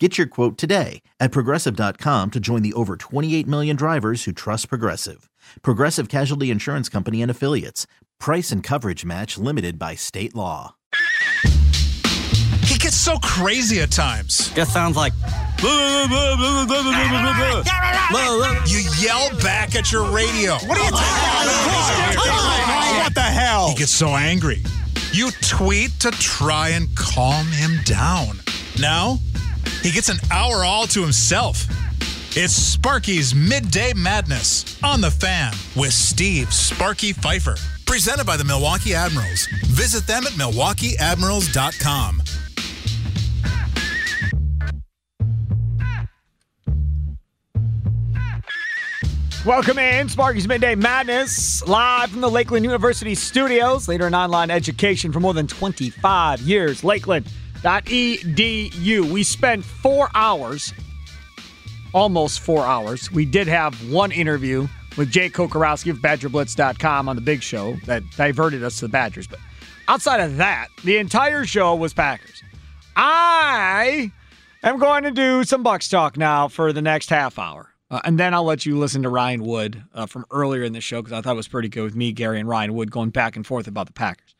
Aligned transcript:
Get 0.00 0.16
your 0.16 0.28
quote 0.28 0.56
today 0.56 1.02
at 1.18 1.32
progressive.com 1.32 2.30
to 2.30 2.38
join 2.38 2.62
the 2.62 2.72
over 2.74 2.96
28 2.96 3.48
million 3.48 3.74
drivers 3.74 4.22
who 4.24 4.32
trust 4.32 4.68
Progressive. 4.68 5.28
Progressive 5.62 6.08
Casualty 6.08 6.52
Insurance 6.52 6.88
Company 6.88 7.20
and 7.20 7.30
Affiliates. 7.32 7.88
Price 8.20 8.52
and 8.52 8.62
coverage 8.62 9.04
match 9.04 9.36
limited 9.38 9.76
by 9.76 9.96
state 9.96 10.36
law. 10.36 10.76
He 12.62 12.78
gets 12.78 12.96
so 12.96 13.18
crazy 13.18 13.80
at 13.80 13.90
times. 13.90 14.52
Just 14.54 14.72
sounds 14.72 14.96
like. 14.96 15.14
You 18.66 18.80
yell 19.00 19.36
back 19.40 19.74
at 19.74 19.90
your 19.90 20.08
radio. 20.12 20.52
What 20.52 20.78
are 20.78 20.84
you 20.84 20.90
talking 20.90 22.14
about? 22.14 23.02
What 23.02 23.14
the 23.14 23.20
hell? 23.22 23.70
He 23.70 23.74
gets 23.74 23.90
so 23.90 24.10
angry. 24.10 24.62
You 25.12 25.30
tweet 25.40 25.90
to 26.00 26.12
try 26.12 26.68
and 26.68 26.86
calm 26.94 27.46
him 27.46 27.80
down. 27.84 28.38
Now, 28.78 29.18
he 29.82 29.90
gets 29.90 30.08
an 30.08 30.18
hour 30.30 30.64
all 30.64 30.86
to 30.88 31.02
himself. 31.02 31.66
It's 32.36 32.52
Sparky's 32.52 33.34
Midday 33.34 33.92
Madness 33.94 34.78
on 34.82 35.00
the 35.00 35.10
fan 35.10 35.52
with 35.74 35.92
Steve 35.92 36.52
Sparky 36.52 37.12
Pfeiffer. 37.12 37.56
Presented 37.86 38.26
by 38.26 38.36
the 38.36 38.44
Milwaukee 38.44 38.94
Admirals. 38.94 39.46
Visit 39.66 40.06
them 40.06 40.26
at 40.26 40.32
milwaukeeadmirals.com. 40.32 42.22
Welcome 49.46 49.78
in, 49.78 50.10
Sparky's 50.10 50.46
Midday 50.46 50.74
Madness, 50.74 51.66
live 51.66 52.10
from 52.10 52.20
the 52.20 52.28
Lakeland 52.28 52.66
University 52.66 53.14
studios. 53.14 53.88
Leader 53.88 54.06
in 54.06 54.14
online 54.14 54.50
education 54.50 55.10
for 55.10 55.20
more 55.20 55.32
than 55.32 55.46
25 55.46 56.40
years. 56.42 56.84
Lakeland.edu. 57.64 59.10
We 59.10 59.22
spent 59.22 59.64
four 59.64 60.08
hours, 60.14 60.72
almost 61.92 62.40
four 62.40 62.64
hours. 62.64 63.10
We 63.10 63.24
did 63.24 63.48
have 63.48 63.90
one 63.90 64.12
interview 64.12 64.68
with 64.96 65.10
Jake 65.10 65.32
Kocorowski 65.32 65.90
of 65.90 65.98
BadgerBlitz.com 65.98 67.08
on 67.08 67.16
the 67.16 67.22
big 67.22 67.42
show 67.42 67.74
that 67.86 68.02
diverted 68.16 68.62
us 68.62 68.76
to 68.78 68.86
the 68.86 68.88
Badgers. 68.88 69.26
But 69.26 69.38
outside 69.86 70.20
of 70.20 70.36
that, 70.38 70.68
the 70.84 70.98
entire 70.98 71.44
show 71.44 71.74
was 71.74 71.94
Packers. 71.94 72.42
I 72.96 74.10
am 74.62 74.78
going 74.78 75.04
to 75.04 75.10
do 75.10 75.44
some 75.44 75.62
Bucks 75.62 75.88
talk 75.88 76.16
now 76.16 76.48
for 76.48 76.72
the 76.72 76.82
next 76.82 77.10
half 77.10 77.38
hour. 77.38 77.72
Uh, 77.90 78.00
and 78.04 78.18
then 78.18 78.34
I'll 78.34 78.44
let 78.44 78.66
you 78.66 78.76
listen 78.76 79.02
to 79.04 79.08
Ryan 79.08 79.44
Wood 79.44 79.82
uh, 79.94 80.04
from 80.06 80.26
earlier 80.30 80.62
in 80.62 80.74
the 80.74 80.80
show 80.80 81.00
because 81.00 81.16
I 81.16 81.22
thought 81.22 81.32
it 81.32 81.36
was 81.36 81.48
pretty 81.48 81.70
good 81.70 81.84
with 81.84 81.96
me, 81.96 82.12
Gary, 82.12 82.38
and 82.38 82.48
Ryan 82.48 82.74
Wood 82.74 82.90
going 82.90 83.10
back 83.10 83.34
and 83.34 83.46
forth 83.46 83.66
about 83.66 83.86
the 83.86 83.94
Packers. 83.94 84.34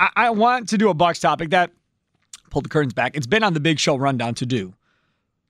I, 0.00 0.10
I 0.16 0.30
want 0.30 0.68
to 0.70 0.78
do 0.78 0.88
a 0.88 0.94
Bucks 0.94 1.18
topic 1.18 1.50
that 1.50 1.72
pulled 2.52 2.66
the 2.66 2.68
curtains 2.68 2.92
back. 2.92 3.16
It's 3.16 3.26
been 3.26 3.42
on 3.42 3.54
the 3.54 3.60
Big 3.60 3.80
Show 3.80 3.96
rundown 3.96 4.34
to 4.34 4.46
do 4.46 4.74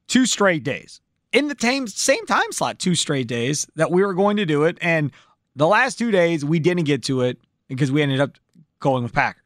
two 0.08 0.24
straight 0.24 0.64
days 0.64 1.00
in 1.32 1.48
the 1.48 1.56
same 1.58 1.86
same 1.86 2.24
time 2.26 2.52
slot, 2.52 2.78
two 2.78 2.94
straight 2.94 3.26
days 3.26 3.66
that 3.76 3.90
we 3.90 4.04
were 4.04 4.14
going 4.14 4.36
to 4.38 4.46
do 4.46 4.64
it, 4.64 4.78
and 4.80 5.10
the 5.56 5.66
last 5.66 5.98
two 5.98 6.10
days 6.10 6.44
we 6.44 6.58
didn't 6.58 6.84
get 6.84 7.02
to 7.04 7.22
it 7.22 7.38
because 7.68 7.92
we 7.92 8.02
ended 8.02 8.20
up 8.20 8.38
going 8.80 9.02
with 9.02 9.12
Packers. 9.12 9.42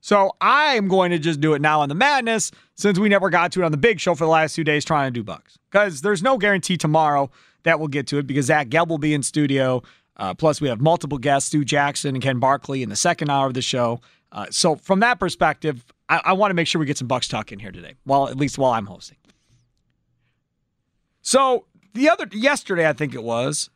So 0.00 0.34
I 0.40 0.74
am 0.74 0.88
going 0.88 1.10
to 1.10 1.18
just 1.18 1.40
do 1.40 1.54
it 1.54 1.60
now 1.60 1.80
on 1.80 1.88
the 1.88 1.94
madness 1.94 2.50
since 2.74 2.98
we 2.98 3.08
never 3.08 3.28
got 3.28 3.52
to 3.52 3.62
it 3.62 3.64
on 3.64 3.70
the 3.70 3.76
big 3.76 4.00
show 4.00 4.14
for 4.14 4.24
the 4.24 4.30
last 4.30 4.54
two 4.54 4.64
days 4.64 4.84
trying 4.84 5.12
to 5.12 5.18
do 5.18 5.22
Bucks. 5.22 5.58
Because 5.70 6.00
there's 6.00 6.22
no 6.22 6.38
guarantee 6.38 6.76
tomorrow 6.76 7.30
that 7.64 7.78
we'll 7.78 7.88
get 7.88 8.06
to 8.08 8.18
it 8.18 8.26
because 8.26 8.46
Zach 8.46 8.68
Gelb 8.68 8.88
will 8.88 8.98
be 8.98 9.12
in 9.12 9.22
studio. 9.22 9.82
Uh, 10.16 10.32
plus, 10.34 10.60
we 10.60 10.68
have 10.68 10.80
multiple 10.80 11.18
guests, 11.18 11.48
Stu 11.48 11.64
Jackson 11.64 12.14
and 12.14 12.22
Ken 12.22 12.38
Barkley 12.38 12.82
in 12.82 12.88
the 12.88 12.96
second 12.96 13.30
hour 13.30 13.46
of 13.46 13.54
the 13.54 13.62
show. 13.62 14.00
Uh, 14.32 14.46
so 14.50 14.76
from 14.76 15.00
that 15.00 15.18
perspective, 15.18 15.84
I, 16.10 16.20
I 16.26 16.32
want 16.34 16.50
to 16.50 16.54
make 16.54 16.66
sure 16.66 16.78
we 16.78 16.84
get 16.84 16.98
some 16.98 17.08
Bucks 17.08 17.28
talk 17.28 17.52
in 17.52 17.58
here 17.58 17.72
today. 17.72 17.94
While 18.04 18.28
at 18.28 18.36
least 18.36 18.58
while 18.58 18.72
I'm 18.72 18.86
hosting. 18.86 19.16
So 21.22 21.64
the 21.94 22.10
other 22.10 22.28
yesterday, 22.32 22.86
I 22.86 22.92
think 22.92 23.14
it 23.14 23.22
was, 23.22 23.70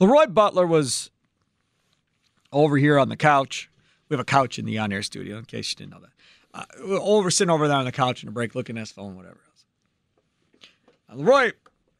Leroy 0.00 0.26
Butler 0.26 0.66
was 0.66 1.12
over 2.52 2.76
here 2.76 2.98
on 2.98 3.08
the 3.08 3.16
couch 3.16 3.70
we 4.08 4.14
have 4.14 4.20
a 4.20 4.24
couch 4.24 4.58
in 4.58 4.64
the 4.64 4.78
on 4.78 4.92
air 4.92 5.02
studio, 5.02 5.38
in 5.38 5.44
case 5.44 5.70
you 5.70 5.76
didn't 5.76 5.92
know 5.92 6.00
that. 6.00 6.12
Uh, 6.54 6.98
over 7.00 7.30
sitting 7.30 7.50
over 7.50 7.68
there 7.68 7.76
on 7.76 7.84
the 7.84 7.92
couch 7.92 8.22
in 8.22 8.28
a 8.28 8.32
break, 8.32 8.54
looking 8.54 8.76
at 8.76 8.80
his 8.80 8.92
phone, 8.92 9.16
whatever 9.16 9.40
else. 9.48 9.64
Uh, 11.10 11.16
Leroy, 11.16 11.52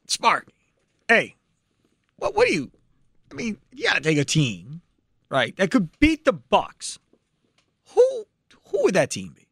Spark, 0.07 0.47
hey, 1.07 1.35
what 2.17 2.35
what 2.35 2.47
do 2.47 2.53
you? 2.53 2.71
I 3.31 3.35
mean, 3.35 3.57
you 3.71 3.83
got 3.85 3.95
to 3.95 4.01
take 4.01 4.17
a 4.17 4.25
team, 4.25 4.81
right? 5.29 5.55
That 5.57 5.69
could 5.69 5.99
beat 5.99 6.25
the 6.25 6.33
Bucks. 6.33 6.97
Who 7.93 8.25
who 8.77 8.83
would 8.83 8.95
that 8.95 9.09
team 9.09 9.33
be? 9.35 9.47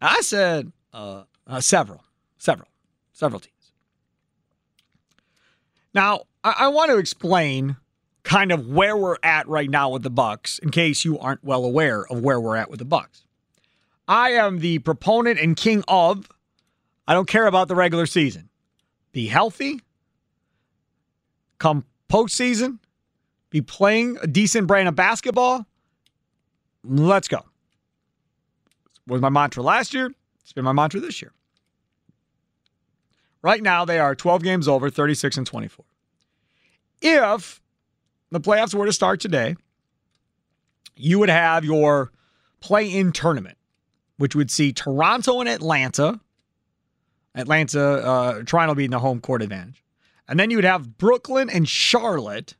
I 0.00 0.20
said 0.22 0.72
uh, 0.92 1.24
uh, 1.46 1.60
several, 1.60 2.02
several, 2.38 2.68
several 3.12 3.40
teams. 3.40 3.72
Now 5.94 6.22
I, 6.42 6.54
I 6.60 6.68
want 6.68 6.90
to 6.90 6.98
explain 6.98 7.76
kind 8.22 8.52
of 8.52 8.68
where 8.68 8.96
we're 8.96 9.18
at 9.22 9.46
right 9.48 9.68
now 9.68 9.90
with 9.90 10.02
the 10.02 10.10
Bucks 10.10 10.58
in 10.60 10.70
case 10.70 11.04
you 11.04 11.18
aren't 11.18 11.44
well 11.44 11.64
aware 11.64 12.06
of 12.06 12.20
where 12.20 12.40
we're 12.40 12.56
at 12.56 12.70
with 12.70 12.78
the 12.78 12.84
Bucks. 12.84 13.24
I 14.08 14.30
am 14.30 14.60
the 14.60 14.78
proponent 14.80 15.38
and 15.38 15.56
king 15.56 15.84
of 15.88 16.28
I 17.06 17.14
don't 17.14 17.28
care 17.28 17.46
about 17.46 17.68
the 17.68 17.74
regular 17.74 18.06
season. 18.06 18.48
Be 19.12 19.26
healthy. 19.26 19.80
Come 21.58 21.84
postseason, 22.10 22.78
be 23.50 23.60
playing 23.60 24.18
a 24.22 24.26
decent 24.26 24.66
brand 24.66 24.88
of 24.88 24.96
basketball. 24.96 25.66
Let's 26.84 27.28
go. 27.28 27.40
Was 29.06 29.20
my 29.20 29.28
mantra 29.28 29.62
last 29.62 29.94
year. 29.94 30.12
It's 30.42 30.52
been 30.52 30.64
my 30.64 30.72
mantra 30.72 31.00
this 31.00 31.22
year. 31.22 31.32
Right 33.42 33.62
now, 33.62 33.84
they 33.84 33.98
are 33.98 34.14
12 34.14 34.42
games 34.42 34.68
over, 34.68 34.88
36 34.88 35.36
and 35.36 35.46
24. 35.46 35.84
If 37.00 37.60
the 38.30 38.40
playoffs 38.40 38.74
were 38.74 38.86
to 38.86 38.92
start 38.92 39.20
today, 39.20 39.56
you 40.96 41.18
would 41.18 41.28
have 41.28 41.64
your 41.64 42.12
play 42.60 42.86
in 42.86 43.12
tournament, 43.12 43.58
which 44.18 44.36
would 44.36 44.50
see 44.50 44.72
Toronto 44.72 45.40
and 45.40 45.48
Atlanta. 45.48 46.20
Atlanta, 47.34 47.82
uh, 47.82 48.42
Toronto 48.44 48.74
being 48.74 48.90
the 48.90 49.00
home 49.00 49.20
court 49.20 49.42
advantage. 49.42 49.82
And 50.28 50.38
then 50.38 50.50
you 50.50 50.56
would 50.58 50.64
have 50.64 50.96
Brooklyn 50.98 51.50
and 51.50 51.68
Charlotte 51.68 52.54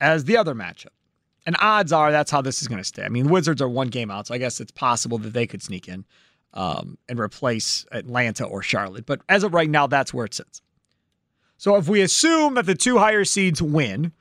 as 0.00 0.24
the 0.24 0.36
other 0.36 0.54
matchup. 0.54 0.88
And 1.46 1.56
odds 1.60 1.92
are 1.92 2.10
that's 2.10 2.30
how 2.30 2.42
this 2.42 2.60
is 2.60 2.68
going 2.68 2.80
to 2.80 2.84
stay. 2.84 3.04
I 3.04 3.08
mean, 3.08 3.30
Wizards 3.30 3.62
are 3.62 3.68
one 3.68 3.88
game 3.88 4.10
out, 4.10 4.26
so 4.26 4.34
I 4.34 4.38
guess 4.38 4.60
it's 4.60 4.72
possible 4.72 5.16
that 5.18 5.32
they 5.32 5.46
could 5.46 5.62
sneak 5.62 5.88
in 5.88 6.04
um, 6.52 6.98
and 7.08 7.18
replace 7.18 7.86
Atlanta 7.92 8.44
or 8.44 8.62
Charlotte. 8.62 9.06
But 9.06 9.20
as 9.28 9.44
of 9.44 9.54
right 9.54 9.70
now, 9.70 9.86
that's 9.86 10.12
where 10.12 10.26
it 10.26 10.34
sits. 10.34 10.60
So 11.56 11.76
if 11.76 11.88
we 11.88 12.02
assume 12.02 12.54
that 12.54 12.66
the 12.66 12.74
two 12.74 12.98
higher 12.98 13.24
seeds 13.24 13.62
win, 13.62 14.12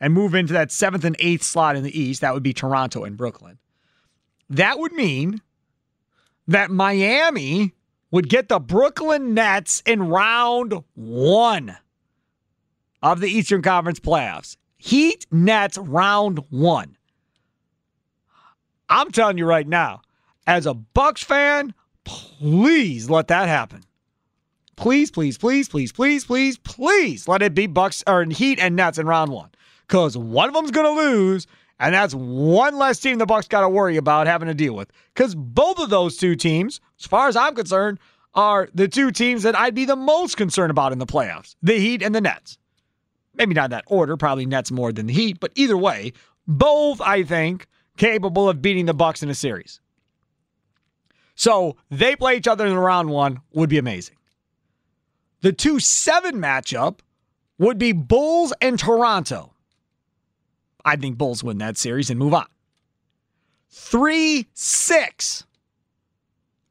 and 0.00 0.14
move 0.14 0.34
into 0.34 0.52
that 0.52 0.70
seventh 0.70 1.04
and 1.04 1.16
eighth 1.18 1.42
slot 1.42 1.76
in 1.76 1.82
the 1.82 1.98
East. 1.98 2.20
That 2.20 2.34
would 2.34 2.42
be 2.42 2.52
Toronto 2.52 3.04
and 3.04 3.16
Brooklyn. 3.16 3.58
That 4.48 4.78
would 4.78 4.92
mean 4.92 5.42
that 6.46 6.70
Miami 6.70 7.72
would 8.10 8.28
get 8.28 8.48
the 8.48 8.58
Brooklyn 8.58 9.34
Nets 9.34 9.82
in 9.84 10.08
round 10.08 10.82
one 10.94 11.76
of 13.02 13.20
the 13.20 13.28
Eastern 13.28 13.62
Conference 13.62 14.00
playoffs. 14.00 14.56
Heat 14.78 15.26
Nets 15.30 15.76
round 15.76 16.40
one. 16.50 16.96
I'm 18.88 19.10
telling 19.10 19.36
you 19.36 19.44
right 19.44 19.68
now, 19.68 20.00
as 20.46 20.64
a 20.64 20.72
Bucks 20.72 21.22
fan, 21.22 21.74
please 22.04 23.10
let 23.10 23.28
that 23.28 23.48
happen. 23.48 23.82
Please, 24.76 25.10
please, 25.10 25.36
please, 25.36 25.68
please, 25.68 25.92
please, 25.92 26.24
please, 26.24 26.56
please 26.58 27.28
let 27.28 27.42
it 27.42 27.54
be 27.54 27.66
Bucks 27.66 28.04
or 28.06 28.24
Heat 28.24 28.60
and 28.60 28.76
Nets 28.76 28.98
in 28.98 29.06
round 29.06 29.32
one. 29.32 29.50
Because 29.86 30.16
one 30.16 30.48
of 30.48 30.54
them's 30.54 30.70
gonna 30.70 30.90
lose, 30.90 31.46
and 31.80 31.92
that's 31.92 32.14
one 32.14 32.78
less 32.78 33.00
team 33.00 33.18
the 33.18 33.26
Bucks 33.26 33.48
got 33.48 33.62
to 33.62 33.68
worry 33.68 33.96
about 33.96 34.26
having 34.26 34.48
to 34.48 34.54
deal 34.54 34.74
with. 34.74 34.90
Because 35.12 35.34
both 35.34 35.80
of 35.80 35.90
those 35.90 36.16
two 36.16 36.36
teams, 36.36 36.80
as 37.00 37.06
far 37.06 37.28
as 37.28 37.36
I'm 37.36 37.54
concerned, 37.54 37.98
are 38.34 38.68
the 38.72 38.86
two 38.86 39.10
teams 39.10 39.42
that 39.42 39.58
I'd 39.58 39.74
be 39.74 39.84
the 39.84 39.96
most 39.96 40.36
concerned 40.36 40.70
about 40.70 40.92
in 40.92 40.98
the 40.98 41.06
playoffs: 41.06 41.56
the 41.62 41.78
Heat 41.78 42.02
and 42.02 42.14
the 42.14 42.20
Nets. 42.20 42.56
Maybe 43.38 43.54
not 43.54 43.70
that 43.70 43.84
order, 43.86 44.16
probably 44.16 44.46
Nets 44.46 44.70
more 44.70 44.92
than 44.92 45.06
the 45.06 45.14
Heat, 45.14 45.38
but 45.40 45.52
either 45.54 45.76
way, 45.76 46.12
both 46.46 47.00
I 47.00 47.22
think 47.22 47.66
capable 47.96 48.48
of 48.48 48.60
beating 48.60 48.86
the 48.86 48.94
Bucks 48.94 49.22
in 49.22 49.30
a 49.30 49.34
series. 49.34 49.80
So 51.34 51.76
they 51.88 52.16
play 52.16 52.36
each 52.36 52.48
other 52.48 52.66
in 52.66 52.74
round 52.74 53.10
one 53.10 53.40
would 53.52 53.70
be 53.70 53.78
amazing. 53.78 54.16
The 55.40 55.52
2 55.52 55.78
7 55.78 56.34
matchup 56.34 56.98
would 57.58 57.78
be 57.78 57.92
Bulls 57.92 58.52
and 58.60 58.76
Toronto. 58.76 59.54
I 60.84 60.96
think 60.96 61.16
Bulls 61.16 61.44
win 61.44 61.58
that 61.58 61.76
series 61.76 62.10
and 62.10 62.18
move 62.18 62.34
on. 62.34 62.46
3 63.70 64.48
6. 64.52 65.44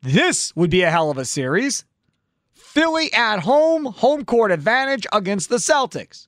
This 0.01 0.55
would 0.55 0.69
be 0.69 0.81
a 0.81 0.91
hell 0.91 1.09
of 1.09 1.17
a 1.17 1.25
series. 1.25 1.85
Philly 2.53 3.11
at 3.13 3.39
home, 3.39 3.85
home 3.85 4.25
court 4.25 4.51
advantage 4.51 5.07
against 5.13 5.49
the 5.49 5.57
Celtics. 5.57 6.26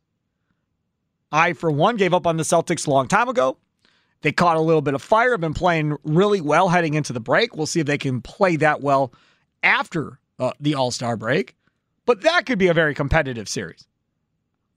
I, 1.31 1.53
for 1.53 1.71
one, 1.71 1.95
gave 1.95 2.13
up 2.13 2.25
on 2.25 2.37
the 2.37 2.43
Celtics 2.43 2.87
a 2.87 2.89
long 2.89 3.07
time 3.07 3.29
ago. 3.29 3.57
They 4.21 4.31
caught 4.31 4.57
a 4.57 4.61
little 4.61 4.81
bit 4.81 4.93
of 4.93 5.01
fire, 5.01 5.31
have 5.31 5.41
been 5.41 5.53
playing 5.53 5.97
really 6.03 6.41
well 6.41 6.69
heading 6.69 6.93
into 6.93 7.13
the 7.13 7.19
break. 7.19 7.55
We'll 7.55 7.65
see 7.65 7.79
if 7.79 7.85
they 7.85 7.97
can 7.97 8.21
play 8.21 8.57
that 8.57 8.81
well 8.81 9.13
after 9.63 10.19
uh, 10.39 10.51
the 10.59 10.75
All 10.75 10.91
Star 10.91 11.15
break. 11.15 11.55
But 12.05 12.21
that 12.21 12.45
could 12.45 12.59
be 12.59 12.67
a 12.67 12.73
very 12.73 12.93
competitive 12.93 13.47
series. 13.47 13.87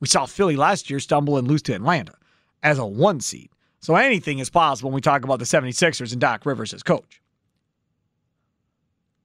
We 0.00 0.06
saw 0.06 0.26
Philly 0.26 0.56
last 0.56 0.90
year 0.90 1.00
stumble 1.00 1.38
and 1.38 1.48
lose 1.48 1.62
to 1.62 1.74
Atlanta 1.74 2.14
as 2.62 2.78
a 2.78 2.86
one 2.86 3.20
seed. 3.20 3.50
So 3.80 3.96
anything 3.96 4.38
is 4.38 4.50
possible 4.50 4.90
when 4.90 4.94
we 4.94 5.00
talk 5.00 5.24
about 5.24 5.38
the 5.38 5.44
76ers 5.44 6.12
and 6.12 6.20
Doc 6.20 6.46
Rivers 6.46 6.72
as 6.72 6.82
coach. 6.82 7.20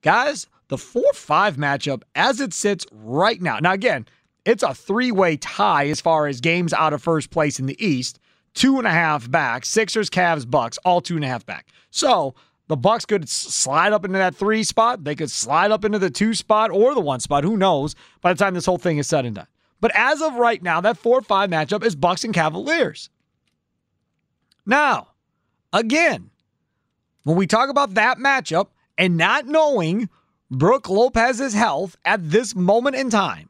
Guys, 0.01 0.47
the 0.69 0.77
4 0.77 1.03
5 1.13 1.57
matchup 1.57 2.01
as 2.15 2.39
it 2.41 2.53
sits 2.53 2.85
right 2.91 3.41
now. 3.41 3.59
Now, 3.59 3.73
again, 3.73 4.07
it's 4.47 4.63
a 4.63 4.73
three 4.73 5.11
way 5.11 5.35
tie 5.35 5.87
as 5.87 5.99
far 5.99 6.25
as 6.25 6.39
games 6.39 6.71
out 6.71 6.93
of 6.93 7.03
first 7.03 7.29
place 7.29 7.59
in 7.59 7.65
the 7.65 7.85
East. 7.85 8.17
Two 8.53 8.77
and 8.77 8.87
a 8.87 8.91
half 8.91 9.29
back. 9.29 9.65
Sixers, 9.65 10.09
Cavs, 10.09 10.49
Bucks, 10.49 10.79
all 10.85 11.01
two 11.01 11.15
and 11.15 11.25
a 11.25 11.27
half 11.27 11.45
back. 11.45 11.67
So 11.91 12.33
the 12.67 12.77
Bucks 12.77 13.05
could 13.05 13.27
slide 13.27 13.91
up 13.91 14.05
into 14.05 14.17
that 14.17 14.35
three 14.35 14.63
spot. 14.63 15.03
They 15.03 15.15
could 15.15 15.29
slide 15.29 15.71
up 15.71 15.83
into 15.83 15.99
the 15.99 16.09
two 16.09 16.33
spot 16.33 16.71
or 16.71 16.95
the 16.95 17.01
one 17.01 17.19
spot. 17.19 17.43
Who 17.43 17.57
knows 17.57 17.93
by 18.21 18.33
the 18.33 18.39
time 18.39 18.53
this 18.53 18.65
whole 18.65 18.77
thing 18.77 18.97
is 18.97 19.07
said 19.07 19.25
and 19.25 19.35
done. 19.35 19.47
But 19.81 19.91
as 19.93 20.21
of 20.21 20.35
right 20.35 20.63
now, 20.63 20.79
that 20.81 20.97
4 20.97 21.21
5 21.21 21.49
matchup 21.49 21.83
is 21.83 21.95
Bucks 21.95 22.23
and 22.23 22.33
Cavaliers. 22.33 23.09
Now, 24.65 25.09
again, 25.73 26.31
when 27.23 27.35
we 27.35 27.47
talk 27.47 27.69
about 27.69 27.95
that 27.95 28.17
matchup 28.17 28.69
and 28.97 29.17
not 29.17 29.45
knowing 29.45 30.09
Brook 30.49 30.89
Lopez's 30.89 31.53
health 31.53 31.97
at 32.05 32.31
this 32.31 32.55
moment 32.55 32.95
in 32.95 33.09
time, 33.09 33.49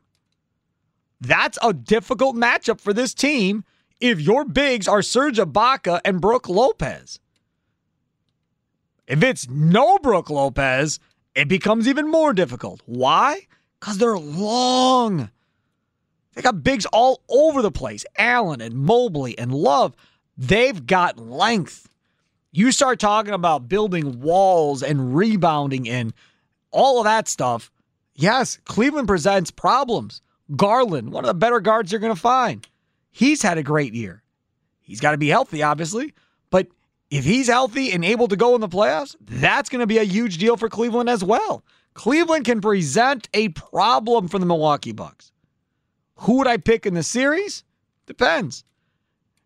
that's 1.19 1.57
a 1.61 1.73
difficult 1.73 2.35
matchup 2.35 2.79
for 2.79 2.93
this 2.93 3.13
team 3.13 3.63
if 3.99 4.19
your 4.19 4.45
bigs 4.45 4.87
are 4.87 5.01
Serge 5.01 5.37
Ibaka 5.37 5.99
and 6.05 6.21
Brook 6.21 6.47
Lopez. 6.47 7.19
If 9.07 9.23
it's 9.23 9.49
no 9.49 9.97
Brook 9.99 10.29
Lopez, 10.29 10.99
it 11.33 11.47
becomes 11.47 11.87
even 11.87 12.09
more 12.09 12.33
difficult. 12.33 12.81
Why? 12.85 13.47
Because 13.79 13.97
they're 13.97 14.17
long. 14.17 15.29
They 16.33 16.41
got 16.41 16.63
bigs 16.63 16.85
all 16.87 17.23
over 17.29 17.61
the 17.61 17.71
place. 17.71 18.05
Allen 18.17 18.61
and 18.61 18.75
Mobley 18.75 19.37
and 19.39 19.53
Love. 19.53 19.95
They've 20.37 20.85
got 20.85 21.17
length. 21.17 21.89
You 22.51 22.71
start 22.71 22.99
talking 22.99 23.33
about 23.33 23.69
building 23.69 24.19
walls 24.19 24.83
and 24.83 25.15
rebounding 25.15 25.89
and 25.89 26.13
all 26.71 26.99
of 26.99 27.05
that 27.05 27.27
stuff. 27.27 27.71
Yes, 28.13 28.59
Cleveland 28.65 29.07
presents 29.07 29.51
problems. 29.51 30.21
Garland, 30.55 31.11
one 31.11 31.23
of 31.23 31.27
the 31.27 31.33
better 31.33 31.59
guards 31.59 31.91
you're 31.91 32.01
going 32.01 32.13
to 32.13 32.19
find. 32.19 32.67
He's 33.11 33.41
had 33.41 33.57
a 33.57 33.63
great 33.63 33.93
year. 33.93 34.23
He's 34.81 34.99
got 34.99 35.11
to 35.11 35.17
be 35.17 35.27
healthy, 35.27 35.63
obviously, 35.63 36.13
but 36.49 36.67
if 37.09 37.25
he's 37.25 37.47
healthy 37.47 37.91
and 37.91 38.05
able 38.05 38.27
to 38.27 38.35
go 38.35 38.55
in 38.55 38.61
the 38.61 38.69
playoffs, 38.69 39.15
that's 39.21 39.69
going 39.69 39.81
to 39.81 39.87
be 39.87 39.97
a 39.97 40.03
huge 40.03 40.37
deal 40.37 40.55
for 40.55 40.69
Cleveland 40.69 41.09
as 41.09 41.23
well. 41.23 41.63
Cleveland 41.93 42.45
can 42.45 42.61
present 42.61 43.27
a 43.33 43.49
problem 43.49 44.27
for 44.27 44.39
the 44.39 44.45
Milwaukee 44.45 44.91
Bucks. 44.91 45.31
Who 46.17 46.37
would 46.37 46.47
I 46.47 46.57
pick 46.57 46.85
in 46.85 46.93
the 46.93 47.03
series? 47.03 47.63
Depends. 48.05 48.63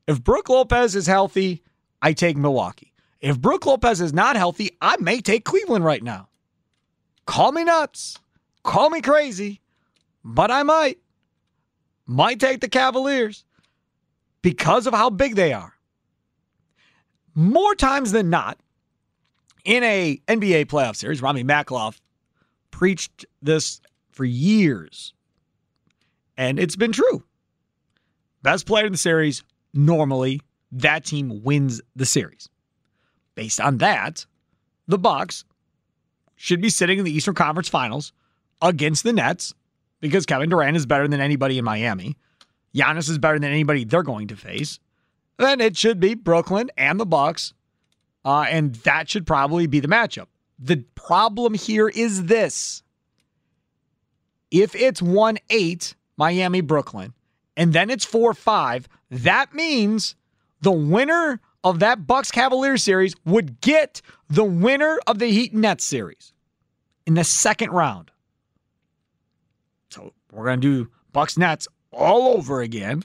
If 0.08 0.24
Brook 0.24 0.50
Lopez 0.50 0.96
is 0.96 1.08
healthy, 1.08 1.64
I 2.02 2.14
take 2.14 2.38
Milwaukee. 2.38 2.94
If 3.20 3.40
Brook 3.40 3.66
Lopez 3.66 4.02
is 4.02 4.14
not 4.14 4.36
healthy, 4.36 4.72
I 4.82 4.98
may 4.98 5.22
take 5.22 5.46
Cleveland 5.46 5.86
right 5.86 6.04
now. 6.04 6.30
Call 7.26 7.52
me 7.52 7.64
nuts. 7.64 8.20
Call 8.64 8.90
me 8.90 9.02
crazy. 9.02 9.62
But 10.24 10.52
I 10.52 10.64
might. 10.64 11.00
Might 12.06 12.40
take 12.40 12.62
the 12.62 12.70
Cavaliers 12.70 13.46
because 14.42 14.88
of 14.88 14.94
how 14.94 15.10
big 15.10 15.36
they 15.36 15.54
are. 15.54 15.74
More 17.34 17.76
times 17.76 18.12
than 18.12 18.30
not, 18.30 18.60
in 19.64 19.84
a 19.84 20.20
NBA 20.28 20.66
playoff 20.66 20.96
series, 20.96 21.22
Rami 21.22 21.44
Makloff 21.44 22.00
preached 22.72 23.26
this 23.42 23.80
for 24.12 24.26
years. 24.26 25.14
And 26.36 26.60
it's 26.60 26.76
been 26.76 26.92
true. 26.92 27.24
Best 28.42 28.66
player 28.66 28.86
in 28.86 28.92
the 28.92 28.98
series, 28.98 29.44
normally 29.74 30.42
that 30.72 31.06
team 31.06 31.44
wins 31.44 31.82
the 31.96 32.06
series. 32.06 32.50
Based 33.36 33.60
on 33.60 33.78
that, 33.80 34.26
the 34.88 34.98
Bucks 34.98 35.46
should 36.36 36.62
be 36.62 36.70
sitting 36.70 37.00
in 37.00 37.06
the 37.06 37.12
Eastern 37.12 37.36
Conference 37.36 37.70
Finals 37.70 38.14
against 38.62 39.04
the 39.04 39.14
Nets 39.14 39.54
because 40.02 40.26
Kevin 40.26 40.50
Durant 40.50 40.76
is 40.76 40.86
better 40.86 41.08
than 41.08 41.22
anybody 41.22 41.58
in 41.58 41.64
Miami. 41.64 42.18
Giannis 42.76 43.10
is 43.10 43.18
better 43.18 43.40
than 43.40 43.52
anybody 43.52 43.86
they're 43.86 44.04
going 44.04 44.28
to 44.28 44.36
face. 44.36 44.80
Then 45.38 45.62
it 45.62 45.78
should 45.78 46.00
be 46.00 46.14
Brooklyn 46.14 46.70
and 46.78 47.00
the 47.00 47.06
Bucks, 47.06 47.54
uh, 48.26 48.46
and 48.50 48.76
that 48.76 49.10
should 49.10 49.26
probably 49.26 49.68
be 49.68 49.80
the 49.80 49.88
matchup. 49.88 50.28
The 50.60 50.84
problem 50.96 51.54
here 51.54 51.88
is 51.88 52.26
this: 52.26 52.84
if 54.52 54.76
it's 54.76 55.02
one 55.02 55.38
eight 55.50 55.96
Miami 56.18 56.62
Brooklyn, 56.62 57.14
and 57.58 57.74
then 57.74 57.90
it's 57.90 58.06
four 58.06 58.34
five, 58.34 58.88
that 59.10 59.54
means 59.54 60.16
the 60.62 60.72
winner 60.72 61.40
of 61.64 61.80
that 61.80 62.08
Bucks 62.08 62.32
Cavaliers 62.32 62.84
series 62.84 63.16
would 63.26 63.62
get 63.62 64.02
the 64.30 64.44
winner 64.44 65.00
of 65.08 65.20
the 65.20 65.28
Heat 65.28 65.54
Nets 65.54 65.84
series 65.84 66.34
in 67.06 67.16
the 67.16 67.24
second 67.24 67.72
round. 67.72 68.12
We're 70.32 70.46
going 70.46 70.62
to 70.62 70.86
do 70.86 70.92
Bucks 71.12 71.38
Nets 71.38 71.68
all 71.92 72.38
over 72.38 72.62
again 72.62 73.04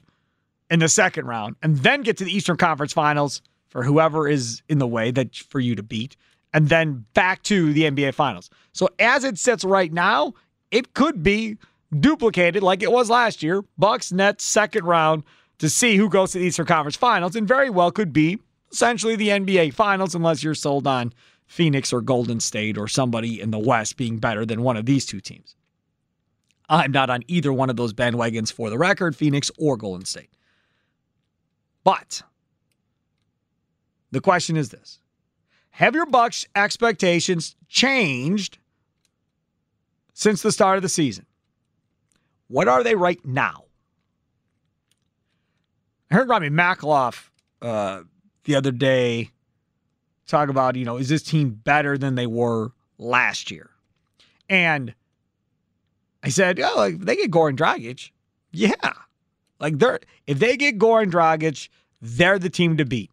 in 0.70 0.80
the 0.80 0.88
second 0.88 1.26
round 1.26 1.56
and 1.62 1.78
then 1.78 2.02
get 2.02 2.16
to 2.18 2.24
the 2.24 2.32
Eastern 2.32 2.56
Conference 2.56 2.92
Finals 2.92 3.42
for 3.68 3.82
whoever 3.82 4.28
is 4.28 4.62
in 4.68 4.78
the 4.78 4.86
way 4.86 5.10
that 5.10 5.34
for 5.34 5.60
you 5.60 5.74
to 5.74 5.82
beat 5.82 6.16
and 6.52 6.68
then 6.68 7.04
back 7.14 7.42
to 7.44 7.72
the 7.72 7.82
NBA 7.82 8.14
Finals. 8.14 8.48
So 8.72 8.88
as 8.98 9.24
it 9.24 9.38
sits 9.38 9.64
right 9.64 9.92
now, 9.92 10.34
it 10.70 10.94
could 10.94 11.22
be 11.22 11.58
duplicated 11.98 12.62
like 12.62 12.82
it 12.82 12.92
was 12.92 13.10
last 13.10 13.42
year. 13.42 13.64
Bucks 13.76 14.12
Nets 14.12 14.44
second 14.44 14.84
round 14.84 15.24
to 15.58 15.68
see 15.68 15.96
who 15.96 16.08
goes 16.08 16.32
to 16.32 16.38
the 16.38 16.46
Eastern 16.46 16.66
Conference 16.66 16.96
Finals 16.96 17.36
and 17.36 17.46
very 17.46 17.70
well 17.70 17.90
could 17.90 18.12
be 18.12 18.38
essentially 18.72 19.16
the 19.16 19.28
NBA 19.28 19.74
Finals 19.74 20.14
unless 20.14 20.42
you're 20.42 20.54
sold 20.54 20.86
on 20.86 21.12
Phoenix 21.46 21.92
or 21.92 22.00
Golden 22.00 22.40
State 22.40 22.76
or 22.76 22.88
somebody 22.88 23.40
in 23.40 23.50
the 23.50 23.58
West 23.58 23.96
being 23.96 24.18
better 24.18 24.44
than 24.44 24.62
one 24.62 24.76
of 24.76 24.86
these 24.86 25.06
two 25.06 25.20
teams. 25.20 25.54
I'm 26.68 26.92
not 26.92 27.10
on 27.10 27.22
either 27.28 27.52
one 27.52 27.70
of 27.70 27.76
those 27.76 27.92
bandwagons 27.92 28.52
for 28.52 28.70
the 28.70 28.78
record, 28.78 29.14
Phoenix 29.14 29.50
or 29.58 29.76
Golden 29.76 30.04
State. 30.04 30.30
But 31.84 32.22
the 34.10 34.20
question 34.20 34.56
is 34.56 34.70
this 34.70 34.98
Have 35.70 35.94
your 35.94 36.06
Bucks 36.06 36.46
expectations 36.54 37.54
changed 37.68 38.58
since 40.12 40.42
the 40.42 40.52
start 40.52 40.76
of 40.76 40.82
the 40.82 40.88
season? 40.88 41.26
What 42.48 42.68
are 42.68 42.82
they 42.82 42.94
right 42.94 43.24
now? 43.24 43.64
I 46.10 46.14
heard 46.14 46.28
Robbie 46.28 46.50
Makloff 46.50 47.30
uh, 47.60 48.02
the 48.44 48.54
other 48.54 48.70
day 48.70 49.30
talk 50.26 50.48
about, 50.48 50.76
you 50.76 50.84
know, 50.84 50.96
is 50.96 51.08
this 51.08 51.22
team 51.22 51.50
better 51.50 51.98
than 51.98 52.14
they 52.14 52.26
were 52.26 52.72
last 52.98 53.50
year? 53.50 53.70
And 54.48 54.94
I 56.22 56.28
said, 56.28 56.60
oh, 56.60 56.74
like, 56.76 56.98
they 56.98 57.16
get 57.16 57.30
Goran 57.30 57.56
Dragic. 57.56 58.10
Yeah. 58.52 58.92
Like 59.60 59.78
they're 59.78 60.00
if 60.26 60.38
they 60.38 60.56
get 60.56 60.78
Goran 60.78 61.10
Dragic, 61.10 61.68
they're 62.00 62.38
the 62.38 62.50
team 62.50 62.76
to 62.76 62.84
beat. 62.84 63.10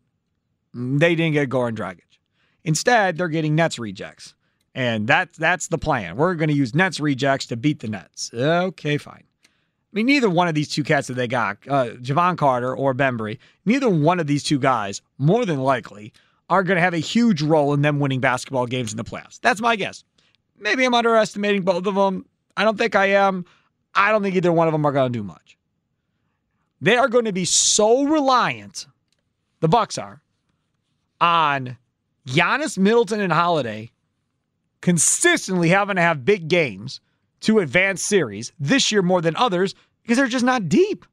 They 0.73 1.15
didn't 1.15 1.33
get 1.33 1.49
Goran 1.49 1.75
Dragic. 1.75 2.19
Instead, 2.63 3.17
they're 3.17 3.27
getting 3.27 3.55
Nets 3.55 3.77
rejects. 3.79 4.35
And 4.75 5.05
that's 5.07 5.37
that's 5.37 5.67
the 5.67 5.77
plan. 5.77 6.15
We're 6.15 6.35
going 6.35 6.49
to 6.49 6.55
use 6.55 6.73
Nets 6.73 6.99
rejects 6.99 7.45
to 7.47 7.57
beat 7.57 7.79
the 7.79 7.87
Nets. 7.87 8.31
Okay, 8.33 8.97
fine. 8.97 9.23
I 9.23 9.93
mean, 9.93 10.07
neither 10.07 10.29
one 10.29 10.47
of 10.47 10.55
these 10.55 10.69
two 10.69 10.83
cats 10.83 11.07
that 11.07 11.13
they 11.13 11.27
got, 11.27 11.57
uh, 11.67 11.89
Jevon 12.01 12.35
Carter 12.35 12.75
or 12.75 12.95
Bembry, 12.95 13.37
neither 13.63 13.87
one 13.87 14.19
of 14.19 14.25
these 14.25 14.41
two 14.43 14.57
guys, 14.57 15.03
more 15.19 15.45
than 15.45 15.59
likely, 15.59 16.11
are 16.49 16.63
going 16.63 16.77
to 16.77 16.81
have 16.81 16.95
a 16.95 16.99
huge 16.99 17.43
role 17.43 17.75
in 17.75 17.83
them 17.83 17.99
winning 17.99 18.19
basketball 18.19 18.65
games 18.65 18.91
in 18.91 18.97
the 18.97 19.03
playoffs. 19.03 19.39
That's 19.41 19.61
my 19.61 19.75
guess. 19.75 20.03
Maybe 20.57 20.83
I'm 20.83 20.95
underestimating 20.95 21.61
both 21.61 21.85
of 21.85 21.93
them. 21.93 22.25
I 22.55 22.63
don't 22.63 22.77
think 22.77 22.95
I 22.95 23.07
am. 23.07 23.45
I 23.95 24.11
don't 24.11 24.23
think 24.23 24.35
either 24.35 24.51
one 24.51 24.67
of 24.67 24.71
them 24.71 24.85
are 24.85 24.91
going 24.91 25.11
to 25.11 25.17
do 25.17 25.23
much. 25.23 25.57
They 26.81 26.97
are 26.97 27.07
going 27.07 27.25
to 27.25 27.33
be 27.33 27.45
so 27.45 28.03
reliant, 28.03 28.87
the 29.61 29.69
Bucks 29.69 29.97
are, 29.97 30.21
on 31.21 31.77
Giannis, 32.27 32.77
Middleton, 32.77 33.21
and 33.21 33.31
Holiday 33.31 33.91
consistently 34.81 35.69
having 35.69 35.95
to 35.95 36.01
have 36.01 36.25
big 36.25 36.49
games 36.49 36.99
to 37.39 37.59
advance 37.59 38.01
series 38.01 38.51
this 38.59 38.91
year 38.91 39.01
more 39.01 39.21
than 39.21 39.35
others 39.37 39.75
because 40.01 40.17
they're 40.17 40.27
just 40.27 40.43
not 40.43 40.67
deep 40.67 41.05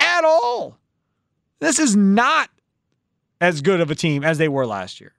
at 0.00 0.24
all. 0.24 0.76
This 1.60 1.78
is 1.78 1.94
not 1.94 2.50
as 3.40 3.62
good 3.62 3.80
of 3.80 3.90
a 3.90 3.94
team 3.94 4.24
as 4.24 4.38
they 4.38 4.48
were 4.48 4.66
last 4.66 5.00
year. 5.00 5.12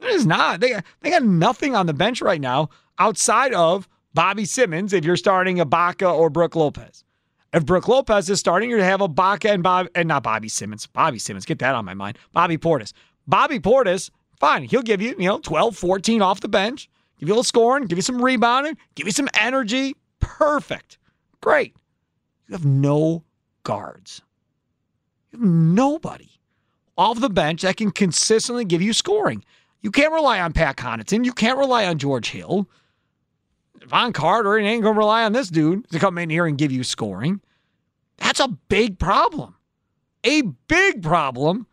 It 0.00 0.10
is 0.10 0.26
not. 0.26 0.60
They, 0.60 0.80
they 1.00 1.10
got 1.10 1.22
nothing 1.22 1.74
on 1.74 1.86
the 1.86 1.94
bench 1.94 2.20
right 2.22 2.40
now 2.40 2.70
outside 2.98 3.52
of 3.54 3.88
Bobby 4.14 4.44
Simmons 4.44 4.92
if 4.92 5.04
you're 5.04 5.16
starting 5.16 5.58
Ibaka 5.58 6.12
or 6.12 6.30
Brook 6.30 6.56
Lopez. 6.56 7.04
If 7.52 7.66
Brook 7.66 7.88
Lopez 7.88 8.30
is 8.30 8.38
starting, 8.38 8.70
you're 8.70 8.78
to 8.78 8.84
have 8.84 9.00
Ibaka 9.00 9.50
and 9.50 9.62
Bob 9.62 9.88
and 9.94 10.08
not 10.08 10.22
Bobby 10.22 10.48
Simmons. 10.48 10.86
Bobby 10.86 11.18
Simmons, 11.18 11.44
get 11.44 11.58
that 11.58 11.74
on 11.74 11.84
my 11.84 11.94
mind. 11.94 12.18
Bobby 12.32 12.58
Portis. 12.58 12.92
Bobby 13.26 13.58
Portis, 13.58 14.10
fine. 14.38 14.62
He'll 14.64 14.82
give 14.82 15.02
you, 15.02 15.14
you 15.18 15.26
know, 15.26 15.38
12, 15.38 15.76
14 15.76 16.22
off 16.22 16.40
the 16.40 16.48
bench, 16.48 16.88
give 17.18 17.28
you 17.28 17.32
a 17.32 17.36
little 17.36 17.44
scoring, 17.44 17.86
give 17.86 17.98
you 17.98 18.02
some 18.02 18.22
rebounding, 18.22 18.76
give 18.94 19.06
you 19.06 19.12
some 19.12 19.28
energy. 19.38 19.96
Perfect. 20.20 20.98
Great. 21.40 21.74
You 22.48 22.52
have 22.52 22.64
no 22.64 23.24
guards. 23.64 24.22
You 25.32 25.40
have 25.40 25.48
nobody 25.48 26.28
off 26.96 27.20
the 27.20 27.30
bench 27.30 27.62
that 27.62 27.76
can 27.76 27.90
consistently 27.90 28.64
give 28.64 28.82
you 28.82 28.92
scoring. 28.92 29.44
You 29.80 29.90
can't 29.90 30.12
rely 30.12 30.40
on 30.40 30.52
Pat 30.52 30.76
Connaughton. 30.76 31.24
You 31.24 31.32
can't 31.32 31.58
rely 31.58 31.86
on 31.86 31.98
George 31.98 32.30
Hill. 32.30 32.68
Von 33.86 34.12
Carter 34.12 34.58
ain't 34.58 34.82
going 34.82 34.94
to 34.94 34.98
rely 34.98 35.24
on 35.24 35.32
this 35.32 35.48
dude 35.48 35.88
to 35.90 35.98
come 35.98 36.18
in 36.18 36.28
here 36.28 36.46
and 36.46 36.58
give 36.58 36.70
you 36.70 36.84
scoring. 36.84 37.40
That's 38.18 38.40
a 38.40 38.48
big 38.68 38.98
problem. 38.98 39.56
A 40.24 40.42
big 40.68 41.02
problem 41.02 41.66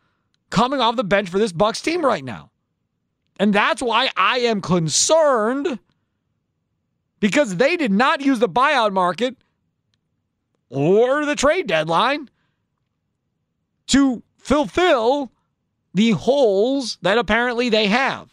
coming 0.50 0.80
off 0.80 0.96
the 0.96 1.04
bench 1.04 1.28
for 1.28 1.38
this 1.38 1.52
Bucks 1.52 1.82
team 1.82 2.04
right 2.04 2.24
now. 2.24 2.50
And 3.38 3.54
that's 3.54 3.82
why 3.82 4.10
I 4.16 4.38
am 4.40 4.60
concerned 4.60 5.78
because 7.20 7.56
they 7.56 7.76
did 7.76 7.92
not 7.92 8.20
use 8.20 8.38
the 8.38 8.48
buyout 8.48 8.92
market 8.92 9.36
or 10.70 11.24
the 11.24 11.36
trade 11.36 11.66
deadline 11.66 12.30
to 13.88 14.22
fulfill 14.38 15.30
the 15.98 16.12
holes 16.12 16.96
that 17.02 17.18
apparently 17.18 17.70
they 17.70 17.88
have. 17.88 18.32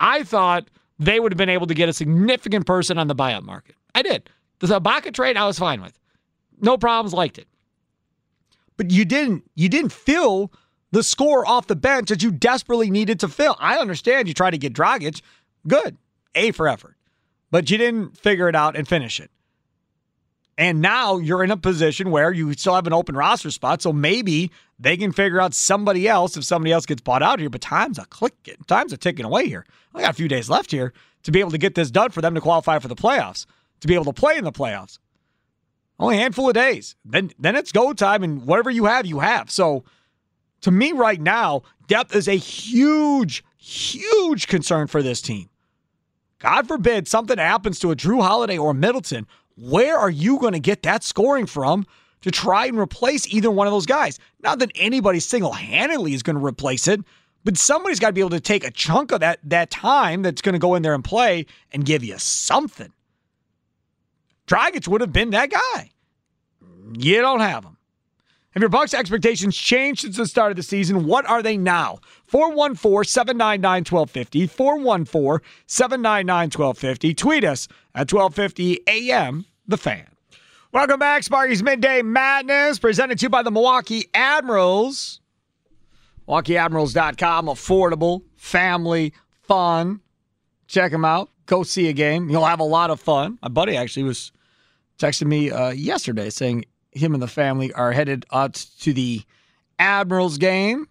I 0.00 0.22
thought 0.22 0.70
they 0.98 1.20
would 1.20 1.30
have 1.30 1.36
been 1.36 1.50
able 1.50 1.66
to 1.66 1.74
get 1.74 1.90
a 1.90 1.92
significant 1.92 2.64
person 2.64 2.96
on 2.96 3.06
the 3.06 3.14
buyout 3.14 3.42
market. 3.42 3.76
I 3.94 4.00
did. 4.00 4.30
The 4.60 4.80
Ibaka 4.80 5.12
trade, 5.12 5.36
I 5.36 5.46
was 5.46 5.58
fine 5.58 5.82
with. 5.82 5.92
No 6.58 6.78
problems, 6.78 7.12
liked 7.12 7.36
it. 7.36 7.48
But 8.78 8.90
you 8.90 9.04
didn't 9.04 9.44
you 9.54 9.68
didn't 9.68 9.92
fill 9.92 10.50
the 10.90 11.02
score 11.02 11.46
off 11.46 11.66
the 11.66 11.76
bench 11.76 12.08
that 12.08 12.22
you 12.22 12.30
desperately 12.30 12.90
needed 12.90 13.20
to 13.20 13.28
fill. 13.28 13.56
I 13.58 13.76
understand 13.76 14.26
you 14.26 14.32
tried 14.32 14.52
to 14.52 14.58
get 14.58 14.72
Dragic. 14.72 15.20
Good. 15.68 15.98
A 16.34 16.50
for 16.52 16.66
effort. 16.66 16.96
But 17.50 17.70
you 17.70 17.76
didn't 17.76 18.16
figure 18.16 18.48
it 18.48 18.56
out 18.56 18.74
and 18.74 18.88
finish 18.88 19.20
it. 19.20 19.30
And 20.58 20.80
now 20.80 21.18
you're 21.18 21.44
in 21.44 21.50
a 21.50 21.56
position 21.56 22.10
where 22.10 22.32
you 22.32 22.52
still 22.54 22.74
have 22.74 22.86
an 22.86 22.92
open 22.92 23.14
roster 23.14 23.50
spot. 23.50 23.82
So 23.82 23.92
maybe 23.92 24.50
they 24.78 24.96
can 24.96 25.12
figure 25.12 25.40
out 25.40 25.52
somebody 25.52 26.08
else 26.08 26.36
if 26.36 26.44
somebody 26.44 26.72
else 26.72 26.86
gets 26.86 27.02
bought 27.02 27.22
out 27.22 27.40
here. 27.40 27.50
But 27.50 27.60
time's 27.60 27.98
a 27.98 28.06
clicking, 28.06 28.56
time's 28.66 28.92
a 28.92 28.96
ticking 28.96 29.26
away 29.26 29.48
here. 29.48 29.66
I 29.94 30.00
got 30.00 30.10
a 30.10 30.14
few 30.14 30.28
days 30.28 30.48
left 30.48 30.70
here 30.70 30.92
to 31.24 31.30
be 31.30 31.40
able 31.40 31.50
to 31.50 31.58
get 31.58 31.74
this 31.74 31.90
done 31.90 32.10
for 32.10 32.22
them 32.22 32.34
to 32.34 32.40
qualify 32.40 32.78
for 32.78 32.88
the 32.88 32.96
playoffs, 32.96 33.46
to 33.80 33.86
be 33.86 33.94
able 33.94 34.06
to 34.06 34.12
play 34.12 34.38
in 34.38 34.44
the 34.44 34.52
playoffs. 34.52 34.98
Only 35.98 36.18
handful 36.18 36.48
of 36.48 36.54
days. 36.54 36.94
Then 37.04 37.32
then 37.38 37.56
it's 37.56 37.72
go 37.72 37.92
time, 37.92 38.22
and 38.22 38.46
whatever 38.46 38.70
you 38.70 38.84
have, 38.84 39.06
you 39.06 39.20
have. 39.20 39.50
So 39.50 39.84
to 40.62 40.70
me, 40.70 40.92
right 40.92 41.20
now, 41.20 41.62
depth 41.86 42.14
is 42.14 42.28
a 42.28 42.36
huge, 42.36 43.44
huge 43.56 44.46
concern 44.46 44.86
for 44.88 45.02
this 45.02 45.22
team. 45.22 45.48
God 46.38 46.68
forbid 46.68 47.08
something 47.08 47.38
happens 47.38 47.78
to 47.80 47.90
a 47.90 47.96
Jrue 47.96 48.22
Holiday 48.22 48.58
or 48.58 48.74
Middleton 48.74 49.26
where 49.56 49.98
are 49.98 50.10
you 50.10 50.38
going 50.38 50.52
to 50.52 50.60
get 50.60 50.82
that 50.82 51.02
scoring 51.02 51.46
from 51.46 51.86
to 52.22 52.30
try 52.30 52.66
and 52.66 52.78
replace 52.78 53.26
either 53.32 53.50
one 53.50 53.66
of 53.66 53.72
those 53.72 53.86
guys? 53.86 54.18
Not 54.40 54.58
that 54.60 54.72
anybody 54.74 55.20
single 55.20 55.52
handedly 55.52 56.14
is 56.14 56.22
going 56.22 56.36
to 56.36 56.44
replace 56.44 56.88
it, 56.88 57.00
but 57.44 57.56
somebody's 57.56 58.00
got 58.00 58.08
to 58.08 58.12
be 58.12 58.20
able 58.20 58.30
to 58.30 58.40
take 58.40 58.64
a 58.64 58.70
chunk 58.70 59.12
of 59.12 59.20
that, 59.20 59.38
that 59.44 59.70
time 59.70 60.22
that's 60.22 60.42
going 60.42 60.54
to 60.54 60.58
go 60.58 60.74
in 60.74 60.82
there 60.82 60.94
and 60.94 61.04
play 61.04 61.46
and 61.72 61.84
give 61.84 62.04
you 62.04 62.18
something. 62.18 62.92
Dragic 64.46 64.88
would 64.88 65.00
have 65.00 65.12
been 65.12 65.30
that 65.30 65.50
guy. 65.50 65.90
You 66.98 67.20
don't 67.20 67.40
have 67.40 67.64
him. 67.64 67.75
Have 68.56 68.62
your 68.62 68.70
Bucks 68.70 68.94
expectations 68.94 69.54
changed 69.54 70.00
since 70.00 70.16
the 70.16 70.24
start 70.24 70.50
of 70.50 70.56
the 70.56 70.62
season? 70.62 71.04
What 71.04 71.26
are 71.26 71.42
they 71.42 71.58
now? 71.58 71.98
414 72.24 73.04
799 73.04 73.80
1250. 73.80 74.46
414 74.46 75.46
799 75.66 76.44
1250. 76.46 77.12
Tweet 77.12 77.44
us 77.44 77.68
at 77.94 78.10
1250 78.10 78.80
AM, 78.88 79.44
The 79.68 79.76
Fan. 79.76 80.06
Welcome 80.72 80.98
back, 80.98 81.22
Sparky's 81.22 81.62
Midday 81.62 82.00
Madness, 82.00 82.78
presented 82.78 83.18
to 83.18 83.26
you 83.26 83.28
by 83.28 83.42
the 83.42 83.50
Milwaukee 83.50 84.06
Admirals. 84.14 85.20
MilwaukeeAdmirals.com. 86.26 87.48
Affordable, 87.48 88.22
family, 88.36 89.12
fun. 89.42 90.00
Check 90.66 90.92
them 90.92 91.04
out. 91.04 91.28
Go 91.44 91.62
see 91.62 91.90
a 91.90 91.92
game. 91.92 92.30
You'll 92.30 92.46
have 92.46 92.60
a 92.60 92.64
lot 92.64 92.88
of 92.88 93.02
fun. 93.02 93.38
My 93.42 93.48
buddy 93.48 93.76
actually 93.76 94.04
was 94.04 94.32
texting 94.98 95.26
me 95.26 95.50
uh, 95.50 95.72
yesterday 95.72 96.30
saying 96.30 96.64
him 96.96 97.14
and 97.14 97.22
the 97.22 97.28
family 97.28 97.72
are 97.72 97.92
headed 97.92 98.26
out 98.32 98.54
to 98.80 98.92
the 98.92 99.22
Admirals 99.78 100.38
game 100.38 100.88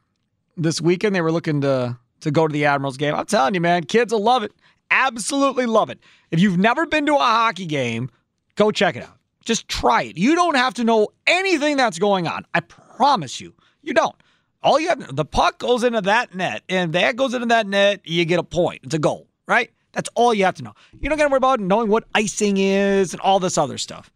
this 0.58 0.82
weekend. 0.82 1.16
They 1.16 1.22
were 1.22 1.32
looking 1.32 1.62
to 1.62 1.98
to 2.22 2.32
go 2.32 2.48
to 2.48 2.54
the 2.54 2.66
Admirals 2.66 2.98
game. 2.98 3.14
I'm 3.14 3.26
telling 3.26 3.54
you, 3.54 3.62
man, 3.62 3.84
kids 3.84 4.14
will 4.14 4.24
love 4.24 4.44
it. 4.44 4.52
Absolutely 4.90 5.66
love 5.66 5.90
it. 5.90 6.00
If 6.32 6.40
you've 6.40 6.58
never 6.58 6.86
been 6.86 7.06
to 7.08 7.16
a 7.16 7.20
hockey 7.20 7.66
game, 7.66 8.10
go 8.56 8.72
check 8.72 8.96
it 8.96 9.04
out. 9.04 9.18
Just 9.44 9.68
try 9.68 10.04
it. 10.04 10.18
You 10.18 10.36
don't 10.36 10.56
have 10.56 10.74
to 10.76 10.84
know 10.84 11.10
anything 11.28 11.78
that's 11.78 12.00
going 12.00 12.28
on. 12.28 12.46
I 12.54 12.62
promise 12.62 13.40
you, 13.40 13.54
you 13.82 13.94
don't. 13.94 14.16
All 14.64 14.80
you 14.80 14.90
have, 14.90 15.16
the 15.16 15.26
puck 15.26 15.60
goes 15.60 15.84
into 15.84 16.02
that 16.02 16.34
net, 16.34 16.64
and 16.68 16.94
that 16.94 17.16
goes 17.16 17.36
into 17.36 17.46
that 17.48 17.68
net, 17.68 18.02
you 18.04 18.26
get 18.26 18.40
a 18.40 18.44
point. 18.44 18.82
It's 18.84 18.96
a 18.96 19.00
goal, 19.00 19.28
right? 19.48 19.70
That's 19.92 20.10
all 20.16 20.34
you 20.34 20.46
have 20.46 20.56
to 20.56 20.64
know. 20.64 20.74
You 21.00 21.08
don't 21.08 21.18
got 21.18 21.26
to 21.26 21.30
worry 21.30 21.38
about 21.38 21.60
knowing 21.60 21.90
what 21.90 22.06
icing 22.16 22.58
is 22.58 23.14
and 23.14 23.22
all 23.22 23.40
this 23.40 23.58
other 23.58 23.78
stuff. 23.78 24.12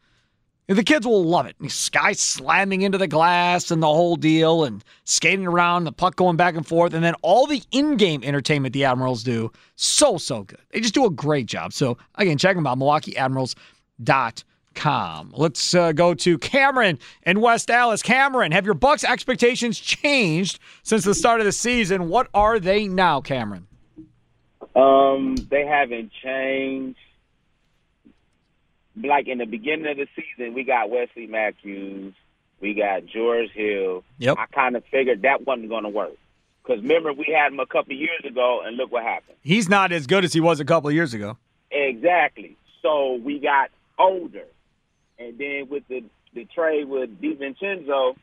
The 0.69 0.83
kids 0.83 1.07
will 1.07 1.23
love 1.23 1.47
it. 1.47 1.55
Sky 1.71 2.13
slamming 2.13 2.83
into 2.83 2.99
the 2.99 3.07
glass 3.07 3.71
and 3.71 3.81
the 3.81 3.87
whole 3.87 4.15
deal 4.15 4.65
and 4.65 4.83
skating 5.03 5.47
around, 5.47 5.85
the 5.85 5.91
puck 5.91 6.15
going 6.15 6.37
back 6.37 6.55
and 6.55 6.67
forth, 6.67 6.93
and 6.93 7.03
then 7.03 7.15
all 7.23 7.47
the 7.47 7.63
in 7.71 7.97
game 7.97 8.23
entertainment 8.23 8.73
the 8.73 8.85
Admirals 8.85 9.23
do. 9.23 9.51
So, 9.75 10.19
so 10.19 10.43
good. 10.43 10.59
They 10.69 10.79
just 10.79 10.93
do 10.93 11.07
a 11.07 11.09
great 11.09 11.47
job. 11.47 11.73
So, 11.73 11.97
again, 12.15 12.37
check 12.37 12.55
them 12.55 12.67
out, 12.67 12.77
MilwaukeeAdmirals.com. 12.77 15.33
Let's 15.35 15.73
uh, 15.73 15.91
go 15.91 16.13
to 16.13 16.37
Cameron 16.37 16.99
in 17.23 17.41
West 17.41 17.71
Allis. 17.71 18.03
Cameron, 18.03 18.51
have 18.51 18.65
your 18.65 18.75
Bucks 18.75 19.03
expectations 19.03 19.79
changed 19.79 20.59
since 20.83 21.03
the 21.03 21.15
start 21.15 21.39
of 21.39 21.47
the 21.47 21.51
season? 21.51 22.09
What 22.09 22.27
are 22.35 22.59
they 22.59 22.87
now, 22.87 23.21
Cameron? 23.21 23.65
Um, 24.75 25.35
they 25.49 25.65
haven't 25.65 26.11
changed 26.23 26.99
like 29.03 29.27
in 29.27 29.37
the 29.37 29.45
beginning 29.45 29.87
of 29.87 29.97
the 29.97 30.07
season, 30.15 30.53
we 30.53 30.63
got 30.63 30.89
Wesley 30.89 31.27
Matthews, 31.27 32.13
we 32.61 32.73
got 32.73 33.05
George 33.05 33.49
Hill. 33.51 34.03
Yep. 34.17 34.37
I 34.37 34.45
kind 34.47 34.75
of 34.75 34.83
figured 34.91 35.23
that 35.23 35.45
wasn't 35.45 35.69
going 35.69 35.83
to 35.83 35.89
work. 35.89 36.13
Because 36.63 36.81
remember, 36.81 37.13
we 37.13 37.35
had 37.35 37.51
him 37.51 37.59
a 37.59 37.65
couple 37.65 37.93
years 37.93 38.23
ago, 38.25 38.61
and 38.63 38.77
look 38.77 38.91
what 38.91 39.03
happened. 39.03 39.37
He's 39.41 39.69
not 39.69 39.91
as 39.91 40.05
good 40.05 40.23
as 40.23 40.33
he 40.33 40.39
was 40.39 40.59
a 40.59 40.65
couple 40.65 40.91
years 40.91 41.13
ago. 41.13 41.37
Exactly. 41.71 42.57
So 42.81 43.15
we 43.15 43.39
got 43.39 43.71
older. 43.97 44.45
And 45.17 45.37
then 45.37 45.67
with 45.69 45.87
the, 45.87 46.03
the 46.33 46.45
trade 46.45 46.87
with 46.87 47.19
DiVincenzo, 47.21 48.15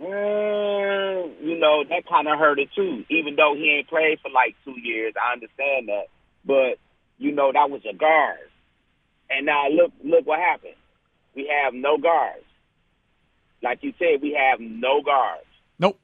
Mm, 0.00 1.32
you 1.42 1.58
know, 1.58 1.82
that 1.88 2.06
kind 2.08 2.28
of 2.28 2.38
hurt 2.38 2.60
it 2.60 2.68
too. 2.74 3.04
Even 3.10 3.34
though 3.34 3.54
he 3.56 3.78
ain't 3.78 3.88
played 3.88 4.20
for 4.20 4.30
like 4.30 4.54
two 4.64 4.78
years, 4.80 5.14
I 5.20 5.32
understand 5.32 5.88
that. 5.88 6.06
But 6.44 6.78
you 7.18 7.32
know, 7.32 7.50
that 7.52 7.68
was 7.68 7.82
a 7.88 7.94
guard, 7.94 8.38
and 9.30 9.46
now 9.46 9.68
look, 9.68 9.92
look 10.04 10.26
what 10.26 10.38
happened. 10.38 10.74
We 11.34 11.50
have 11.62 11.74
no 11.74 11.98
guards. 11.98 12.44
Like 13.62 13.82
you 13.82 13.92
said, 13.98 14.22
we 14.22 14.32
have 14.38 14.60
no 14.60 15.02
guards. 15.02 15.44
Nope. 15.78 15.98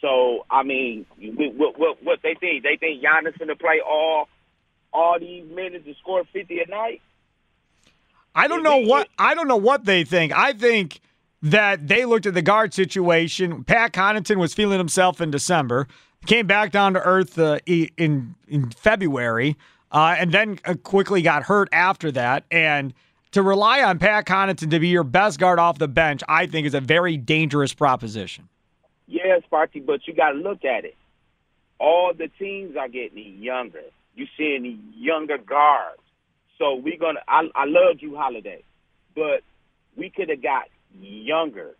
So 0.00 0.46
I 0.50 0.62
mean, 0.62 1.06
what 1.18 1.78
what 1.78 2.02
what 2.02 2.18
they 2.22 2.34
think? 2.34 2.62
They 2.62 2.76
think 2.76 3.02
Giannis 3.02 3.38
gonna 3.38 3.56
play 3.56 3.80
all 3.86 4.28
all 4.92 5.18
these 5.18 5.44
minutes 5.50 5.86
and 5.86 5.96
score 5.96 6.24
fifty 6.32 6.60
a 6.60 6.68
night? 6.68 7.00
I 8.34 8.48
don't 8.48 8.62
know 8.62 8.78
what 8.78 9.08
I 9.18 9.34
don't 9.34 9.48
know 9.48 9.56
what 9.56 9.84
they 9.84 10.04
think. 10.04 10.32
I 10.32 10.52
think 10.52 11.00
that 11.42 11.88
they 11.88 12.04
looked 12.04 12.26
at 12.26 12.34
the 12.34 12.42
guard 12.42 12.72
situation. 12.72 13.64
Pat 13.64 13.92
Connaughton 13.92 14.36
was 14.36 14.54
feeling 14.54 14.78
himself 14.78 15.20
in 15.20 15.30
December, 15.30 15.88
came 16.26 16.46
back 16.46 16.70
down 16.70 16.94
to 16.94 17.00
earth 17.00 17.38
uh, 17.38 17.58
in 17.66 18.34
in 18.48 18.70
February, 18.70 19.56
uh, 19.92 20.16
and 20.18 20.32
then 20.32 20.58
uh, 20.64 20.74
quickly 20.82 21.22
got 21.22 21.44
hurt 21.44 21.68
after 21.72 22.10
that. 22.12 22.44
And 22.50 22.94
to 23.32 23.42
rely 23.42 23.82
on 23.82 23.98
Pat 23.98 24.26
Connaughton 24.26 24.70
to 24.70 24.80
be 24.80 24.88
your 24.88 25.04
best 25.04 25.38
guard 25.38 25.58
off 25.58 25.78
the 25.78 25.88
bench, 25.88 26.22
I 26.28 26.46
think 26.46 26.66
is 26.66 26.74
a 26.74 26.80
very 26.80 27.16
dangerous 27.16 27.74
proposition. 27.74 28.48
Yeah, 29.06 29.38
Sparky, 29.44 29.80
but 29.80 30.06
you 30.06 30.14
got 30.14 30.32
to 30.32 30.38
look 30.38 30.64
at 30.64 30.84
it. 30.84 30.96
All 31.78 32.12
the 32.16 32.28
teams 32.38 32.76
are 32.76 32.88
getting 32.88 33.38
younger. 33.38 33.82
You 34.14 34.26
seeing 34.36 34.92
younger 34.94 35.38
guards. 35.38 36.00
So 36.58 36.76
we're 36.76 36.98
gonna. 36.98 37.20
I, 37.26 37.48
I 37.54 37.64
love 37.66 37.96
you, 38.00 38.16
Holiday, 38.16 38.62
but 39.14 39.42
we 39.96 40.10
could 40.10 40.28
have 40.28 40.42
got 40.42 40.64
younger. 41.00 41.74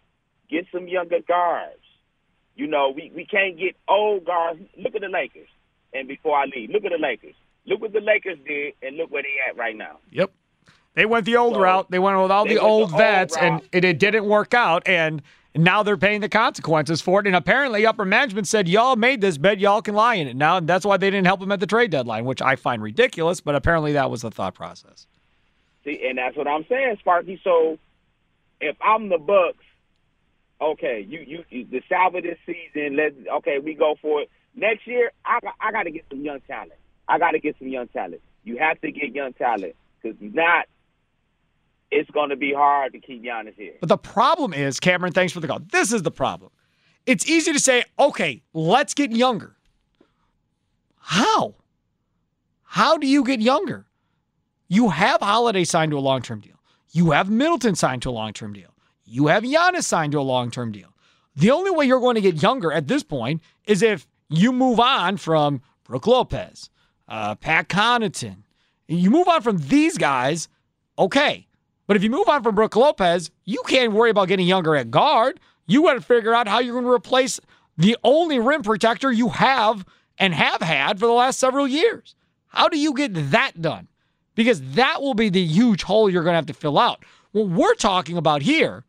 Get 0.50 0.66
some 0.72 0.88
younger 0.88 1.20
guards. 1.20 1.76
You 2.56 2.66
know, 2.66 2.90
we, 2.94 3.12
we 3.14 3.24
can't 3.24 3.58
get 3.58 3.76
old 3.88 4.24
guards. 4.24 4.60
Look 4.76 4.94
at 4.94 5.00
the 5.00 5.08
Lakers. 5.08 5.48
And 5.94 6.08
before 6.08 6.36
I 6.36 6.44
leave, 6.44 6.70
look 6.70 6.84
at 6.84 6.90
the 6.90 6.98
Lakers. 6.98 7.34
Look 7.66 7.80
what 7.80 7.92
the 7.92 8.00
Lakers 8.00 8.38
did, 8.46 8.74
and 8.82 8.96
look 8.96 9.10
where 9.10 9.22
they 9.22 9.36
at 9.48 9.56
right 9.56 9.76
now. 9.76 9.98
Yep. 10.10 10.32
They 10.94 11.06
went 11.06 11.24
the 11.24 11.36
old 11.36 11.54
so, 11.54 11.60
route. 11.60 11.90
They 11.90 11.98
went 11.98 12.20
with 12.20 12.30
all 12.30 12.44
the 12.44 12.58
old 12.58 12.90
the 12.90 12.96
vets, 12.96 13.36
old 13.36 13.44
and 13.44 13.62
it, 13.72 13.84
it 13.84 13.98
didn't 13.98 14.26
work 14.26 14.52
out. 14.52 14.82
And 14.86 15.22
now 15.54 15.82
they're 15.82 15.96
paying 15.96 16.20
the 16.20 16.28
consequences 16.28 17.00
for 17.00 17.20
it. 17.20 17.26
And 17.26 17.36
apparently, 17.36 17.86
upper 17.86 18.04
management 18.04 18.46
said, 18.46 18.68
Y'all 18.68 18.96
made 18.96 19.20
this 19.20 19.38
bed, 19.38 19.60
y'all 19.60 19.82
can 19.82 19.94
lie 19.94 20.14
in 20.14 20.28
it. 20.28 20.36
Now, 20.36 20.60
that's 20.60 20.84
why 20.84 20.96
they 20.96 21.10
didn't 21.10 21.26
help 21.26 21.42
him 21.42 21.52
at 21.52 21.60
the 21.60 21.66
trade 21.66 21.90
deadline, 21.90 22.24
which 22.24 22.42
I 22.42 22.56
find 22.56 22.82
ridiculous, 22.82 23.40
but 23.40 23.54
apparently 23.54 23.92
that 23.92 24.10
was 24.10 24.22
the 24.22 24.30
thought 24.30 24.54
process. 24.54 25.06
See, 25.84 26.04
and 26.06 26.18
that's 26.18 26.36
what 26.36 26.46
I'm 26.46 26.64
saying, 26.68 26.96
Sparky. 27.00 27.40
So 27.42 27.78
if 28.60 28.76
I'm 28.80 29.08
the 29.08 29.18
Bucks, 29.18 29.64
okay, 30.60 31.04
you 31.06 31.20
you, 31.20 31.44
you 31.48 31.66
the 31.70 31.82
salvage 31.88 32.24
this 32.24 32.38
season. 32.46 32.96
let's, 32.96 33.14
okay, 33.38 33.58
we 33.58 33.74
go 33.74 33.96
for 34.00 34.22
it. 34.22 34.30
Next 34.54 34.86
year, 34.86 35.10
I 35.24 35.38
I 35.60 35.72
got 35.72 35.84
to 35.84 35.90
get 35.90 36.04
some 36.10 36.20
young 36.20 36.40
talent. 36.40 36.72
I 37.12 37.18
got 37.18 37.32
to 37.32 37.38
get 37.40 37.56
some 37.58 37.68
young 37.68 37.88
talent. 37.88 38.22
You 38.42 38.56
have 38.56 38.80
to 38.80 38.90
get 38.90 39.14
young 39.14 39.34
talent 39.34 39.76
because 40.02 40.16
not, 40.18 40.64
it's 41.90 42.10
going 42.10 42.30
to 42.30 42.36
be 42.36 42.54
hard 42.54 42.94
to 42.94 43.00
keep 43.00 43.22
Giannis 43.22 43.54
here. 43.54 43.74
But 43.80 43.90
the 43.90 43.98
problem 43.98 44.54
is, 44.54 44.80
Cameron. 44.80 45.12
Thanks 45.12 45.30
for 45.30 45.40
the 45.40 45.46
call. 45.46 45.58
This 45.58 45.92
is 45.92 46.02
the 46.02 46.10
problem. 46.10 46.50
It's 47.04 47.28
easy 47.28 47.52
to 47.52 47.60
say, 47.60 47.84
okay, 47.98 48.42
let's 48.54 48.94
get 48.94 49.12
younger. 49.12 49.56
How? 51.00 51.54
How 52.62 52.96
do 52.96 53.06
you 53.06 53.24
get 53.24 53.42
younger? 53.42 53.84
You 54.68 54.88
have 54.88 55.20
Holiday 55.20 55.64
signed 55.64 55.90
to 55.90 55.98
a 55.98 56.00
long 56.00 56.22
term 56.22 56.40
deal. 56.40 56.58
You 56.92 57.10
have 57.10 57.28
Middleton 57.28 57.74
signed 57.74 58.00
to 58.02 58.08
a 58.08 58.12
long 58.12 58.32
term 58.32 58.54
deal. 58.54 58.72
You 59.04 59.26
have 59.26 59.42
Giannis 59.42 59.84
signed 59.84 60.12
to 60.12 60.18
a 60.18 60.22
long 60.22 60.50
term 60.50 60.72
deal. 60.72 60.94
The 61.36 61.50
only 61.50 61.72
way 61.72 61.84
you're 61.84 62.00
going 62.00 62.14
to 62.14 62.22
get 62.22 62.42
younger 62.42 62.72
at 62.72 62.88
this 62.88 63.02
point 63.02 63.42
is 63.66 63.82
if 63.82 64.06
you 64.30 64.50
move 64.50 64.80
on 64.80 65.18
from 65.18 65.60
Brook 65.84 66.06
Lopez, 66.06 66.70
uh, 67.08 67.34
Pat 67.36 67.68
Connaughton. 67.68 68.42
You 68.88 69.10
move 69.10 69.28
on 69.28 69.42
from 69.42 69.58
these 69.58 69.96
guys, 69.96 70.48
okay. 70.98 71.46
But 71.86 71.96
if 71.96 72.02
you 72.02 72.10
move 72.10 72.28
on 72.28 72.42
from 72.42 72.54
Brook 72.54 72.76
Lopez, 72.76 73.30
you 73.44 73.62
can't 73.66 73.92
worry 73.92 74.10
about 74.10 74.28
getting 74.28 74.46
younger 74.46 74.76
at 74.76 74.90
guard. 74.90 75.40
You 75.66 75.82
got 75.82 75.94
to 75.94 76.00
figure 76.00 76.34
out 76.34 76.48
how 76.48 76.58
you're 76.58 76.74
going 76.74 76.84
to 76.84 76.90
replace 76.90 77.40
the 77.76 77.96
only 78.04 78.38
rim 78.38 78.62
protector 78.62 79.10
you 79.10 79.30
have 79.30 79.84
and 80.18 80.34
have 80.34 80.60
had 80.60 80.98
for 80.98 81.06
the 81.06 81.12
last 81.12 81.38
several 81.38 81.66
years. 81.66 82.14
How 82.48 82.68
do 82.68 82.78
you 82.78 82.94
get 82.94 83.30
that 83.30 83.60
done? 83.60 83.88
because 84.34 84.62
that 84.74 85.02
will 85.02 85.14
be 85.14 85.28
the 85.28 85.44
huge 85.44 85.82
hole 85.82 86.08
you're 86.08 86.22
going 86.22 86.32
to 86.32 86.36
have 86.36 86.46
to 86.46 86.54
fill 86.54 86.78
out. 86.78 87.04
What 87.32 87.48
we're 87.48 87.74
talking 87.74 88.16
about 88.16 88.42
here, 88.42 88.84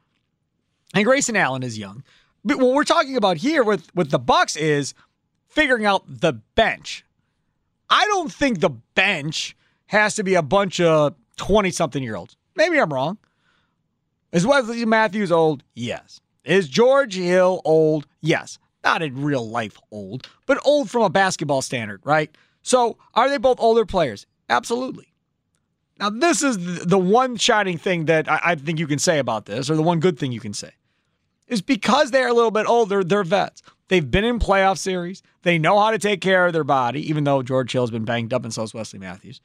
and 0.93 1.05
Grayson 1.05 1.35
Allen 1.35 1.63
is 1.63 1.77
young, 1.77 2.03
but 2.43 2.57
what 2.57 2.73
we're 2.73 2.83
talking 2.83 3.15
about 3.15 3.37
here 3.37 3.63
with, 3.63 3.93
with 3.95 4.11
the 4.11 4.19
Bucks 4.19 4.55
is 4.55 4.93
figuring 5.47 5.85
out 5.85 6.03
the 6.07 6.33
bench. 6.33 7.05
I 7.93 8.05
don't 8.07 8.33
think 8.33 8.59
the 8.59 8.71
bench 8.71 9.55
has 9.85 10.15
to 10.15 10.23
be 10.23 10.33
a 10.33 10.41
bunch 10.41 10.81
of 10.81 11.13
20 11.37 11.69
something 11.69 12.01
year 12.01 12.15
olds. 12.15 12.35
Maybe 12.55 12.79
I'm 12.79 12.91
wrong. 12.91 13.19
Is 14.31 14.47
Wesley 14.47 14.83
Matthews 14.83 15.31
old? 15.31 15.63
Yes. 15.75 16.19
Is 16.43 16.67
George 16.67 17.13
Hill 17.13 17.61
old? 17.63 18.07
Yes. 18.19 18.57
Not 18.83 19.03
in 19.03 19.21
real 19.21 19.47
life 19.47 19.77
old, 19.91 20.27
but 20.47 20.57
old 20.65 20.89
from 20.89 21.03
a 21.03 21.09
basketball 21.09 21.61
standard, 21.61 22.01
right? 22.03 22.35
So 22.63 22.97
are 23.13 23.29
they 23.29 23.37
both 23.37 23.59
older 23.59 23.85
players? 23.85 24.25
Absolutely. 24.49 25.13
Now, 25.99 26.09
this 26.09 26.41
is 26.41 26.85
the 26.85 26.97
one 26.97 27.37
shining 27.37 27.77
thing 27.77 28.05
that 28.05 28.25
I 28.27 28.55
think 28.55 28.79
you 28.79 28.87
can 28.87 28.97
say 28.97 29.19
about 29.19 29.45
this, 29.45 29.69
or 29.69 29.75
the 29.75 29.83
one 29.83 29.99
good 29.99 30.17
thing 30.17 30.31
you 30.31 30.39
can 30.39 30.55
say, 30.55 30.71
is 31.47 31.61
because 31.61 32.09
they're 32.09 32.27
a 32.27 32.33
little 32.33 32.49
bit 32.49 32.65
older, 32.65 33.03
they're 33.03 33.23
vets. 33.23 33.61
They've 33.93 34.09
been 34.09 34.23
in 34.23 34.39
playoff 34.39 34.79
series. 34.79 35.21
They 35.43 35.59
know 35.59 35.79
how 35.79 35.91
to 35.91 35.99
take 35.99 36.19
care 36.19 36.47
of 36.47 36.53
their 36.53 36.63
body, 36.63 37.07
even 37.07 37.25
though 37.25 37.43
George 37.43 37.71
Hill's 37.71 37.91
been 37.91 38.05
banged 38.05 38.33
up 38.33 38.43
and 38.43 38.51
so 38.51 38.63
is 38.63 38.73
Wesley 38.73 38.97
Matthews. 38.97 39.39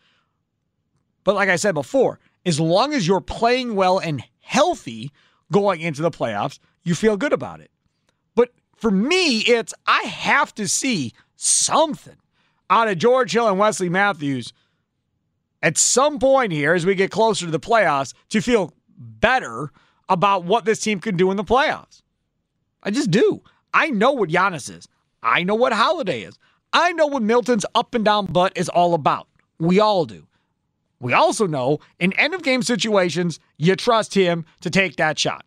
But 1.23 1.35
like 1.35 1.51
I 1.51 1.57
said 1.57 1.75
before, 1.75 2.19
as 2.47 2.59
long 2.59 2.95
as 2.95 3.07
you're 3.07 3.21
playing 3.21 3.75
well 3.75 3.99
and 3.99 4.25
healthy 4.41 5.11
going 5.53 5.83
into 5.83 6.01
the 6.01 6.11
playoffs, 6.11 6.59
you 6.83 6.95
feel 6.95 7.19
good 7.19 7.35
about 7.35 7.61
it. 7.61 7.71
But 8.35 8.53
for 8.77 8.91
me, 8.91 9.41
it's 9.41 9.75
I 9.87 10.05
have 10.05 10.55
to 10.55 10.67
see 10.67 11.13
something 11.37 12.17
out 12.71 12.89
of 12.89 12.97
George 12.97 13.33
Hill 13.33 13.49
and 13.49 13.59
Wesley 13.59 13.89
Matthews– 13.89 14.53
at 15.63 15.77
some 15.77 16.19
point 16.19 16.53
here 16.53 16.75
as 16.75 16.87
we 16.87 16.95
get 16.95 17.11
closer 17.11 17.47
to 17.47 17.51
the 17.51 17.61
playoffs 17.61 18.15
to 18.31 18.41
feel 18.41 18.73
better 18.97 19.73
about 20.09 20.45
what 20.45 20.65
this 20.65 20.81
team 20.81 21.01
can 21.01 21.17
do 21.17 21.31
in 21.31 21.37
the 21.37 21.45
playoffs. 21.45 22.03
I 22.83 22.91
just 22.91 23.11
do. 23.11 23.43
I 23.73 23.91
know 23.91 24.13
what 24.13 24.31
Giannis 24.31 24.75
is. 24.75 24.89
I 25.23 25.43
know 25.43 25.55
what 25.55 25.73
Holiday 25.73 26.23
is. 26.23 26.39
I 26.73 26.93
know 26.93 27.07
what 27.07 27.23
Middleton's 27.23 27.67
up 27.75 27.95
and 27.95 28.05
down 28.05 28.27
butt 28.27 28.53
is 28.57 28.69
all 28.69 28.95
about. 28.95 29.29
We 29.59 29.81
all 29.81 30.05
do. 30.05 30.27
We 31.01 31.13
also 31.13 31.47
know 31.47 31.79
in 31.99 32.13
end 32.15 32.35
of 32.35 32.43
game 32.43 32.63
situations, 32.63 33.39
you 33.57 33.77
trust 33.77 34.15
him 34.15 34.45
to 34.61 34.71
take 34.71 34.97
that 34.97 35.19
shot. 35.19 35.45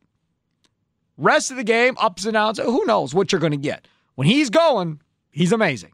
Rest 1.18 1.52
of 1.52 1.58
the 1.58 1.64
game, 1.64 1.96
ups 2.00 2.26
and 2.26 2.34
downs, 2.34 2.58
who 2.58 2.86
knows 2.86 3.14
what 3.14 3.32
you're 3.32 3.42
going 3.42 3.52
to 3.52 3.58
get. 3.58 3.88
When 4.16 4.28
he's 4.28 4.50
going, 4.50 5.02
he's 5.30 5.52
amazing. 5.52 5.92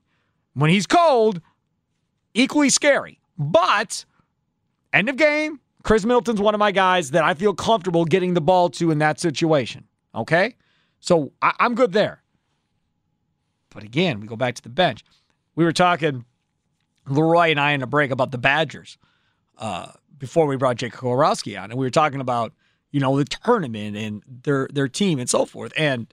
When 0.54 0.70
he's 0.70 0.88
cold, 0.88 1.42
equally 2.34 2.70
scary. 2.70 3.20
But 3.38 4.06
end 4.94 5.10
of 5.10 5.18
game, 5.18 5.60
Khris 5.84 6.06
Middleton's 6.06 6.42
one 6.42 6.54
of 6.54 6.60
my 6.60 6.72
guys 6.72 7.12
that 7.12 7.24
I 7.24 7.34
feel 7.34 7.54
comfortable 7.54 8.06
getting 8.06 8.34
the 8.34 8.42
ball 8.42 8.70
to 8.72 8.92
in 8.92 9.00
that 9.00 9.20
situation. 9.20 9.86
Okay? 10.16 10.56
So 11.00 11.32
I- 11.42 11.54
I'm 11.60 11.76
good 11.76 11.92
there. 11.94 12.22
But 13.70 13.84
again, 13.84 14.20
we 14.20 14.28
go 14.28 14.36
back 14.36 14.56
to 14.56 14.62
the 14.62 14.70
bench. 14.70 15.04
We 15.56 15.64
were 15.64 15.74
talking, 15.74 16.26
Leroy 17.08 17.52
and 17.52 17.60
I 17.60 17.72
in 17.72 17.82
a 17.82 17.88
break 17.88 18.12
about 18.12 18.32
the 18.32 18.38
Badgers 18.38 18.98
uh, 19.58 19.92
before 20.18 20.46
we 20.48 20.56
brought 20.56 20.78
Jake 20.78 20.94
Kocorowski 20.94 21.62
on. 21.62 21.72
And 21.72 21.80
we 21.80 21.86
were 21.86 21.92
talking 21.92 22.22
about, 22.22 22.54
you 22.92 23.00
know, 23.00 23.18
the 23.18 23.26
tournament 23.26 23.96
and 23.96 24.24
their 24.44 24.68
their 24.72 24.88
team 24.88 25.20
and 25.20 25.30
so 25.30 25.46
forth. 25.46 25.74
And 25.78 26.12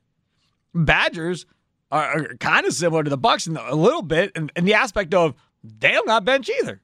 Badgers 0.74 1.46
are, 1.90 2.04
are 2.30 2.34
kind 2.36 2.66
of 2.66 2.72
similar 2.74 3.04
to 3.04 3.10
the 3.10 3.16
Bucks 3.16 3.46
in 3.46 3.54
the, 3.54 3.72
a 3.72 3.76
little 3.76 4.02
bit 4.02 4.32
in, 4.34 4.50
in 4.56 4.64
the 4.64 4.74
aspect 4.74 5.14
of 5.14 5.34
they 5.62 5.92
don't 5.92 6.06
got 6.06 6.24
bench 6.24 6.50
either. 6.60 6.80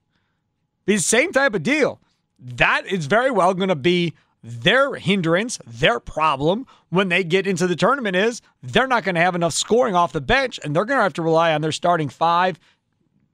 The 0.86 0.98
same 0.98 1.32
type 1.32 1.54
of 1.54 1.62
deal. 1.62 2.00
That 2.38 2.86
is 2.86 3.06
very 3.06 3.30
well 3.30 3.52
going 3.52 3.68
to 3.68 3.74
be 3.74 4.14
their 4.42 4.94
hindrance, 4.94 5.58
their 5.66 6.00
problem 6.00 6.66
when 6.88 7.08
they 7.08 7.22
get 7.22 7.46
into 7.46 7.66
the 7.66 7.76
tournament 7.76 8.16
is 8.16 8.40
they're 8.62 8.86
not 8.86 9.04
going 9.04 9.14
to 9.14 9.20
have 9.20 9.34
enough 9.34 9.52
scoring 9.52 9.94
off 9.94 10.12
the 10.12 10.20
bench 10.20 10.58
and 10.64 10.74
they're 10.74 10.84
going 10.84 10.98
to 10.98 11.02
have 11.02 11.12
to 11.14 11.22
rely 11.22 11.52
on 11.52 11.60
their 11.60 11.72
starting 11.72 12.08
five, 12.08 12.58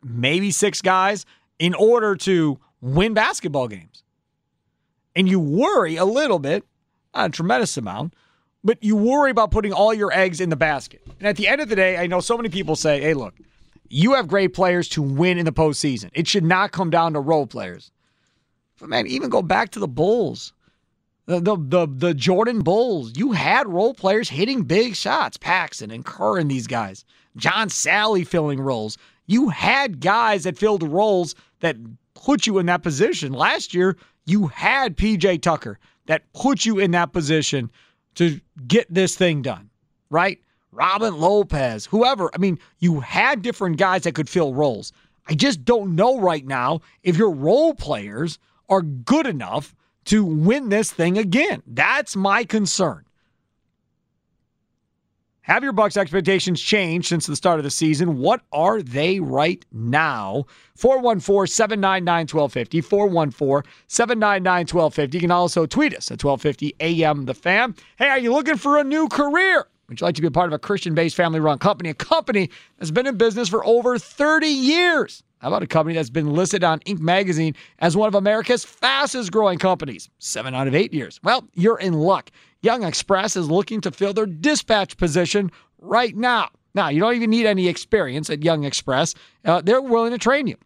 maybe 0.03 0.51
six 0.51 0.83
guys 0.83 1.25
in 1.59 1.75
order 1.75 2.17
to 2.17 2.59
win 2.81 3.15
basketball 3.15 3.69
games. 3.69 4.03
And 5.15 5.29
you 5.29 5.41
worry 5.41 5.97
a 5.97 6.05
little 6.05 6.39
bit, 6.39 6.65
not 7.15 7.31
a 7.31 7.33
tremendous 7.33 7.77
amount, 7.77 8.15
but 8.63 8.83
you 8.83 8.97
worry 8.97 9.31
about 9.31 9.51
putting 9.51 9.73
all 9.73 9.95
your 9.95 10.13
eggs 10.13 10.41
in 10.41 10.51
the 10.51 10.57
basket. 10.57 11.01
And 11.21 11.29
at 11.29 11.37
the 11.37 11.47
end 11.49 11.61
of 11.61 11.69
the 11.69 11.77
day, 11.77 11.97
I 11.97 12.07
know 12.07 12.21
so 12.21 12.37
many 12.37 12.49
people 12.49 12.77
say, 12.77 13.01
hey, 13.01 13.15
look, 13.15 13.35
you 13.89 14.15
have 14.15 14.27
great 14.27 14.53
players 14.53 14.89
to 14.91 15.03
win 15.03 15.39
in 15.39 15.45
the 15.45 15.53
postseason. 15.53 16.11
It 16.13 16.27
should 16.27 16.45
not 16.45 16.73
come 16.73 16.91
down 16.91 17.13
to 17.13 17.21
role 17.21 17.47
players. 17.47 17.93
But 18.79 18.89
man, 18.89 19.07
even 19.07 19.31
go 19.31 19.41
back 19.41 19.71
to 19.71 19.79
the 19.79 19.89
Bulls. 19.89 20.53
The, 21.27 21.41
the 21.41 21.89
the 21.93 22.15
Jordan 22.15 22.61
Bulls, 22.61 23.17
you 23.17 23.33
had 23.33 23.67
role 23.67 23.95
players 23.95 24.29
hitting 24.29 24.63
big 24.63 24.95
shots, 24.95 25.37
Paxson 25.37 25.91
and 25.91 26.05
Kerr 26.05 26.39
and 26.39 26.49
these 26.49 26.69
guys. 26.69 27.05
John 27.37 27.69
Salley 27.69 28.27
filling 28.27 28.61
roles. 28.61 28.97
You 29.27 29.49
had 29.49 30.01
guys 30.01 30.45
that 30.45 30.57
filled 30.57 30.85
roles 30.85 31.35
that 31.61 31.77
put 32.15 32.47
you 32.47 32.59
in 32.59 32.67
that 32.67 32.83
position. 32.83 33.33
Last 33.33 33.75
year, 33.75 33.97
you 34.25 34.47
had 34.47 34.97
PJ 34.97 35.43
Tucker 35.43 35.79
that 36.07 36.33
put 36.33 36.65
you 36.65 36.79
in 36.79 36.93
that 36.93 37.13
position 37.13 37.71
to 38.15 38.41
get 38.67 38.87
this 38.93 39.17
thing 39.17 39.43
done, 39.43 39.69
right? 40.11 40.41
Robin 40.73 41.19
Lopez, 41.19 41.87
whoever. 41.87 42.31
I 42.35 42.39
mean, 42.39 42.59
you 42.79 43.01
had 43.01 43.43
different 43.43 43.79
guys 43.79 44.03
that 44.03 44.15
could 44.15 44.29
fill 44.29 44.55
roles. 44.55 44.93
I 45.29 45.35
just 45.35 45.65
don't 45.65 45.97
know 45.97 46.21
right 46.21 46.47
now 46.47 46.81
if 47.03 47.17
your 47.17 47.31
role 47.31 47.75
players 47.75 48.39
are 48.69 48.83
good 48.83 49.27
enough 49.27 49.75
to 50.07 50.25
win 50.25 50.71
this 50.71 50.91
thing 50.91 51.19
again. 51.19 51.63
That's 51.67 52.17
my 52.17 52.45
concern. 52.45 53.03
Have 55.43 55.63
your 55.63 55.73
Bucks 55.73 55.97
expectations 55.97 56.61
changed 56.61 57.07
since 57.07 57.27
the 57.27 57.37
start 57.37 57.61
of 57.61 57.65
the 57.65 57.71
season? 57.71 58.19
What 58.19 58.41
are 58.51 58.83
they 58.83 59.21
right 59.21 59.65
now? 59.71 60.47
414-799-1250, 60.77 63.63
414-799-1250. 63.89 65.15
You 65.15 65.21
can 65.21 65.31
also 65.31 65.65
tweet 65.65 65.97
us 65.97 66.11
at 66.11 66.25
1250 66.25 66.75
AM 66.81 67.27
The 67.27 67.35
Fan. 67.35 67.77
Hey, 67.97 68.09
are 68.09 68.19
you 68.19 68.33
looking 68.33 68.57
for 68.57 68.79
a 68.79 68.83
new 68.83 69.07
career? 69.07 69.69
Would 69.89 70.01
you 70.01 70.05
like 70.05 70.17
to 70.17 70.21
be 70.21 70.27
a 70.27 70.33
part 70.33 70.49
of 70.49 70.53
a 70.53 70.59
Christian-based 70.59 71.15
family-run 71.15 71.59
company, 71.59 71.91
a 71.91 71.95
company 71.95 72.51
that's 72.79 72.91
been 72.91 73.07
in 73.07 73.17
business 73.17 73.49
for 73.49 73.65
over 73.65 73.99
30 73.99 74.47
years? 74.47 75.23
How 75.39 75.49
about 75.49 75.63
a 75.63 75.67
company 75.67 75.95
that's 75.95 76.11
been 76.11 76.33
listed 76.33 76.65
on 76.65 76.81
Inc. 76.81 76.99
magazine 76.99 77.55
as 77.79 77.97
one 77.97 78.09
of 78.09 78.15
America's 78.15 78.65
fastest 78.65 79.31
growing 79.31 79.59
companies? 79.59 80.09
Seven 80.19 80.55
out 80.55 80.67
of 80.67 80.75
eight 80.75 80.93
years. 80.93 81.21
Well, 81.23 81.47
you're 81.55 81.79
in 81.79 81.93
luck. 81.93 82.31
Jung 82.63 82.83
Express 82.83 83.37
is 83.37 83.49
looking 83.49 83.81
to 83.83 83.93
fill 83.93 84.13
their 84.13 84.27
dispatch 84.27 84.97
position 84.97 85.53
right 85.79 86.17
now. 86.17 86.49
Now, 86.75 86.89
you 86.89 87.01
don't 87.01 87.15
even 87.15 87.31
need 87.31 87.47
any 87.47 87.69
experience 87.69 88.29
at 88.29 88.43
Jung 88.43 88.65
Express. 88.65 89.15
Uh, 89.45 89.61
they're 89.61 89.81
willing 89.81 90.13
to 90.13 90.19
train 90.19 90.47
you. 90.47 90.57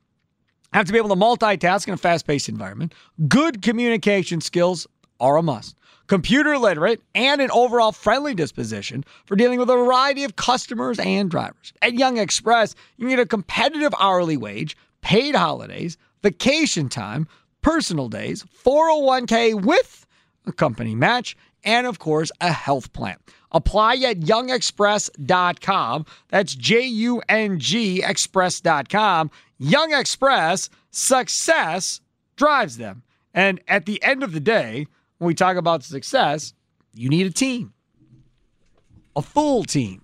Have 0.73 0.87
to 0.87 0.93
be 0.93 0.99
able 0.99 1.09
to 1.11 1.17
multitask 1.17 1.87
in 1.89 1.95
a 1.95 1.97
fast 1.97 2.27
paced 2.27 2.49
environment. 2.49 2.95
Good 3.29 3.61
communication 3.61 4.41
skills 4.41 4.87
are 5.19 5.37
a 5.37 5.43
must. 5.43 5.77
Computer 6.11 6.59
literate 6.59 7.01
and 7.15 7.41
an 7.41 7.53
overall 7.53 7.93
friendly 7.93 8.35
disposition 8.35 9.05
for 9.27 9.37
dealing 9.37 9.61
with 9.61 9.71
a 9.71 9.77
variety 9.77 10.25
of 10.25 10.35
customers 10.35 10.99
and 10.99 11.31
drivers. 11.31 11.73
At 11.83 11.95
Jung 11.95 12.19
Express, 12.19 12.75
you 12.97 13.09
get 13.09 13.21
a 13.21 13.27
competitive 13.27 13.95
hourly 13.97 14.37
wage, 14.37 14.77
paid 15.03 15.37
holidays, 15.37 15.97
vacation 16.21 16.89
time, 16.89 17.29
personal 17.63 18.09
days, 18.09 18.45
401k 18.65 19.63
with 19.63 20.05
a 20.47 20.53
company 20.53 20.97
match, 20.97 21.37
and 21.63 21.87
of 21.87 22.01
course, 22.01 22.33
a 22.41 22.51
health 22.51 22.93
plan. 22.93 23.17
Apply 23.53 23.95
at 23.99 24.19
jungexpress.com. 24.19 26.07
That's 26.27 26.57
J 26.57 26.87
U 26.87 27.23
N 27.29 27.61
G 27.61 28.03
express.com. 28.03 29.31
Jung 29.59 29.93
Express, 29.93 30.71
success 30.91 32.01
drives 32.35 32.79
them. 32.79 33.05
And 33.33 33.61
at 33.69 33.87
the 33.87 34.03
end 34.03 34.25
of 34.25 34.33
the 34.33 34.41
day, 34.41 34.89
when 35.21 35.27
we 35.27 35.35
talk 35.35 35.59
about 35.59 35.85
success, 35.85 36.55
you 36.95 37.11
need 37.11 37.27
a 37.27 37.31
team, 37.31 37.75
a 39.15 39.21
full 39.21 39.65
team. 39.65 40.03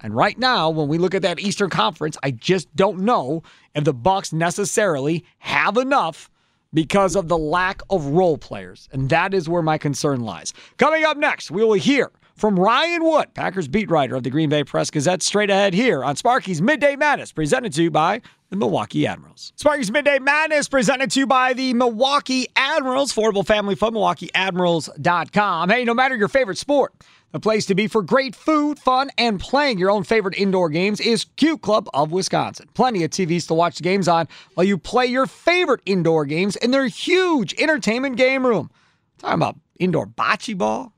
And 0.00 0.14
right 0.14 0.38
now, 0.38 0.70
when 0.70 0.86
we 0.86 0.96
look 0.96 1.12
at 1.12 1.22
that 1.22 1.40
Eastern 1.40 1.70
Conference, 1.70 2.16
I 2.22 2.30
just 2.30 2.74
don't 2.76 3.00
know 3.00 3.42
if 3.74 3.82
the 3.82 3.92
Bucks 3.92 4.32
necessarily 4.32 5.24
have 5.40 5.76
enough 5.76 6.30
because 6.72 7.16
of 7.16 7.26
the 7.26 7.36
lack 7.36 7.82
of 7.90 8.06
role 8.06 8.38
players. 8.38 8.88
And 8.92 9.08
that 9.08 9.34
is 9.34 9.48
where 9.48 9.62
my 9.62 9.76
concern 9.76 10.20
lies. 10.20 10.54
Coming 10.76 11.04
up 11.04 11.16
next, 11.16 11.50
we 11.50 11.64
will 11.64 11.72
hear 11.72 12.12
from 12.36 12.58
Ryan 12.58 13.04
Wood, 13.04 13.34
Packers 13.34 13.68
beat 13.68 13.90
writer 13.90 14.16
of 14.16 14.22
the 14.24 14.30
Green 14.30 14.48
Bay 14.48 14.64
Press 14.64 14.90
Gazette, 14.90 15.22
straight 15.22 15.50
ahead 15.50 15.72
here 15.72 16.02
on 16.04 16.16
Sparky's 16.16 16.60
Midday 16.60 16.96
Madness, 16.96 17.32
presented 17.32 17.72
to 17.74 17.82
you 17.82 17.90
by 17.90 18.20
the 18.50 18.56
Milwaukee 18.56 19.06
Admirals. 19.06 19.52
Sparky's 19.56 19.90
Midday 19.90 20.18
Madness, 20.18 20.68
presented 20.68 21.10
to 21.12 21.20
you 21.20 21.26
by 21.26 21.52
the 21.52 21.74
Milwaukee 21.74 22.48
Admirals, 22.56 23.12
affordable 23.12 23.46
family 23.46 23.74
fun, 23.76 23.94
MilwaukeeAdmirals.com. 23.94 25.70
Hey, 25.70 25.84
no 25.84 25.94
matter 25.94 26.16
your 26.16 26.28
favorite 26.28 26.58
sport, 26.58 26.92
the 27.30 27.40
place 27.40 27.66
to 27.66 27.74
be 27.74 27.88
for 27.88 28.02
great 28.02 28.34
food, 28.36 28.78
fun, 28.78 29.10
and 29.18 29.40
playing 29.40 29.78
your 29.78 29.90
own 29.90 30.04
favorite 30.04 30.36
indoor 30.36 30.68
games 30.68 31.00
is 31.00 31.24
Q 31.36 31.58
Club 31.58 31.88
of 31.94 32.12
Wisconsin. 32.12 32.68
Plenty 32.74 33.02
of 33.04 33.10
TVs 33.10 33.46
to 33.48 33.54
watch 33.54 33.76
the 33.76 33.82
games 33.82 34.06
on 34.06 34.28
while 34.54 34.64
you 34.64 34.78
play 34.78 35.06
your 35.06 35.26
favorite 35.26 35.80
indoor 35.86 36.24
games 36.26 36.54
in 36.56 36.70
their 36.70 36.86
huge 36.86 37.54
entertainment 37.60 38.16
game 38.16 38.46
room. 38.46 38.70
talking 39.18 39.34
about 39.34 39.56
indoor 39.80 40.06
bocce 40.06 40.56
ball, 40.56 40.92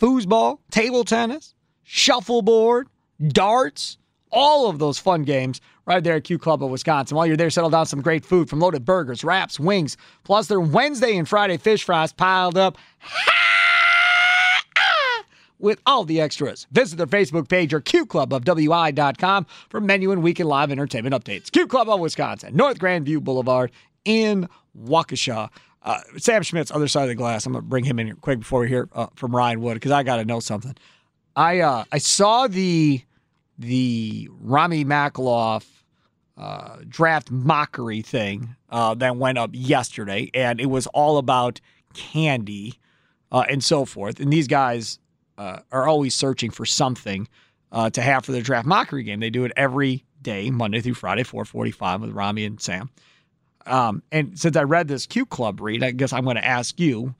foosball, 0.00 0.58
table 0.70 1.04
tennis, 1.04 1.54
shuffleboard, 1.82 2.88
darts, 3.28 3.98
all 4.32 4.68
of 4.68 4.78
those 4.78 4.98
fun 4.98 5.22
games 5.24 5.60
right 5.86 6.02
there 6.02 6.16
at 6.16 6.24
Q 6.24 6.38
Club 6.38 6.62
of 6.62 6.70
Wisconsin. 6.70 7.16
While 7.16 7.26
you're 7.26 7.36
there, 7.36 7.50
settle 7.50 7.70
down 7.70 7.86
some 7.86 8.00
great 8.00 8.24
food 8.24 8.48
from 8.48 8.60
loaded 8.60 8.84
burgers, 8.84 9.24
wraps, 9.24 9.58
wings, 9.60 9.96
plus 10.24 10.46
their 10.46 10.60
Wednesday 10.60 11.16
and 11.16 11.28
Friday 11.28 11.56
fish 11.56 11.84
fries 11.84 12.12
piled 12.12 12.56
up 12.56 12.78
with 15.58 15.80
all 15.84 16.04
the 16.04 16.20
extras. 16.20 16.66
Visit 16.70 16.96
their 16.96 17.06
Facebook 17.06 17.48
page 17.48 17.74
or 17.74 17.80
QClubofWI.com 17.80 19.46
for 19.68 19.80
menu 19.80 20.12
and 20.12 20.22
weekend 20.22 20.48
live 20.48 20.70
entertainment 20.70 21.14
updates. 21.14 21.50
Q 21.50 21.66
Club 21.66 21.88
of 21.88 22.00
Wisconsin, 22.00 22.54
North 22.56 22.78
Grandview 22.78 23.20
Boulevard 23.20 23.70
in 24.04 24.48
Waukesha. 24.78 25.50
Uh, 25.82 26.00
Sam 26.18 26.42
Schmitz 26.42 26.70
other 26.70 26.88
side 26.88 27.04
of 27.04 27.08
the 27.08 27.14
glass. 27.14 27.46
I'm 27.46 27.52
gonna 27.52 27.62
bring 27.62 27.84
him 27.84 27.98
in 27.98 28.06
here 28.06 28.16
quick 28.16 28.40
before 28.40 28.60
we 28.60 28.68
hear 28.68 28.88
uh, 28.92 29.06
from 29.16 29.34
Ryan 29.34 29.60
Wood 29.60 29.74
because 29.74 29.92
I 29.92 30.02
got 30.02 30.16
to 30.16 30.24
know 30.24 30.40
something. 30.40 30.76
I 31.36 31.60
uh, 31.60 31.84
I 31.90 31.98
saw 31.98 32.46
the 32.46 33.02
the 33.58 34.28
Rami 34.40 34.84
Makloff 34.84 35.64
uh, 36.36 36.76
draft 36.88 37.30
mockery 37.30 38.02
thing 38.02 38.56
uh, 38.68 38.94
that 38.94 39.16
went 39.16 39.38
up 39.38 39.50
yesterday, 39.52 40.30
and 40.34 40.60
it 40.60 40.66
was 40.66 40.86
all 40.88 41.18
about 41.18 41.60
candy 41.94 42.74
uh, 43.32 43.44
and 43.48 43.64
so 43.64 43.84
forth. 43.84 44.20
And 44.20 44.32
these 44.32 44.48
guys 44.48 44.98
are 45.38 45.88
always 45.88 46.14
searching 46.14 46.50
for 46.50 46.66
something 46.66 47.26
to 47.92 48.02
have 48.02 48.26
for 48.26 48.32
their 48.32 48.42
draft 48.42 48.66
mockery 48.66 49.02
game. 49.02 49.20
They 49.20 49.30
do 49.30 49.44
it 49.44 49.52
every 49.56 50.04
day, 50.20 50.50
Monday 50.50 50.82
through 50.82 50.94
Friday, 50.94 51.22
445 51.22 52.02
with 52.02 52.10
Rami 52.10 52.44
and 52.44 52.60
Sam. 52.60 52.90
Um, 53.66 54.02
and 54.10 54.38
since 54.38 54.56
I 54.56 54.62
read 54.62 54.88
this 54.88 55.06
Q 55.06 55.26
Club 55.26 55.60
read, 55.60 55.82
I 55.82 55.90
guess 55.90 56.12
I'm 56.12 56.24
going 56.24 56.36
to 56.36 56.44
ask 56.44 56.80
you, 56.80 57.14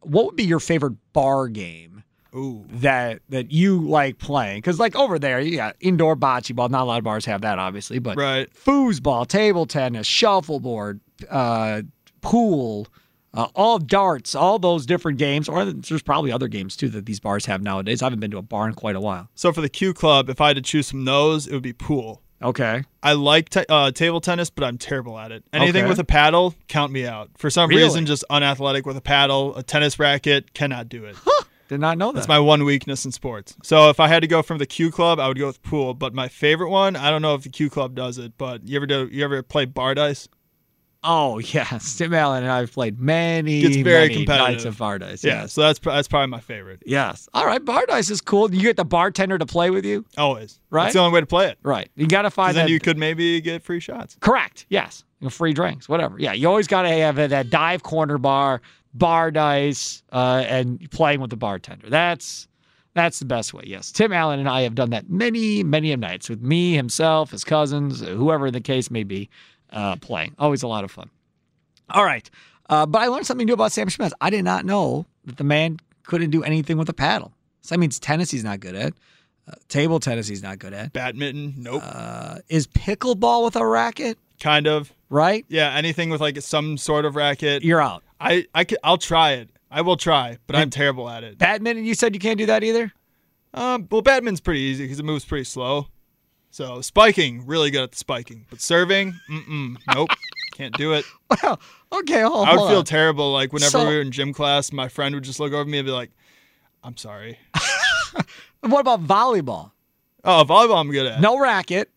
what 0.00 0.26
would 0.26 0.36
be 0.36 0.44
your 0.44 0.60
favorite 0.60 0.94
bar 1.12 1.48
game 1.48 2.02
Ooh. 2.34 2.64
that 2.68 3.20
that 3.28 3.52
you 3.52 3.80
like 3.80 4.18
playing? 4.18 4.58
Because 4.58 4.80
like 4.80 4.96
over 4.96 5.18
there, 5.18 5.40
you 5.40 5.56
got 5.56 5.76
indoor 5.80 6.16
bocce 6.16 6.54
ball. 6.54 6.68
Not 6.68 6.82
a 6.82 6.84
lot 6.84 6.98
of 6.98 7.04
bars 7.04 7.24
have 7.26 7.42
that, 7.42 7.58
obviously, 7.58 7.98
but 7.98 8.16
Right. 8.16 8.48
foosball, 8.54 9.26
table 9.28 9.66
tennis, 9.66 10.06
shuffleboard, 10.06 11.00
uh, 11.30 11.82
pool, 12.20 12.88
uh, 13.34 13.48
all 13.54 13.78
darts, 13.78 14.34
all 14.34 14.58
those 14.58 14.86
different 14.86 15.18
games. 15.18 15.48
Or 15.48 15.64
there's 15.64 16.02
probably 16.02 16.32
other 16.32 16.48
games 16.48 16.76
too 16.76 16.88
that 16.90 17.06
these 17.06 17.20
bars 17.20 17.46
have 17.46 17.62
nowadays. 17.62 18.02
I 18.02 18.06
haven't 18.06 18.20
been 18.20 18.30
to 18.32 18.38
a 18.38 18.42
bar 18.42 18.66
in 18.66 18.74
quite 18.74 18.96
a 18.96 19.00
while. 19.00 19.28
So 19.34 19.52
for 19.52 19.60
the 19.60 19.68
Q 19.68 19.94
Club, 19.94 20.28
if 20.28 20.40
I 20.40 20.48
had 20.48 20.56
to 20.56 20.62
choose 20.62 20.90
from 20.90 21.04
those, 21.04 21.46
it 21.46 21.52
would 21.52 21.62
be 21.62 21.72
pool. 21.72 22.22
Okay. 22.42 22.82
I 23.02 23.12
like 23.14 23.48
t- 23.50 23.64
uh, 23.68 23.90
table 23.92 24.20
tennis, 24.20 24.50
but 24.50 24.64
I'm 24.64 24.78
terrible 24.78 25.18
at 25.18 25.32
it. 25.32 25.44
Anything 25.52 25.82
Okay. 25.84 25.88
with 25.88 25.98
a 25.98 26.04
paddle, 26.04 26.54
count 26.68 26.92
me 26.92 27.06
out. 27.06 27.30
For 27.36 27.50
some 27.50 27.68
Really? 27.70 27.82
reason, 27.84 28.06
just 28.06 28.24
unathletic 28.30 28.84
with 28.86 28.96
a 28.96 29.00
paddle, 29.00 29.56
a 29.56 29.62
tennis 29.62 29.98
racket, 29.98 30.54
cannot 30.54 30.88
do 30.88 31.04
it. 31.04 31.16
Did 31.68 31.80
not 31.80 31.96
know 31.96 32.08
that. 32.08 32.16
That's 32.16 32.28
my 32.28 32.38
one 32.38 32.64
weakness 32.64 33.04
in 33.06 33.12
sports. 33.12 33.56
So 33.62 33.88
if 33.88 33.98
I 33.98 34.08
had 34.08 34.20
to 34.20 34.26
go 34.26 34.42
from 34.42 34.58
the 34.58 34.66
Q 34.66 34.90
Club, 34.90 35.18
I 35.18 35.28
would 35.28 35.38
go 35.38 35.46
with 35.46 35.62
pool. 35.62 35.94
But 35.94 36.12
my 36.12 36.28
favorite 36.28 36.68
one, 36.68 36.96
I 36.96 37.10
don't 37.10 37.22
know 37.22 37.34
if 37.34 37.44
the 37.44 37.48
Q 37.48 37.70
Club 37.70 37.94
does 37.94 38.18
it, 38.18 38.32
but 38.36 38.66
you 38.68 38.76
ever 38.76 38.86
do? 38.86 39.08
You 39.10 39.24
ever 39.24 39.42
play 39.42 39.64
bar 39.64 39.94
dice? 39.94 40.28
Oh 41.04 41.38
yes, 41.40 41.96
Tim 41.96 42.14
Allen 42.14 42.42
and 42.42 42.52
I 42.52 42.60
have 42.60 42.72
played 42.72 43.00
many, 43.00 43.60
Gets 43.60 43.76
very 43.76 44.08
many 44.08 44.14
competitive. 44.24 44.48
nights 44.48 44.64
of 44.64 44.78
bar 44.78 44.98
dice. 44.98 45.24
Yeah. 45.24 45.42
Yes. 45.42 45.52
So 45.52 45.62
that's 45.62 45.78
that's 45.78 46.08
probably 46.08 46.28
my 46.28 46.40
favorite. 46.40 46.82
Yes. 46.86 47.28
All 47.34 47.46
right. 47.46 47.64
Bar 47.64 47.86
dice 47.86 48.10
is 48.10 48.20
cool. 48.20 48.52
You 48.54 48.62
get 48.62 48.76
the 48.76 48.84
bartender 48.84 49.38
to 49.38 49.46
play 49.46 49.70
with 49.70 49.84
you. 49.84 50.04
Always. 50.16 50.60
Right? 50.70 50.84
That's 50.84 50.94
the 50.94 51.00
only 51.00 51.14
way 51.14 51.20
to 51.20 51.26
play 51.26 51.48
it. 51.48 51.58
Right. 51.62 51.90
You 51.96 52.06
got 52.06 52.22
to 52.22 52.30
find 52.30 52.56
then 52.56 52.68
you 52.68 52.80
could 52.80 52.98
maybe 52.98 53.40
get 53.40 53.62
free 53.62 53.80
shots. 53.80 54.16
Correct. 54.20 54.66
Yes. 54.68 55.04
You 55.20 55.26
know, 55.26 55.30
free 55.30 55.52
drinks, 55.52 55.88
whatever. 55.88 56.18
Yeah. 56.18 56.32
You 56.32 56.48
always 56.48 56.66
got 56.66 56.82
to 56.82 56.88
have 56.88 57.16
that 57.16 57.50
dive 57.50 57.82
corner 57.82 58.18
bar, 58.18 58.60
bar 58.94 59.30
dice, 59.30 60.02
uh, 60.12 60.44
and 60.46 60.90
playing 60.90 61.20
with 61.20 61.30
the 61.30 61.36
bartender. 61.36 61.88
That's 61.88 62.48
that's 62.94 63.18
the 63.20 63.24
best 63.24 63.54
way. 63.54 63.64
Yes. 63.66 63.90
Tim 63.90 64.12
Allen 64.12 64.38
and 64.38 64.48
I 64.48 64.62
have 64.62 64.74
done 64.74 64.90
that 64.90 65.08
many, 65.08 65.62
many 65.62 65.92
of 65.92 66.00
nights 66.00 66.28
with 66.28 66.42
me, 66.42 66.74
himself, 66.74 67.30
his 67.30 67.42
cousins, 67.42 68.00
whoever 68.02 68.50
the 68.50 68.60
case 68.60 68.90
may 68.90 69.02
be, 69.02 69.30
uh, 69.72 69.96
playing. 69.96 70.34
Always 70.38 70.62
a 70.62 70.68
lot 70.68 70.84
of 70.84 70.90
fun. 70.90 71.10
All 71.90 72.04
right. 72.04 72.28
Uh, 72.68 72.86
but 72.86 73.02
I 73.02 73.06
learned 73.08 73.26
something 73.26 73.46
new 73.46 73.52
about 73.54 73.72
Sam 73.72 73.88
Schmitz. 73.88 74.14
I 74.20 74.30
did 74.30 74.44
not 74.44 74.64
know 74.64 75.06
that 75.24 75.36
the 75.36 75.44
man 75.44 75.78
couldn't 76.04 76.30
do 76.30 76.42
anything 76.42 76.78
with 76.78 76.88
a 76.88 76.92
paddle. 76.94 77.32
So 77.60 77.74
that 77.74 77.78
means 77.78 77.98
tennis 77.98 78.30
he's 78.30 78.44
not 78.44 78.60
good 78.60 78.74
at. 78.74 78.92
Uh, 79.48 79.54
table 79.68 79.98
tennis 80.00 80.28
he's 80.28 80.42
not 80.42 80.58
good 80.58 80.72
at. 80.72 80.92
Badminton, 80.92 81.54
nope. 81.58 81.82
Uh, 81.84 82.38
is 82.48 82.66
pickleball 82.66 83.44
with 83.44 83.56
a 83.56 83.66
racket, 83.66 84.16
kind 84.40 84.66
of. 84.68 84.92
right? 85.10 85.44
Yeah, 85.48 85.72
anything 85.74 86.10
with 86.10 86.20
like 86.20 86.40
some 86.40 86.78
sort 86.78 87.04
of 87.04 87.16
racket. 87.16 87.62
You're 87.64 87.80
out. 87.82 88.02
I 88.20 88.46
I 88.54 88.64
could, 88.64 88.78
I'll 88.84 88.98
try 88.98 89.32
it. 89.32 89.50
I 89.70 89.80
will 89.82 89.96
try, 89.96 90.38
but 90.46 90.54
I'm 90.54 90.70
terrible 90.70 91.08
at 91.10 91.24
it. 91.24 91.38
Badminton, 91.38 91.84
you 91.84 91.94
said 91.94 92.14
you 92.14 92.20
can't 92.20 92.38
do 92.38 92.46
that 92.46 92.62
either? 92.62 92.92
Um, 93.54 93.88
well, 93.90 94.02
badminton's 94.02 94.40
pretty 94.40 94.60
easy 94.60 94.84
because 94.84 94.98
it 94.98 95.04
moves 95.04 95.24
pretty 95.24 95.44
slow. 95.44 95.88
So 96.52 96.80
spiking, 96.82 97.46
really 97.46 97.70
good 97.70 97.82
at 97.82 97.90
the 97.92 97.96
spiking, 97.96 98.44
but 98.50 98.60
serving, 98.60 99.14
mm-mm, 99.30 99.76
nope, 99.94 100.10
can't 100.52 100.76
do 100.76 100.92
it. 100.92 101.04
Well, 101.42 101.58
okay, 101.92 102.20
hold, 102.20 102.46
I 102.46 102.50
would 102.52 102.58
hold 102.58 102.70
feel 102.70 102.78
on. 102.80 102.84
terrible. 102.84 103.32
Like 103.32 103.52
whenever 103.54 103.70
So- 103.70 103.88
we 103.88 103.94
were 103.94 104.00
in 104.02 104.12
gym 104.12 104.32
class, 104.34 104.70
my 104.70 104.88
friend 104.88 105.14
would 105.14 105.24
just 105.24 105.40
look 105.40 105.52
over 105.54 105.64
me 105.64 105.78
and 105.78 105.86
be 105.86 105.92
like, 105.92 106.10
"I'm 106.84 106.96
sorry." 106.96 107.38
What 108.60 108.78
about 108.80 109.04
volleyball? 109.04 109.72
Oh, 110.24 110.44
volleyball, 110.46 110.78
I'm 110.78 110.90
good 110.92 111.06
at. 111.06 111.20
No 111.20 111.36
racket. 111.40 111.90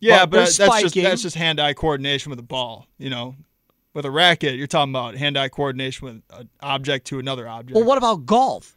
yeah, 0.00 0.26
but 0.26 0.38
that's 0.56 0.56
just 0.56 0.94
that's 0.96 1.22
just 1.22 1.36
hand-eye 1.36 1.74
coordination 1.74 2.30
with 2.30 2.38
a 2.40 2.42
ball. 2.42 2.88
You 2.98 3.10
know, 3.10 3.36
with 3.94 4.04
a 4.04 4.10
racket, 4.10 4.56
you're 4.56 4.66
talking 4.66 4.90
about 4.90 5.14
hand-eye 5.16 5.50
coordination 5.50 6.06
with 6.06 6.22
an 6.40 6.48
object 6.60 7.06
to 7.08 7.18
another 7.20 7.46
object. 7.46 7.76
Well, 7.76 7.84
what 7.84 7.98
about 7.98 8.26
golf? 8.26 8.76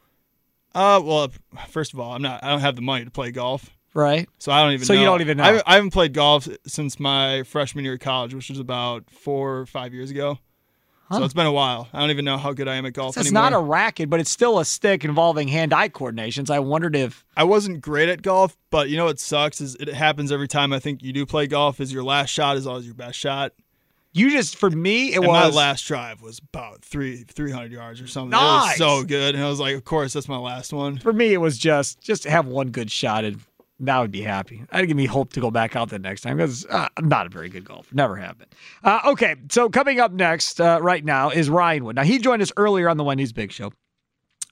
Uh, 0.75 1.01
well, 1.03 1.31
first 1.69 1.93
of 1.93 1.99
all, 1.99 2.11
I'm 2.13 2.21
not. 2.21 2.43
I 2.43 2.49
don't 2.49 2.59
have 2.59 2.75
the 2.75 2.81
money 2.83 3.05
to 3.05 3.11
play 3.11 3.31
golf, 3.31 3.71
Right. 3.93 4.30
so 4.39 4.51
I 4.51 4.63
don't 4.63 4.73
even. 4.73 4.86
So 4.86 4.93
you 4.93 5.04
don't 5.04 5.21
even 5.21 5.38
know. 5.38 5.43
I 5.43 5.47
haven't, 5.47 5.63
I 5.67 5.75
haven't 5.75 5.91
played 5.91 6.13
golf 6.13 6.47
since 6.65 6.99
my 6.99 7.43
freshman 7.43 7.84
year 7.84 7.95
of 7.95 7.99
college, 7.99 8.34
which 8.34 8.49
was 8.49 8.60
about 8.60 9.10
four 9.10 9.58
or 9.58 9.65
five 9.65 9.93
years 9.93 10.12
ago. 10.12 10.39
Huh. 11.10 11.17
So 11.17 11.25
it's 11.25 11.34
been 11.34 11.45
a 11.45 11.51
while. 11.51 11.89
I 11.91 11.99
don't 11.99 12.10
even 12.10 12.23
know 12.23 12.38
how 12.38 12.54
good 12.54 12.69
I 12.69 12.75
am 12.75 12.86
at 12.86 12.93
golf 12.93 13.17
anymore. 13.17 13.21
It's 13.27 13.27
anymore. 13.36 13.49
not 13.51 13.54
a 13.54 13.60
racket, 13.60 14.10
but 14.10 14.21
it's 14.21 14.32
still 14.32 14.60
a 14.60 14.63
stick 14.65 15.04
involving 15.04 15.49
hand-eye 15.49 15.89
coordination. 15.89 16.45
So 16.45 16.54
I 16.54 16.60
wondered 16.60 16.95
if 16.95 17.25
I 17.36 17.43
wasn't 17.43 17.82
great 17.82 18.08
at 18.08 18.21
golf, 18.21 18.56
but 18.69 18.88
you 18.89 18.95
know 18.95 19.04
what 19.06 19.19
sucks 19.19 19.60
is 19.60 19.75
it 19.75 19.89
happens 19.89 20.32
every 20.32 20.47
time 20.47 20.71
I 20.71 20.80
think 20.80 21.04
you 21.04 21.12
do 21.12 21.25
play 21.25 21.47
golf. 21.47 21.82
Is 21.82 21.91
your 21.91 22.04
last 22.04 22.30
shot 22.30 22.56
is 22.56 22.65
always 22.65 22.86
your 22.86 22.95
best 22.95 23.19
shot. 23.19 23.51
you 24.13 24.30
just 24.32 24.56
for 24.56 24.69
me 24.69 25.13
it 25.13 25.17
and 25.17 25.27
my 25.27 25.47
last 25.49 25.86
drive 25.86 26.21
was 26.21 26.39
about 26.39 26.82
three 26.82 27.25
three 27.27 27.51
hundred 27.51 27.73
yards 27.73 27.99
or 27.99 28.08
something. 28.08 28.32
It 28.32 28.41
Nice. 28.41 28.80
was 28.80 28.99
so 28.99 29.04
good, 29.04 29.36
and 29.36 29.43
I 29.43 29.49
was 29.49 29.60
like, 29.60 29.75
of 29.75 29.84
course, 29.84 30.13
that's 30.13 30.30
my 30.30 30.38
last 30.38 30.71
one. 30.71 30.97
for 30.97 31.12
me 31.12 31.34
it 31.34 31.41
was 31.41 31.58
just 31.58 31.99
just 31.99 32.23
have 32.23 32.47
one 32.47 32.69
good 32.69 32.89
shot 32.89 33.25
and 33.25 33.41
that 33.87 33.99
would 33.99 34.11
be 34.11 34.21
happy. 34.21 34.63
That'd 34.71 34.87
give 34.87 34.97
me 34.97 35.05
hope 35.05 35.33
to 35.33 35.41
go 35.41 35.51
back 35.51 35.75
out 35.75 35.89
there 35.89 35.99
next 35.99 36.21
time 36.21 36.37
because 36.37 36.65
uh, 36.67 36.87
I'm 36.97 37.09
not 37.09 37.25
a 37.25 37.29
very 37.29 37.49
good 37.49 37.65
golfer. 37.65 37.93
Never 37.93 38.15
have 38.15 38.37
been. 38.37 38.47
Uh, 38.83 38.99
okay, 39.07 39.35
so 39.49 39.69
coming 39.69 39.99
up 39.99 40.11
next 40.11 40.61
uh, 40.61 40.79
right 40.81 41.03
now 41.03 41.29
is 41.29 41.49
Ryan 41.49 41.85
Wood. 41.85 41.95
Now 41.95 42.03
he 42.03 42.19
joined 42.19 42.41
us 42.41 42.51
earlier 42.57 42.89
on 42.89 42.97
the 42.97 43.03
Wendy's 43.03 43.33
Big 43.33 43.51
Show 43.51 43.73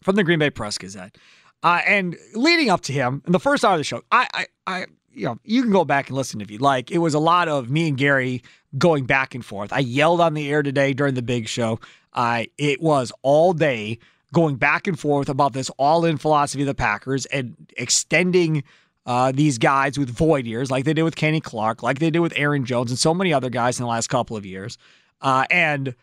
from 0.02 0.16
the 0.16 0.24
Green 0.24 0.40
Bay 0.40 0.50
Press 0.50 0.78
Gazette, 0.78 1.18
uh, 1.64 1.82
and 1.86 2.18
leading 2.34 2.70
up 2.70 2.82
to 2.82 2.94
him 2.94 3.22
in 3.26 3.32
the 3.32 3.40
first 3.40 3.66
hour 3.66 3.74
of 3.74 3.80
the 3.80 3.84
show, 3.84 4.02
I, 4.12 4.28
I, 4.34 4.48
I, 4.66 4.86
you 5.12 5.26
know, 5.26 5.38
you 5.44 5.62
can 5.62 5.72
go 5.72 5.84
back 5.86 6.08
and 6.08 6.16
listen 6.16 6.42
if 6.42 6.50
you 6.50 6.58
like. 6.58 6.90
It 6.90 7.00
was 7.00 7.14
a 7.14 7.20
lot 7.20 7.48
of 7.50 7.70
me 7.70 7.90
and 7.90 7.98
Gary 7.98 8.44
going 8.78 9.06
back 9.06 9.36
and 9.36 9.44
forth. 9.44 9.74
I 9.74 9.80
yelled 9.80 10.22
on 10.22 10.34
the 10.34 10.50
air 10.50 10.64
today 10.64 10.94
during 10.94 11.16
the 11.16 11.22
Big 11.22 11.48
Show. 11.48 11.80
I 12.14 12.50
it 12.58 12.82
was 12.82 13.12
all 13.22 13.54
day 13.54 14.00
going 14.32 14.56
back 14.56 14.88
and 14.88 15.00
forth 15.00 15.30
about 15.30 15.54
this 15.54 15.70
all-in 15.78 16.18
philosophy 16.18 16.62
of 16.62 16.68
the 16.68 16.76
Packers 16.76 17.26
and 17.28 17.56
extending 17.78 18.64
uh, 19.10 19.32
these 19.32 19.58
guys 19.58 19.98
with 19.98 20.08
void 20.08 20.46
years, 20.46 20.70
like 20.70 20.86
they 20.86 20.94
did 20.94 21.02
with 21.02 21.16
Kenny 21.16 21.42
Clark, 21.42 21.82
like 21.82 21.98
they 21.98 22.12
did 22.12 22.20
with 22.20 22.32
Aaron 22.36 22.64
Jones, 22.64 22.92
and 22.92 23.00
so 23.00 23.12
many 23.12 23.34
other 23.34 23.50
guys 23.50 23.80
in 23.80 23.84
the 23.84 23.90
last 23.90 24.08
couple 24.08 24.38
of 24.38 24.46
years. 24.46 24.78
Uh, 25.20 25.46
and 25.50 25.96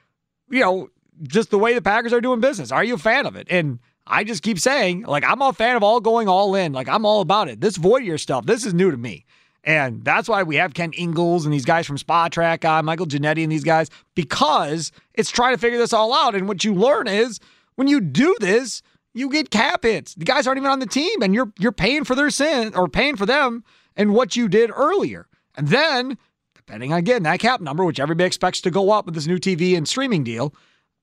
you 0.51 0.59
know, 0.59 0.91
just 1.23 1.51
the 1.51 1.59
way 1.59 1.73
the 1.73 1.81
Packers 1.81 2.13
are 2.13 2.21
doing 2.21 2.41
business. 2.41 2.73
Are 2.73 2.83
you 2.83 2.95
a 2.95 2.99
fan 2.99 3.25
of 3.25 3.37
it? 3.37 3.47
And 3.49 3.79
I 4.09 4.25
just 4.25 4.43
keep 4.43 4.59
saying, 4.59 5.03
like, 5.03 5.23
I'm 5.25 5.41
a 5.41 5.53
fan 5.53 5.77
of 5.77 5.85
all 5.85 6.01
going 6.01 6.27
all 6.27 6.57
in. 6.57 6.73
Like, 6.73 6.89
I'm 6.89 7.07
all 7.07 7.21
about 7.21 7.49
it. 7.49 7.61
This 7.61 7.77
void 7.77 8.03
year 8.03 8.19
stuff, 8.19 8.45
this 8.45 8.67
is 8.67 8.75
new 8.75 8.91
to 8.91 8.97
me. 8.97 9.25
And 9.63 10.05
that's 10.05 10.29
why 10.29 10.43
we 10.43 10.57
have 10.57 10.75
Ken 10.75 10.91
Ingalls 10.99 11.45
and 11.45 11.55
these 11.55 11.65
guys 11.65 11.87
from 11.87 11.99
Spotrac, 11.99 12.65
uh, 12.65 12.83
Michael 12.83 13.07
Ginnitti 13.07 13.45
and 13.45 13.53
these 13.53 13.65
guys, 13.65 13.89
because 14.17 14.91
it's 15.15 15.31
trying 15.31 15.55
to 15.55 15.61
figure 15.61 15.79
this 15.79 15.93
all 15.93 16.13
out. 16.13 16.35
And 16.35 16.49
what 16.49 16.65
you 16.65 16.75
learn 16.75 17.07
is 17.07 17.39
when 17.77 17.87
you 17.87 18.01
do 18.01 18.37
this, 18.41 18.83
you 19.17 19.31
get 19.31 19.51
cap 19.51 19.83
hits. 19.85 20.15
The 20.15 20.25
guys 20.25 20.47
aren't 20.47 20.59
even 20.59 20.71
on 20.71 20.79
the 20.79 20.87
team, 20.87 21.23
and 21.23 21.35
you're 21.35 21.53
you're 21.59 21.73
paying 21.73 22.05
for 22.05 22.15
their 22.15 22.31
sin 22.31 22.75
or 22.75 22.89
paying 22.89 23.17
for 23.17 23.27
them 23.27 23.65
and 23.97 24.15
what 24.15 24.37
you 24.37 24.49
did 24.49 24.71
earlier. 24.75 25.27
And 25.57 25.69
then, 25.69 26.19
depending 26.55 26.93
on 26.93 26.99
again 26.99 27.23
that 27.23 27.41
cap 27.41 27.61
number, 27.61 27.85
which 27.85 28.01
everybody 28.01 28.27
expects 28.27 28.61
to 28.63 28.71
go 28.71 28.91
up 28.91 29.07
with 29.07 29.15
this 29.15 29.27
new 29.27 29.39
TV 29.39 29.77
and 29.77 29.89
streaming 29.89 30.23
deal, 30.23 30.55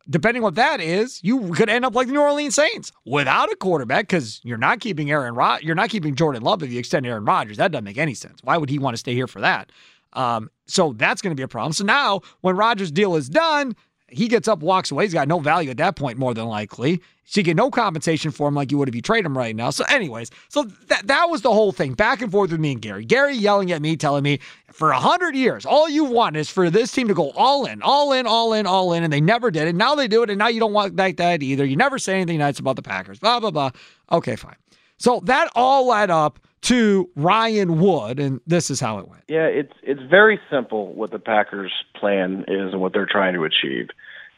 depending 0.10 0.44
what 0.44 0.56
that 0.56 0.80
is, 0.80 1.24
you 1.24 1.52
could 1.54 1.70
end 1.70 1.86
up 1.86 1.96
like 1.96 2.08
the 2.08 2.14
New 2.14 2.22
Orleans 2.22 2.56
Saints 2.56 2.92
without 3.06 3.52
a 3.52 3.56
quarterback 3.56 4.08
because 4.08 4.40
you're 4.44 4.58
not 4.58 4.80
keeping 4.80 5.10
Aaron 5.10 5.34
Rod- 5.34 5.64
you're 5.64 5.76
not 5.76 5.90
keeping 5.90 6.16
Jordan 6.16 6.44
Love 6.44 6.62
if 6.64 6.72
you 6.72 6.80
extend 6.80 7.06
Aaron 7.06 7.26
Rodgers. 7.26 7.58
That 7.58 7.72
doesn't 7.72 7.86
make 7.86 7.98
any 7.98 8.14
sense. 8.14 8.40
Why 8.44 8.58
would 8.58 8.70
he 8.70 8.80
want 8.80 8.94
to 8.94 9.00
stay 9.00 9.14
here 9.14 9.28
for 9.28 9.42
that? 9.42 9.72
Um, 10.14 10.52
so 10.68 10.94
that's 10.94 11.22
going 11.22 11.32
to 11.32 11.40
be 11.40 11.44
a 11.44 11.48
problem. 11.48 11.74
So 11.74 11.84
now 11.84 12.22
when 12.42 12.56
Rodgers' 12.56 12.92
deal 12.92 13.16
is 13.16 13.28
done, 13.28 13.76
he 14.14 14.28
gets 14.28 14.48
up, 14.48 14.60
walks 14.60 14.92
away. 14.92 15.06
He's 15.06 15.14
got 15.14 15.28
no 15.28 15.40
value 15.40 15.70
at 15.70 15.78
that 15.78 15.96
point, 15.96 16.18
more 16.18 16.34
than 16.34 16.46
likely. 16.46 17.02
So 17.26 17.40
you 17.40 17.44
get 17.44 17.56
no 17.56 17.72
compensation 17.72 18.32
for 18.32 18.48
him 18.48 18.56
like 18.56 18.72
you 18.72 18.78
would 18.78 18.90
if 18.90 18.96
you 18.96 19.02
trade 19.02 19.26
him 19.26 19.38
right 19.38 19.56
now. 19.56 19.70
So, 19.70 19.86
anyways, 19.90 20.30
so 20.50 20.64
that 20.88 21.08
that 21.08 21.30
was 21.30 21.42
the 21.42 21.52
whole 21.52 21.72
thing, 21.72 21.94
back 21.94 22.22
and 22.22 22.32
forth 22.32 22.52
with 22.52 22.60
me 22.60 22.74
and 22.74 22.82
Gary. 22.82 23.06
Gary 23.06 23.36
yelling 23.36 23.72
at 23.72 23.82
me, 23.82 23.96
telling 23.96 24.24
me 24.24 24.40
for 24.72 24.92
a 24.92 25.00
hundred 25.00 25.36
years, 25.36 25.66
all 25.66 25.88
you 25.88 26.04
want 26.04 26.36
is 26.36 26.50
for 26.50 26.70
this 26.70 26.92
team 26.92 27.08
to 27.08 27.14
go 27.14 27.32
all 27.32 27.66
in, 27.66 27.82
all 27.82 28.12
in, 28.12 28.28
all 28.28 28.54
in, 28.54 28.68
all 28.68 28.94
in, 28.94 29.04
and 29.04 29.14
they 29.14 29.22
never 29.22 29.52
did 29.52 29.68
it. 29.68 29.76
Now 29.76 29.96
they 29.96 30.08
do 30.08 30.22
it, 30.24 30.30
and 30.30 30.38
now 30.38 30.48
you 30.48 30.60
don't 30.60 30.74
want 30.74 30.96
like 30.96 31.18
that 31.18 31.42
either. 31.42 31.66
You 31.66 31.78
never 31.78 31.98
say 31.98 32.16
anything 32.16 32.40
nice 32.40 32.60
about 32.60 32.76
the 32.76 32.84
Packers. 32.84 33.20
Blah 33.20 33.40
blah 33.40 33.52
blah. 33.52 33.72
Okay, 34.12 34.36
fine. 34.36 34.56
So 34.98 35.22
that 35.26 35.50
all 35.56 35.88
led 35.88 36.10
up 36.10 36.40
to 36.64 37.10
Ryan 37.16 37.80
Wood, 37.80 38.20
and 38.20 38.40
this 38.48 38.70
is 38.70 38.80
how 38.80 38.98
it 39.00 39.08
went. 39.08 39.24
Yeah, 39.28 39.46
it's 39.46 39.74
it's 39.84 40.02
very 40.10 40.40
simple 40.50 40.94
what 40.94 41.12
the 41.12 41.20
Packers' 41.20 41.72
plan 41.96 42.46
is 42.48 42.72
and 42.72 42.82
what 42.82 42.94
they're 42.94 43.08
trying 43.10 43.34
to 43.34 43.44
achieve. 43.44 43.90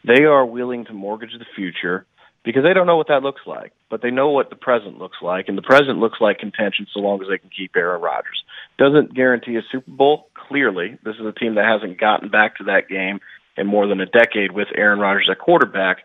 They 0.05 0.23
are 0.23 0.45
willing 0.45 0.85
to 0.85 0.93
mortgage 0.93 1.31
the 1.37 1.45
future 1.55 2.05
because 2.43 2.63
they 2.63 2.73
don't 2.73 2.85
know 2.85 2.97
what 2.97 3.07
that 3.07 3.23
looks 3.23 3.41
like, 3.47 3.73
but 3.89 4.01
they 4.03 4.11
know 4.11 4.29
what 4.29 4.51
the 4.51 4.55
present 4.55 4.99
looks 4.99 5.17
like, 5.21 5.45
and 5.47 5.57
the 5.57 5.63
present 5.63 5.97
looks 5.97 6.21
like 6.21 6.37
contention 6.37 6.85
so 6.93 6.99
long 6.99 7.21
as 7.21 7.27
they 7.27 7.39
can 7.39 7.49
keep 7.49 7.75
Aaron 7.75 8.01
Rodgers. 8.01 8.43
Doesn't 8.77 9.15
guarantee 9.15 9.55
a 9.55 9.61
Super 9.71 9.89
Bowl. 9.89 10.29
Clearly, 10.47 10.99
this 11.03 11.15
is 11.15 11.25
a 11.25 11.31
team 11.31 11.55
that 11.55 11.65
hasn't 11.65 11.99
gotten 11.99 12.29
back 12.29 12.57
to 12.57 12.65
that 12.65 12.87
game 12.87 13.19
in 13.57 13.65
more 13.65 13.87
than 13.87 13.99
a 13.99 14.05
decade 14.05 14.51
with 14.51 14.67
Aaron 14.75 14.99
Rodgers 14.99 15.29
at 15.31 15.39
quarterback. 15.39 15.97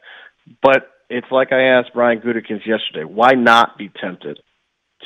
But 0.63 0.91
it's 1.11 1.31
like 1.31 1.53
I 1.53 1.79
asked 1.79 1.91
Brian 1.93 2.21
Gutekunst 2.21 2.67
yesterday: 2.67 3.05
Why 3.05 3.33
not 3.33 3.77
be 3.77 3.91
tempted 4.01 4.41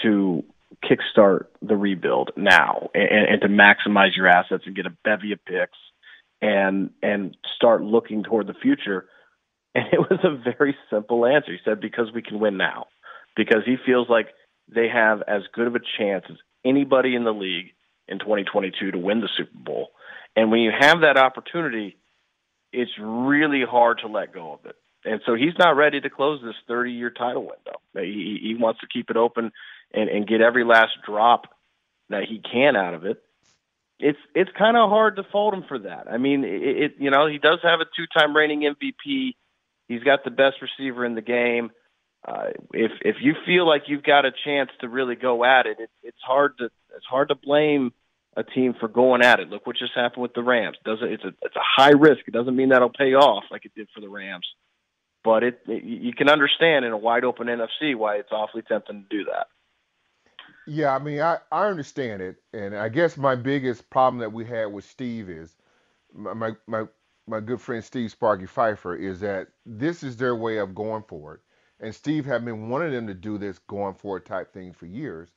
to 0.02 0.44
kickstart 0.84 1.46
the 1.62 1.76
rebuild 1.76 2.30
now 2.36 2.90
and, 2.94 3.26
and 3.28 3.40
to 3.42 3.48
maximize 3.48 4.16
your 4.16 4.28
assets 4.28 4.64
and 4.66 4.76
get 4.76 4.86
a 4.86 4.96
bevy 5.04 5.32
of 5.32 5.44
picks 5.44 5.78
and 6.44 6.90
and 7.02 7.36
start 7.56 7.82
looking 7.82 8.22
toward 8.22 8.46
the 8.46 8.54
future. 8.54 9.06
And 9.76 9.86
it 9.92 9.98
was 9.98 10.20
a 10.22 10.52
very 10.56 10.76
simple 10.88 11.26
answer. 11.26 11.50
He 11.50 11.58
said 11.64 11.80
because 11.80 12.12
we 12.14 12.22
can 12.22 12.38
win 12.38 12.56
now. 12.56 12.86
Because 13.34 13.62
he 13.66 13.74
feels 13.84 14.08
like 14.08 14.28
they 14.72 14.86
have 14.86 15.20
as 15.26 15.42
good 15.52 15.66
of 15.66 15.74
a 15.74 15.80
chance 15.98 16.24
as 16.30 16.36
anybody 16.64 17.16
in 17.16 17.24
the 17.24 17.32
league 17.32 17.72
in 18.06 18.20
2022 18.20 18.92
to 18.92 18.98
win 18.98 19.20
the 19.20 19.28
Super 19.36 19.58
Bowl. 19.58 19.88
And 20.36 20.52
when 20.52 20.60
you 20.60 20.70
have 20.78 21.00
that 21.00 21.16
opportunity, 21.16 21.96
it's 22.72 22.92
really 23.00 23.64
hard 23.68 23.98
to 24.02 24.06
let 24.06 24.32
go 24.32 24.52
of 24.52 24.64
it. 24.64 24.76
And 25.04 25.20
so 25.26 25.34
he's 25.34 25.58
not 25.58 25.76
ready 25.76 26.00
to 26.00 26.08
close 26.08 26.40
this 26.40 26.54
30 26.68 26.92
year 26.92 27.10
title 27.10 27.42
window. 27.42 27.80
He, 27.94 28.38
he 28.40 28.54
wants 28.54 28.80
to 28.80 28.86
keep 28.86 29.10
it 29.10 29.16
open 29.16 29.50
and, 29.92 30.08
and 30.08 30.24
get 30.24 30.40
every 30.40 30.64
last 30.64 30.92
drop 31.04 31.46
that 32.10 32.24
he 32.28 32.40
can 32.40 32.76
out 32.76 32.94
of 32.94 33.04
it. 33.04 33.20
It's 33.98 34.18
it's 34.34 34.50
kind 34.58 34.76
of 34.76 34.90
hard 34.90 35.16
to 35.16 35.22
fault 35.30 35.54
him 35.54 35.64
for 35.68 35.78
that. 35.80 36.06
I 36.10 36.18
mean, 36.18 36.44
it, 36.44 36.62
it 36.62 36.92
you 36.98 37.10
know 37.10 37.26
he 37.26 37.38
does 37.38 37.60
have 37.62 37.80
a 37.80 37.84
two 37.84 38.06
time 38.16 38.36
reigning 38.36 38.62
MVP. 38.62 39.34
He's 39.88 40.02
got 40.02 40.24
the 40.24 40.30
best 40.30 40.56
receiver 40.62 41.04
in 41.04 41.14
the 41.14 41.22
game. 41.22 41.70
Uh, 42.26 42.48
if 42.72 42.90
if 43.02 43.16
you 43.20 43.34
feel 43.46 43.66
like 43.66 43.82
you've 43.86 44.02
got 44.02 44.24
a 44.24 44.32
chance 44.44 44.70
to 44.80 44.88
really 44.88 45.14
go 45.14 45.44
at 45.44 45.66
it, 45.66 45.78
it, 45.78 45.90
it's 46.02 46.22
hard 46.26 46.58
to 46.58 46.64
it's 46.64 47.06
hard 47.08 47.28
to 47.28 47.34
blame 47.34 47.92
a 48.36 48.42
team 48.42 48.74
for 48.78 48.88
going 48.88 49.22
at 49.22 49.40
it. 49.40 49.48
Look 49.48 49.66
what 49.66 49.76
just 49.76 49.92
happened 49.94 50.22
with 50.22 50.34
the 50.34 50.42
Rams. 50.42 50.76
Doesn't 50.84 51.12
it's 51.12 51.24
a 51.24 51.28
it's 51.42 51.56
a 51.56 51.60
high 51.62 51.92
risk. 51.92 52.26
It 52.26 52.32
doesn't 52.32 52.56
mean 52.56 52.70
that'll 52.70 52.90
pay 52.90 53.14
off 53.14 53.44
like 53.50 53.64
it 53.64 53.74
did 53.76 53.88
for 53.94 54.00
the 54.00 54.08
Rams, 54.08 54.46
but 55.22 55.44
it, 55.44 55.60
it 55.68 55.84
you 55.84 56.12
can 56.14 56.28
understand 56.28 56.84
in 56.84 56.92
a 56.92 56.98
wide 56.98 57.24
open 57.24 57.46
NFC 57.46 57.94
why 57.94 58.16
it's 58.16 58.32
awfully 58.32 58.62
tempting 58.62 59.06
to 59.08 59.16
do 59.16 59.24
that. 59.30 59.46
Yeah, 60.66 60.94
I 60.94 60.98
mean, 60.98 61.20
I, 61.22 61.38
I 61.50 61.68
understand 61.68 62.20
it, 62.22 62.36
and 62.52 62.76
I 62.76 62.88
guess 62.90 63.16
my 63.16 63.34
biggest 63.34 63.88
problem 63.90 64.18
that 64.20 64.32
we 64.32 64.44
had 64.44 64.66
with 64.66 64.84
Steve 64.84 65.30
is 65.30 65.56
my 66.14 66.34
my 66.66 66.86
my, 67.26 67.40
good 67.40 67.60
friend 67.60 67.84
Steve 67.84 68.10
Sparky 68.12 68.46
Pfeiffer 68.46 68.94
is 68.96 69.20
that 69.20 69.48
this 69.66 70.02
is 70.02 70.16
their 70.16 70.36
way 70.36 70.58
of 70.58 70.74
going 70.74 71.02
forward, 71.04 71.40
and 71.80 71.94
Steve 71.94 72.26
had 72.26 72.44
been 72.44 72.68
wanting 72.70 72.92
them 72.92 73.06
to 73.08 73.14
do 73.14 73.38
this 73.38 73.58
going 73.60 73.94
forward 73.94 74.26
type 74.26 74.52
thing 74.52 74.72
for 74.72 74.86
years, 74.86 75.30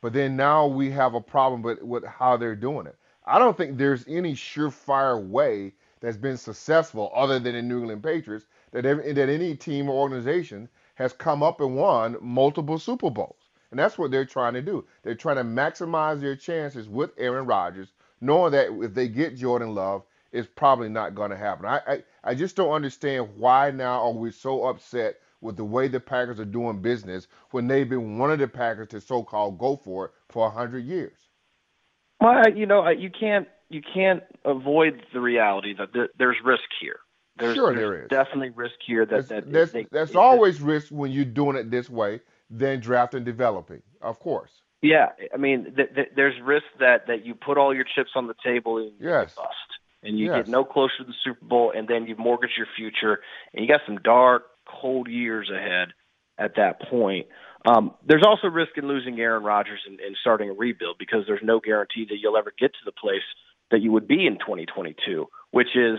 but 0.00 0.12
then 0.12 0.36
now 0.36 0.66
we 0.66 0.90
have 0.90 1.14
a 1.14 1.20
problem 1.20 1.62
with 1.62 1.82
with 1.82 2.04
how 2.04 2.36
they're 2.36 2.56
doing 2.56 2.86
it. 2.86 2.96
I 3.26 3.38
don't 3.38 3.56
think 3.56 3.78
there's 3.78 4.06
any 4.08 4.34
surefire 4.34 5.22
way 5.22 5.74
that's 6.00 6.16
been 6.18 6.38
successful 6.38 7.12
other 7.14 7.38
than 7.40 7.54
the 7.54 7.62
New 7.62 7.80
England 7.80 8.02
Patriots 8.02 8.46
that 8.72 8.86
every, 8.86 9.12
that 9.12 9.28
any 9.30 9.56
team 9.56 9.90
or 9.90 10.00
organization 10.00 10.68
has 10.96 11.12
come 11.12 11.42
up 11.42 11.60
and 11.60 11.76
won 11.76 12.16
multiple 12.20 12.78
Super 12.78 13.10
Bowls. 13.10 13.43
And 13.74 13.80
that's 13.80 13.98
what 13.98 14.12
they're 14.12 14.24
trying 14.24 14.54
to 14.54 14.62
do. 14.62 14.84
They're 15.02 15.16
trying 15.16 15.34
to 15.34 15.42
maximize 15.42 16.20
their 16.20 16.36
chances 16.36 16.88
with 16.88 17.10
Aaron 17.18 17.44
Rodgers, 17.44 17.88
knowing 18.20 18.52
that 18.52 18.68
if 18.84 18.94
they 18.94 19.08
get 19.08 19.36
Jordan 19.36 19.74
Love, 19.74 20.04
it's 20.30 20.46
probably 20.54 20.88
not 20.88 21.16
going 21.16 21.32
to 21.32 21.36
happen. 21.36 21.66
I, 21.66 21.80
I, 21.84 22.02
I 22.22 22.34
just 22.36 22.54
don't 22.54 22.70
understand 22.70 23.30
why 23.36 23.72
now 23.72 24.00
are 24.02 24.12
we 24.12 24.30
so 24.30 24.66
upset 24.66 25.16
with 25.40 25.56
the 25.56 25.64
way 25.64 25.88
the 25.88 25.98
Packers 25.98 26.38
are 26.38 26.44
doing 26.44 26.82
business 26.82 27.26
when 27.50 27.66
they've 27.66 27.88
been 27.88 28.16
one 28.16 28.30
of 28.30 28.38
the 28.38 28.46
Packers 28.46 28.90
to 28.90 29.00
so-called 29.00 29.58
go 29.58 29.74
for 29.74 30.04
it 30.04 30.10
for 30.28 30.46
a 30.46 30.50
hundred 30.50 30.84
years. 30.84 31.18
Well, 32.20 32.48
you 32.54 32.66
know, 32.66 32.88
you 32.90 33.10
can't 33.10 33.48
you 33.70 33.82
can't 33.82 34.22
avoid 34.44 35.02
the 35.12 35.20
reality 35.20 35.74
that 35.74 36.10
there's 36.16 36.36
risk 36.44 36.62
here. 36.80 37.00
There's, 37.38 37.56
sure, 37.56 37.74
there's 37.74 37.90
there 37.90 38.02
is 38.04 38.08
definitely 38.08 38.50
risk 38.50 38.76
here. 38.86 39.04
That, 39.04 39.10
there's, 39.10 39.28
that 39.30 39.52
there's, 39.52 39.72
they, 39.72 39.86
there's 39.90 40.12
they, 40.12 40.18
always 40.18 40.60
risk 40.60 40.90
when 40.90 41.10
you're 41.10 41.24
doing 41.24 41.56
it 41.56 41.72
this 41.72 41.90
way 41.90 42.20
than 42.50 42.80
drafting 42.80 43.24
developing, 43.24 43.82
of 44.00 44.18
course. 44.18 44.50
Yeah, 44.82 45.12
I 45.32 45.38
mean, 45.38 45.74
th- 45.76 45.94
th- 45.94 46.10
there's 46.14 46.34
risk 46.42 46.66
that 46.78 47.06
that 47.06 47.24
you 47.24 47.34
put 47.34 47.56
all 47.56 47.74
your 47.74 47.84
chips 47.84 48.10
on 48.14 48.26
the 48.26 48.34
table 48.44 48.78
and 48.78 48.92
you 48.98 49.08
yes. 49.08 49.34
bust, 49.34 49.48
and 50.02 50.18
you 50.18 50.26
yes. 50.26 50.44
get 50.44 50.48
no 50.48 50.64
closer 50.64 50.98
to 50.98 51.04
the 51.04 51.14
Super 51.24 51.44
Bowl, 51.44 51.72
and 51.74 51.88
then 51.88 52.06
you 52.06 52.16
mortgage 52.16 52.50
your 52.58 52.66
future, 52.76 53.20
and 53.52 53.64
you 53.64 53.68
got 53.68 53.80
some 53.86 53.96
dark, 53.96 54.44
cold 54.68 55.08
years 55.08 55.50
ahead 55.50 55.88
at 56.38 56.56
that 56.56 56.82
point. 56.90 57.26
Um, 57.66 57.94
there's 58.06 58.24
also 58.26 58.48
risk 58.48 58.72
in 58.76 58.86
losing 58.86 59.18
Aaron 59.18 59.42
Rodgers 59.42 59.80
and, 59.86 59.98
and 60.00 60.16
starting 60.20 60.50
a 60.50 60.52
rebuild 60.52 60.96
because 60.98 61.24
there's 61.26 61.40
no 61.42 61.60
guarantee 61.60 62.06
that 62.10 62.18
you'll 62.20 62.36
ever 62.36 62.52
get 62.58 62.72
to 62.72 62.84
the 62.84 62.92
place 62.92 63.22
that 63.70 63.80
you 63.80 63.90
would 63.90 64.06
be 64.06 64.26
in 64.26 64.34
2022, 64.34 65.26
which 65.50 65.74
is 65.74 65.98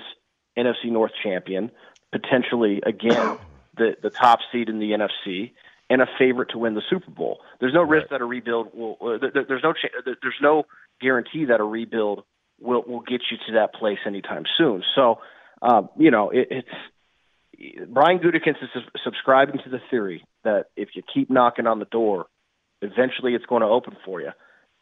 NFC 0.56 0.92
North 0.92 1.12
champion, 1.24 1.72
potentially 2.12 2.82
again 2.86 3.38
the 3.78 3.98
the 4.02 4.10
top 4.10 4.40
seed 4.52 4.70
in 4.70 4.80
the 4.80 4.92
NFC, 4.92 5.54
and 5.90 6.02
a 6.02 6.08
favorite 6.18 6.50
to 6.52 6.58
win 6.58 6.74
the 6.74 6.82
Super 6.90 7.12
Bowl. 7.12 7.40
There's 7.60 7.74
no 7.74 7.84
risk 7.84 8.06
Right. 8.06 8.20
that 8.20 8.22
a 8.22 8.26
rebuild 8.26 8.74
will. 8.74 8.98
Uh, 9.00 9.18
there, 9.34 9.46
there's 9.48 9.64
no 9.64 9.74
cha- 9.74 10.02
there's 10.06 10.42
no 10.42 10.66
guarantee 11.02 11.46
that 11.46 11.60
a 11.60 11.64
rebuild 11.64 12.24
will 12.60 12.84
will 12.88 13.02
get 13.02 13.22
you 13.32 13.38
to 13.48 13.54
that 13.54 13.74
place 13.74 14.00
anytime 14.06 14.44
soon. 14.58 14.84
So, 14.96 15.20
um, 15.62 15.90
you 15.98 16.12
know, 16.12 16.30
it, 16.32 16.48
it's 16.52 17.88
Brian 17.90 18.20
Gutekunst 18.20 18.64
is 18.64 18.70
sub- 18.74 18.92
subscribing 19.04 19.60
to 19.64 19.70
the 19.70 19.80
theory 19.90 20.24
that 20.44 20.66
if 20.76 20.90
you 20.96 21.04
keep 21.14 21.30
knocking 21.30 21.68
on 21.68 21.80
the 21.80 21.86
door, 21.86 22.26
eventually 22.82 23.34
it's 23.34 23.46
going 23.46 23.62
to 23.62 23.68
open 23.68 23.96
for 24.06 24.22
you, 24.22 24.32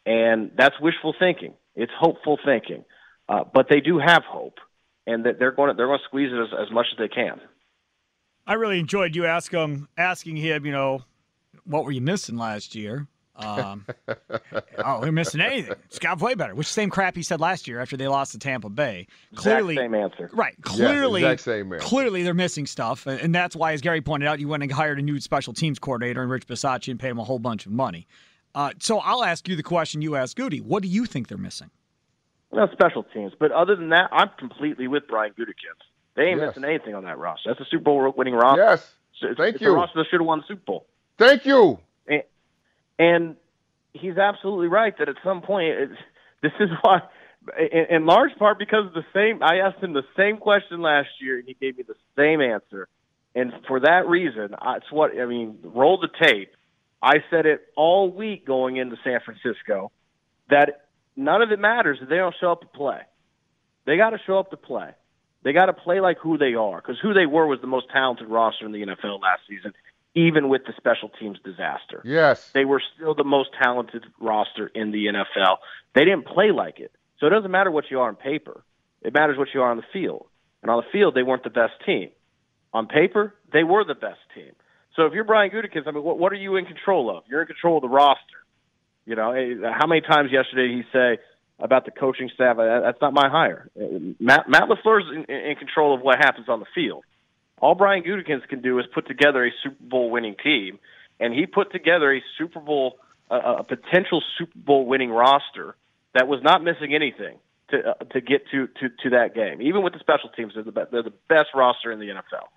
and 0.06 0.50
that's 0.56 0.78
wishful 0.80 1.14
thinking. 1.18 1.54
It's 1.76 1.92
hopeful 1.98 2.38
thinking, 2.44 2.84
uh, 3.28 3.44
but 3.52 3.66
they 3.68 3.80
do 3.80 3.98
have 3.98 4.22
hope, 4.24 4.58
and 5.06 5.26
that 5.26 5.38
they're 5.38 5.52
going 5.52 5.70
to 5.70 5.74
they're 5.76 5.86
going 5.86 5.98
to 5.98 6.04
squeeze 6.04 6.32
it 6.32 6.40
as, 6.40 6.66
as 6.68 6.72
much 6.72 6.86
as 6.92 6.98
they 6.98 7.08
can. 7.08 7.40
I 8.46 8.54
really 8.54 8.78
enjoyed 8.78 9.16
you 9.16 9.26
ask 9.26 9.52
him, 9.52 9.88
asking 9.96 10.36
him, 10.36 10.66
you 10.66 10.72
know, 10.72 11.02
what 11.64 11.84
were 11.84 11.92
you 11.92 12.00
missing 12.00 12.36
last 12.36 12.74
year? 12.74 13.06
Um, 13.36 13.84
oh, 14.84 15.00
we're 15.00 15.12
missing 15.12 15.40
anything. 15.40 15.74
To 15.90 16.16
play 16.16 16.34
better, 16.34 16.54
which 16.54 16.68
same 16.68 16.90
crap 16.90 17.16
he 17.16 17.22
said 17.22 17.40
last 17.40 17.66
year 17.66 17.80
after 17.80 17.96
they 17.96 18.06
lost 18.06 18.32
to 18.32 18.38
Tampa 18.38 18.68
Bay. 18.68 19.08
Clearly, 19.34 19.74
exact 19.74 19.84
same 19.84 19.94
answer. 19.94 20.30
right? 20.32 20.54
Clearly, 20.62 21.22
exact 21.22 21.40
same 21.40 21.72
answer. 21.72 21.84
clearly 21.84 22.22
they're 22.22 22.34
missing 22.34 22.66
stuff, 22.66 23.06
and 23.06 23.34
that's 23.34 23.56
why, 23.56 23.72
as 23.72 23.80
Gary 23.80 24.00
pointed 24.00 24.28
out, 24.28 24.38
you 24.38 24.48
went 24.48 24.62
and 24.62 24.70
hired 24.70 24.98
a 24.98 25.02
new 25.02 25.18
special 25.20 25.52
teams 25.52 25.78
coordinator 25.78 26.22
and 26.22 26.30
Rich 26.30 26.46
Bisaccia 26.46 26.88
and 26.88 27.00
paid 27.00 27.08
him 27.08 27.18
a 27.18 27.24
whole 27.24 27.40
bunch 27.40 27.66
of 27.66 27.72
money. 27.72 28.06
Uh, 28.54 28.72
so 28.78 28.98
I'll 28.98 29.24
ask 29.24 29.48
you 29.48 29.56
the 29.56 29.64
question 29.64 30.00
you 30.00 30.14
asked 30.14 30.36
Goody. 30.36 30.60
What 30.60 30.82
do 30.82 30.88
you 30.88 31.06
think 31.06 31.26
they're 31.26 31.36
missing? 31.36 31.70
Well, 32.52 32.70
special 32.72 33.02
teams, 33.02 33.32
but 33.36 33.50
other 33.50 33.74
than 33.74 33.88
that, 33.88 34.10
I'm 34.12 34.30
completely 34.38 34.86
with 34.86 35.08
Brian 35.08 35.32
Gutekunst. 35.32 35.82
They 36.14 36.24
ain't 36.28 36.40
Yes. 36.40 36.48
missing 36.56 36.64
anything 36.64 36.94
on 36.94 37.04
that 37.04 37.18
roster. 37.18 37.50
That's 37.50 37.60
a 37.60 37.70
Super 37.70 37.84
Bowl 37.84 38.12
winning 38.16 38.34
roster. 38.34 38.62
Yes. 38.62 38.96
It's- 39.22 39.36
Thank 39.36 39.56
it's 39.56 39.62
you. 39.62 39.72
a 39.72 39.74
roster 39.76 39.98
that 39.98 40.06
should 40.10 40.20
have 40.20 40.26
won 40.26 40.40
the 40.40 40.46
Super 40.46 40.62
Bowl. 40.64 40.86
Thank 41.18 41.44
you. 41.46 41.78
And 42.98 43.36
he's 43.92 44.16
absolutely 44.18 44.68
right 44.68 44.96
that 44.98 45.08
at 45.08 45.16
some 45.24 45.42
point, 45.42 45.90
this 46.42 46.52
is 46.60 46.70
why, 46.82 47.00
in, 47.58 47.86
in 47.90 48.06
large 48.06 48.36
part 48.38 48.58
because 48.58 48.86
of 48.86 48.92
the 48.94 49.04
same, 49.12 49.42
I 49.42 49.56
asked 49.58 49.82
him 49.82 49.92
the 49.94 50.04
same 50.16 50.36
question 50.36 50.80
last 50.80 51.08
year 51.20 51.38
and 51.38 51.46
he 51.46 51.54
gave 51.54 51.76
me 51.76 51.82
the 51.86 51.96
same 52.16 52.40
answer. 52.40 52.86
And 53.34 53.52
for 53.66 53.80
that 53.80 54.06
reason, 54.06 54.54
I- 54.58 54.76
it's 54.76 54.92
what, 54.92 55.18
I 55.18 55.26
mean, 55.26 55.58
roll 55.64 55.98
the 55.98 56.08
tape. 56.08 56.52
I 57.02 57.14
said 57.30 57.46
it 57.46 57.62
all 57.76 58.10
week 58.10 58.46
going 58.46 58.76
into 58.76 58.96
San 59.02 59.18
Francisco 59.24 59.90
that 60.50 60.86
none 61.16 61.42
of 61.42 61.50
it 61.50 61.58
matters 61.58 61.98
if 62.00 62.08
they 62.08 62.16
don't 62.16 62.34
show 62.40 62.52
up 62.52 62.60
to 62.60 62.66
play. 62.68 63.00
They 63.86 63.96
got 63.96 64.10
to 64.10 64.18
show 64.24 64.38
up 64.38 64.50
to 64.52 64.56
play. 64.56 64.90
They 65.44 65.52
got 65.52 65.66
to 65.66 65.74
play 65.74 66.00
like 66.00 66.18
who 66.18 66.38
they 66.38 66.54
are 66.54 66.80
because 66.80 66.98
who 67.00 67.12
they 67.12 67.26
were 67.26 67.46
was 67.46 67.60
the 67.60 67.66
most 67.66 67.86
talented 67.92 68.28
roster 68.28 68.64
in 68.64 68.72
the 68.72 68.80
NFL 68.80 69.20
last 69.20 69.42
season, 69.48 69.74
even 70.14 70.48
with 70.48 70.62
the 70.66 70.72
special 70.76 71.10
teams 71.20 71.38
disaster. 71.44 72.02
Yes. 72.04 72.50
They 72.54 72.64
were 72.64 72.82
still 72.96 73.14
the 73.14 73.24
most 73.24 73.50
talented 73.62 74.04
roster 74.18 74.68
in 74.68 74.90
the 74.90 75.06
NFL. 75.06 75.58
They 75.94 76.04
didn't 76.04 76.26
play 76.26 76.50
like 76.50 76.80
it. 76.80 76.92
So 77.20 77.26
it 77.26 77.30
doesn't 77.30 77.50
matter 77.50 77.70
what 77.70 77.84
you 77.90 78.00
are 78.00 78.08
on 78.08 78.16
paper. 78.16 78.64
It 79.02 79.12
matters 79.12 79.36
what 79.36 79.48
you 79.52 79.60
are 79.60 79.70
on 79.70 79.76
the 79.76 79.84
field. 79.92 80.26
And 80.62 80.70
on 80.70 80.82
the 80.82 80.90
field, 80.90 81.14
they 81.14 81.22
weren't 81.22 81.44
the 81.44 81.50
best 81.50 81.74
team. 81.84 82.08
On 82.72 82.86
paper, 82.86 83.34
they 83.52 83.64
were 83.64 83.84
the 83.84 83.94
best 83.94 84.20
team. 84.34 84.52
So 84.96 85.04
if 85.04 85.12
you're 85.12 85.24
Brian 85.24 85.50
Gutekunst, 85.50 85.86
I 85.86 85.90
mean, 85.90 86.02
what, 86.02 86.18
what 86.18 86.32
are 86.32 86.36
you 86.36 86.56
in 86.56 86.64
control 86.64 87.14
of? 87.14 87.24
You're 87.28 87.42
in 87.42 87.46
control 87.46 87.76
of 87.76 87.82
the 87.82 87.88
roster. 87.88 88.22
You 89.04 89.16
know, 89.16 89.32
eh, 89.32 89.54
how 89.78 89.86
many 89.86 90.00
times 90.00 90.32
yesterday 90.32 90.68
did 90.68 90.76
he 90.76 90.82
say 90.90 91.18
about 91.58 91.84
the 91.84 91.90
coaching 91.90 92.30
staff? 92.34 92.58
"Uh, 92.58 92.80
That's 92.80 93.00
not 93.00 93.12
my 93.12 93.28
hire. 93.28 93.68
Uh, 93.78 94.14
Matt 94.20 94.48
Matt 94.48 94.68
Lafleur's 94.68 95.10
in, 95.10 95.34
in 95.34 95.56
control 95.56 95.94
of 95.94 96.00
what 96.02 96.18
happens 96.18 96.48
on 96.48 96.60
the 96.60 96.66
field. 96.74 97.04
All 97.60 97.74
Brian 97.74 98.02
Gutekunst 98.02 98.48
can 98.48 98.60
do 98.60 98.78
is 98.78 98.86
put 98.92 99.06
together 99.06 99.44
a 99.46 99.50
Super 99.62 99.82
Bowl 99.82 100.10
winning 100.10 100.36
team, 100.42 100.78
and 101.20 101.32
he 101.32 101.46
put 101.46 101.72
together 101.72 102.12
a 102.14 102.22
Super 102.36 102.60
Bowl, 102.60 102.98
a, 103.30 103.36
a 103.36 103.64
potential 103.64 104.22
Super 104.38 104.58
Bowl 104.58 104.86
winning 104.86 105.10
roster 105.10 105.76
that 106.14 106.28
was 106.28 106.40
not 106.42 106.62
missing 106.62 106.94
anything 106.94 107.38
to 107.70 107.90
uh, 107.90 107.94
to 108.12 108.20
get 108.20 108.42
to, 108.50 108.66
to 108.66 108.88
to 109.02 109.10
that 109.10 109.34
game. 109.34 109.62
Even 109.62 109.82
with 109.82 109.92
the 109.92 110.00
special 110.00 110.28
teams, 110.30 110.54
they're 110.54 110.64
the 110.64 110.72
be- 110.72 110.90
they're 110.90 111.02
the 111.02 111.12
best 111.28 111.48
roster 111.54 111.92
in 111.92 111.98
the 112.00 112.06
NFL. 112.08 112.48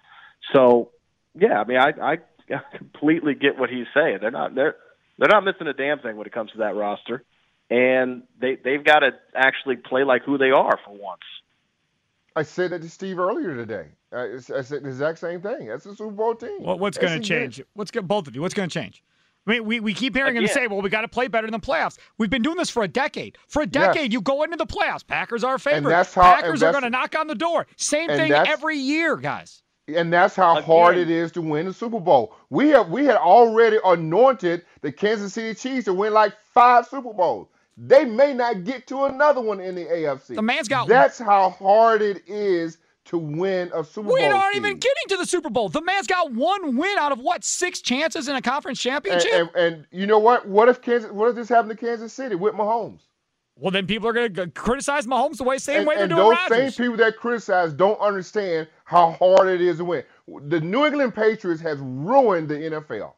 So, 0.53 0.91
yeah, 1.35 1.59
I 1.59 1.63
mean, 1.65 1.77
I 1.77 1.91
I 2.01 2.17
completely 2.77 3.35
get 3.35 3.57
what 3.57 3.69
he's 3.69 3.87
saying. 3.93 4.17
They're 4.21 4.31
not 4.31 4.55
they're 4.55 4.75
they're 5.17 5.29
not 5.29 5.43
missing 5.43 5.67
a 5.67 5.73
damn 5.73 5.99
thing 5.99 6.17
when 6.17 6.27
it 6.27 6.33
comes 6.33 6.51
to 6.51 6.59
that 6.59 6.75
roster, 6.75 7.23
and 7.69 8.23
they 8.39 8.55
they've 8.63 8.83
got 8.83 8.99
to 8.99 9.11
actually 9.35 9.75
play 9.77 10.03
like 10.03 10.23
who 10.23 10.37
they 10.37 10.51
are 10.51 10.79
for 10.85 10.91
once. 10.91 11.21
I 12.35 12.43
said 12.43 12.71
that 12.71 12.81
to 12.83 12.89
Steve 12.89 13.19
earlier 13.19 13.55
today. 13.55 13.87
I, 14.13 14.35
I 14.55 14.61
said 14.61 14.83
the 14.83 14.87
exact 14.89 15.17
same 15.19 15.41
thing. 15.41 15.67
That's 15.67 15.85
a 15.85 15.95
Super 15.95 16.11
Bowl 16.11 16.35
team. 16.35 16.61
What, 16.61 16.79
what's 16.79 16.97
going 16.97 17.13
to 17.13 17.19
it. 17.19 17.23
change? 17.23 17.61
What's 17.73 17.91
going 17.91 18.05
both 18.05 18.27
of 18.27 18.35
you? 18.35 18.41
What's 18.41 18.53
going 18.53 18.69
to 18.69 18.73
change? 18.73 19.03
I 19.47 19.51
mean, 19.51 19.65
we, 19.65 19.79
we 19.79 19.93
keep 19.93 20.13
hearing 20.13 20.35
him 20.35 20.45
say, 20.47 20.67
well, 20.67 20.81
we 20.81 20.89
got 20.89 21.01
to 21.01 21.07
play 21.07 21.29
better 21.29 21.49
than 21.49 21.61
playoffs. 21.61 21.97
We've 22.17 22.29
been 22.29 22.41
doing 22.41 22.57
this 22.57 22.69
for 22.69 22.83
a 22.83 22.87
decade. 22.87 23.37
For 23.47 23.61
a 23.61 23.65
decade, 23.65 24.11
you 24.11 24.19
go 24.21 24.43
into 24.43 24.57
the 24.57 24.65
playoffs. 24.65 25.07
Packers 25.07 25.43
are 25.43 25.55
a 25.55 25.59
favorite. 25.59 25.89
that's 25.89 26.13
how- 26.13 26.33
and 26.33 26.41
Packers 26.43 26.61
are 26.63 26.71
going 26.71 26.83
to 26.83 26.89
knock 26.89 27.15
on 27.17 27.27
the 27.27 27.35
door. 27.35 27.65
Same 27.77 28.07
thing 28.09 28.31
every 28.33 28.77
year, 28.77 29.15
guys. 29.15 29.63
And 29.87 30.11
that's 30.11 30.35
how 30.35 30.61
hard 30.61 30.97
it 30.97 31.09
is 31.09 31.31
to 31.31 31.41
win 31.41 31.65
the 31.65 31.73
Super 31.73 32.01
Bowl. 32.01 32.35
We 32.49 32.69
have 32.69 32.89
we 32.89 33.05
had 33.05 33.15
already 33.15 33.77
anointed 33.85 34.65
the 34.81 34.91
Kansas 34.91 35.33
City 35.33 35.53
Chiefs 35.57 35.85
to 35.85 35.93
win 35.93 36.11
like 36.11 36.33
five 36.53 36.85
Super 36.85 37.13
Bowls. 37.13 37.47
They 37.77 38.05
may 38.05 38.33
not 38.33 38.63
get 38.63 38.87
to 38.87 39.05
another 39.05 39.39
one 39.39 39.59
in 39.59 39.75
the 39.75 39.85
AFC. 39.85 40.35
The 40.35 40.41
man's 40.41 40.67
got- 40.67 40.87
That's 40.87 41.19
how 41.19 41.51
hard 41.51 42.01
it 42.01 42.23
is 42.27 42.79
to 43.05 43.17
win 43.17 43.71
a 43.73 43.83
Super 43.83 44.07
Bowl. 44.07 44.15
We 44.15 44.23
aren't 44.25 44.53
Steve. 44.53 44.65
even 44.65 44.79
getting 44.79 45.07
to 45.09 45.17
the 45.17 45.25
Super 45.25 45.49
Bowl. 45.49 45.69
The 45.69 45.81
man's 45.81 46.07
got 46.07 46.33
one 46.33 46.75
win 46.75 46.97
out 46.97 47.11
of 47.11 47.19
what 47.19 47.43
six 47.43 47.79
chances 47.81 48.27
in 48.27 48.35
a 48.35 48.41
conference 48.41 48.79
championship. 48.81 49.31
and, 49.31 49.49
and 49.55 49.87
you 49.91 50.07
know 50.07 50.19
what? 50.19 50.47
What 50.47 50.67
if 50.67 50.81
Kansas? 50.81 51.11
What 51.11 51.29
if 51.29 51.35
this 51.35 51.47
happened 51.47 51.69
to 51.69 51.85
Kansas 51.85 52.11
City 52.11 52.35
with 52.35 52.53
Mahomes? 52.53 53.01
well, 53.59 53.71
then 53.71 53.87
people 53.87 54.07
are 54.07 54.13
going 54.13 54.33
to 54.35 54.47
criticize 54.47 55.07
Mahomes 55.07 55.37
the 55.37 55.43
way 55.43 55.57
same 55.57 55.79
and, 55.79 55.87
way 55.87 55.95
they're 55.95 56.03
and 56.03 56.11
doing 56.11 56.23
those 56.29 56.37
Rodgers. 56.49 56.75
same 56.75 56.85
people 56.85 56.97
that 56.97 57.17
criticize 57.17 57.73
don't 57.73 57.99
understand 57.99 58.67
how 58.85 59.11
hard 59.13 59.47
it 59.47 59.61
is 59.61 59.77
to 59.77 59.85
win. 59.85 60.03
The 60.27 60.61
New 60.61 60.85
England 60.85 61.15
Patriots 61.15 61.61
has 61.61 61.79
ruined 61.79 62.49
the 62.49 62.55
NFL 62.55 63.13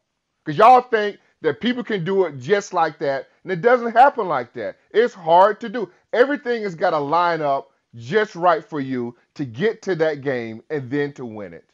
because 0.46 0.58
y'all 0.58 0.82
think 0.82 1.18
that 1.42 1.60
people 1.60 1.84
can 1.84 2.04
do 2.04 2.26
it 2.26 2.38
just 2.38 2.74
like 2.74 3.00
that, 3.00 3.29
and 3.50 3.58
it 3.58 3.62
doesn't 3.62 3.94
happen 3.94 4.28
like 4.28 4.54
that. 4.54 4.78
It's 4.92 5.14
hard 5.14 5.60
to 5.62 5.70
do. 5.70 5.92
Everything 6.14 6.62
has 6.64 6.76
got 6.76 6.92
to 6.92 7.00
line 7.00 7.42
up 7.42 7.72
just 7.96 8.36
right 8.36 8.64
for 8.64 8.80
you 8.80 9.16
to 9.34 9.44
get 9.46 9.82
to 9.84 9.96
that 9.96 10.22
game 10.22 10.62
and 10.70 10.90
then 10.92 11.14
to 11.14 11.26
win 11.26 11.54
it. 11.54 11.66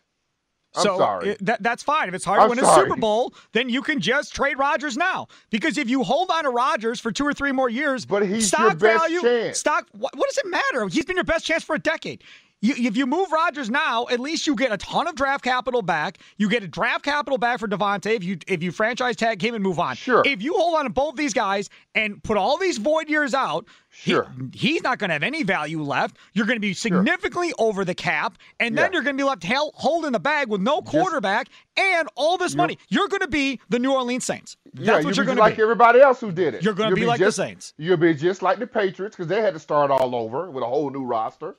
I'm 0.77 0.83
so 0.83 0.97
sorry. 0.97 1.29
it- 1.31 1.45
that, 1.45 1.61
that's 1.63 1.83
fine. 1.83 2.07
If 2.09 2.13
it's 2.15 2.23
hard 2.25 2.39
I'm 2.39 2.47
to 2.49 2.55
win 2.55 2.59
a. 2.63 2.75
Super 2.75 2.95
Bowl, 2.95 3.33
then 3.53 3.67
you 3.69 3.81
can 3.81 3.99
just 3.99 4.33
trade 4.33 4.57
Rodgers 4.57 4.95
now. 4.97 5.27
Because 5.49 5.77
if 5.77 5.89
you 5.89 6.03
hold 6.03 6.29
on 6.31 6.43
to 6.45 6.49
Rodgers 6.49 6.99
for 7.01 7.11
two 7.11 7.25
or 7.25 7.33
three 7.33 7.51
more 7.51 7.69
years, 7.69 8.05
But 8.05 8.25
he's 8.25 8.47
stock 8.47 8.61
your 8.61 8.75
best 8.75 8.99
value, 9.01 9.21
chance. 9.21 9.59
stock. 9.59 9.87
What, 9.91 10.15
what 10.15 10.29
does 10.29 10.37
it 10.37 10.47
matter? 10.47 10.87
He's 10.87 11.05
been 11.05 11.15
your 11.17 11.23
best 11.25 11.45
chance 11.45 11.63
for 11.63 11.75
a 11.75 11.79
decade. 11.79 12.23
You, 12.61 12.73
if 12.87 12.97
you 12.97 13.05
move 13.05 13.31
Rodgers 13.31 13.69
now, 13.69 14.07
at 14.09 14.19
least 14.19 14.47
you 14.47 14.55
get 14.55 14.71
a 14.71 14.77
ton 14.77 15.07
of 15.07 15.13
draft 15.15 15.43
capital 15.43 15.81
back. 15.83 16.17
You 16.37 16.49
get 16.49 16.63
a 16.63 16.67
draft 16.67 17.03
capital 17.05 17.37
back 17.37 17.59
for 17.59 17.67
Davante 17.67 18.15
if 18.15 18.23
you 18.23 18.37
if 18.47 18.63
you 18.63 18.71
franchise 18.71 19.15
tag 19.17 19.39
him 19.43 19.53
and 19.53 19.63
move 19.63 19.77
on. 19.77 19.95
Sure. 19.95 20.23
If 20.25 20.41
you 20.41 20.53
hold 20.53 20.75
on 20.75 20.85
to 20.85 20.89
both 20.89 21.15
these 21.15 21.33
guys 21.33 21.69
and 21.93 22.23
put 22.23 22.37
all 22.37 22.57
these 22.57 22.77
void 22.79 23.07
years 23.09 23.33
out, 23.35 23.65
he- 23.91 24.11
Sure. 24.11 24.31
he's 24.53 24.81
not 24.81 24.97
going 24.97 25.09
to 25.09 25.13
have 25.13 25.21
any 25.21 25.43
value 25.43 25.81
left. 25.81 26.17
You're 26.33 26.45
going 26.47 26.55
to 26.55 26.61
be 26.61 26.73
significantly 26.73 27.53
over 27.59 27.85
the 27.85 27.93
cap, 27.93 28.37
and 28.59 28.75
then 28.77 28.85
Yeah. 28.91 28.93
you're 28.93 29.03
going 29.03 29.15
to 29.17 29.21
be 29.23 29.27
left 29.27 29.43
held, 29.43 29.73
holding 29.75 30.11
the 30.13 30.19
bag 30.19 30.47
with 30.49 30.61
no 30.61 30.81
quarterback 30.81 31.49
and 31.77 32.07
all 32.15 32.37
this 32.37 32.55
money. 32.55 32.79
You're 32.89 33.09
going 33.09 33.21
to 33.21 33.27
be 33.27 33.59
the 33.69 33.77
New 33.79 33.91
Orleans 33.93 34.25
Saints. 34.25 34.57
That's 34.73 34.87
yeah, 34.87 34.93
what 35.01 35.15
you're 35.15 35.25
going 35.25 35.27
just 35.27 35.35
to 35.37 35.41
like 35.41 35.57
be. 35.57 35.61
everybody 35.61 35.99
else 36.01 36.19
who 36.19 36.31
did 36.31 36.55
it. 36.55 36.63
You're 36.63 36.73
gonna 36.73 36.89
You'll 36.89 36.95
be 36.99 37.05
like 37.05 37.19
the 37.19 37.31
Saints. 37.31 37.73
You'll 37.77 37.97
be 37.97 38.13
just 38.15 38.41
like 38.41 38.59
the 38.59 38.67
Patriots 38.67 39.15
because 39.15 39.27
they 39.27 39.41
had 39.41 39.53
to 39.53 39.59
start 39.59 39.91
all 39.91 40.15
over 40.15 40.49
with 40.49 40.63
a 40.63 40.67
whole 40.67 40.89
new 40.89 41.03
roster. 41.05 41.57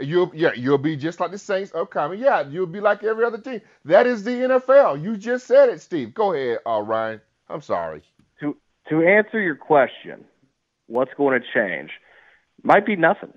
You'll 0.00 0.30
yeah, 0.34 0.52
you'll 0.54 0.78
be 0.78 0.96
just 0.96 1.20
like 1.20 1.30
the 1.30 1.38
Saints 1.38 1.72
upcoming. 1.74 2.18
Yeah, 2.18 2.46
you'll 2.48 2.66
be 2.66 2.80
like 2.80 3.04
every 3.04 3.24
other 3.24 3.38
team. 3.38 3.60
That 3.84 4.06
is 4.06 4.24
the 4.24 4.32
NFL. 4.32 5.02
You 5.02 5.16
just 5.16 5.46
said 5.46 5.68
it, 5.68 5.80
Steve. 5.80 6.14
Go 6.14 6.32
ahead, 6.32 6.58
uh, 6.66 6.80
Ryan. 6.80 7.20
I'm 7.48 7.62
sorry. 7.62 8.02
To 8.40 8.56
to 8.88 9.02
answer 9.02 9.40
your 9.40 9.54
question, 9.54 10.24
what's 10.86 11.12
going 11.16 11.40
to 11.40 11.46
change? 11.54 11.90
Might 12.62 12.86
be 12.86 12.96
nothing. 12.96 13.32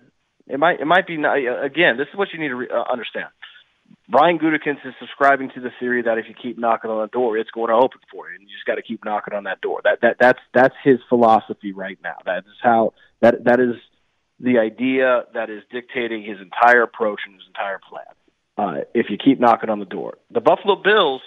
It 0.47 0.59
might 0.59 0.79
it 0.79 0.85
might 0.85 1.05
be 1.05 1.15
again. 1.15 1.97
This 1.97 2.07
is 2.11 2.17
what 2.17 2.29
you 2.33 2.39
need 2.39 2.49
to 2.49 2.55
re- 2.55 2.69
uh, 2.73 2.91
understand. 2.91 3.27
Brian 4.09 4.39
Gutekunst 4.39 4.85
is 4.85 4.93
subscribing 4.99 5.49
to 5.55 5.61
the 5.61 5.69
theory 5.79 6.01
that 6.01 6.17
if 6.17 6.25
you 6.27 6.33
keep 6.33 6.57
knocking 6.57 6.89
on 6.89 7.01
the 7.01 7.07
door, 7.07 7.37
it's 7.37 7.51
going 7.51 7.69
to 7.69 7.75
open 7.75 7.99
for 8.11 8.29
you, 8.29 8.35
and 8.35 8.43
you 8.43 8.49
just 8.55 8.65
got 8.65 8.75
to 8.75 8.81
keep 8.81 9.03
knocking 9.05 9.33
on 9.33 9.43
that 9.43 9.61
door. 9.61 9.81
That 9.83 9.99
that 10.01 10.17
that's 10.19 10.39
that's 10.53 10.75
his 10.83 10.99
philosophy 11.09 11.73
right 11.73 11.97
now. 12.03 12.15
That 12.25 12.39
is 12.39 12.57
how 12.61 12.93
that 13.21 13.43
that 13.43 13.59
is 13.59 13.75
the 14.39 14.59
idea 14.59 15.23
that 15.33 15.49
is 15.49 15.63
dictating 15.71 16.23
his 16.23 16.39
entire 16.39 16.83
approach 16.83 17.21
and 17.25 17.35
his 17.35 17.43
entire 17.47 17.79
plan. 17.79 18.05
Uh, 18.57 18.81
if 18.93 19.07
you 19.09 19.17
keep 19.17 19.39
knocking 19.39 19.69
on 19.69 19.79
the 19.79 19.85
door, 19.85 20.17
the 20.31 20.41
Buffalo 20.41 20.75
Bills 20.75 21.21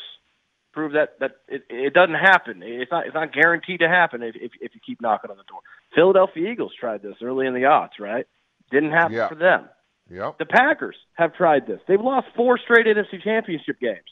prove 0.73 0.93
that 0.93 1.19
that 1.21 1.37
it, 1.49 1.65
it 1.69 1.95
doesn't 1.95 2.15
happen. 2.15 2.63
It's 2.63 2.91
not 2.91 3.07
it's 3.07 3.15
not 3.15 3.33
guaranteed 3.33 3.81
to 3.81 3.89
happen 3.89 4.23
if, 4.23 4.35
if 4.37 4.53
if 4.61 4.75
you 4.75 4.81
keep 4.85 5.01
knocking 5.01 5.31
on 5.31 5.37
the 5.37 5.45
door. 5.45 5.61
Philadelphia 5.95 6.51
Eagles 6.51 6.73
tried 6.79 7.03
this 7.03 7.17
early 7.23 7.47
in 7.47 7.55
the 7.55 7.67
odds, 7.67 7.95
right? 7.99 8.27
Didn't 8.71 8.93
happen 8.93 9.17
yeah. 9.17 9.29
for 9.29 9.35
them. 9.35 9.69
Yep. 10.11 10.39
The 10.39 10.47
Packers 10.47 10.97
have 11.15 11.35
tried 11.35 11.67
this. 11.67 11.81
They've 11.87 12.01
lost 12.01 12.27
four 12.35 12.59
straight 12.59 12.87
NFC 12.87 13.23
championship 13.23 13.79
games. 13.81 14.11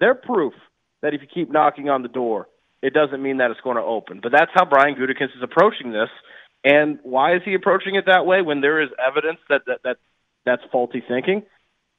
They're 0.00 0.14
proof 0.14 0.54
that 1.02 1.14
if 1.14 1.22
you 1.22 1.28
keep 1.32 1.50
knocking 1.50 1.88
on 1.88 2.02
the 2.02 2.08
door, 2.08 2.48
it 2.82 2.92
doesn't 2.92 3.22
mean 3.22 3.38
that 3.38 3.50
it's 3.50 3.60
going 3.60 3.76
to 3.76 3.82
open. 3.82 4.20
But 4.22 4.32
that's 4.32 4.50
how 4.54 4.64
Brian 4.64 4.96
Gutekunst 4.96 5.36
is 5.36 5.42
approaching 5.42 5.92
this. 5.92 6.08
And 6.66 6.98
why 7.04 7.36
is 7.36 7.42
he 7.44 7.54
approaching 7.54 7.94
it 7.94 8.06
that 8.06 8.26
way 8.26 8.42
when 8.42 8.60
there 8.60 8.82
is 8.82 8.88
evidence 8.98 9.38
that, 9.48 9.62
that, 9.66 9.82
that 9.84 9.96
that's 10.44 10.62
faulty 10.72 11.00
thinking? 11.06 11.44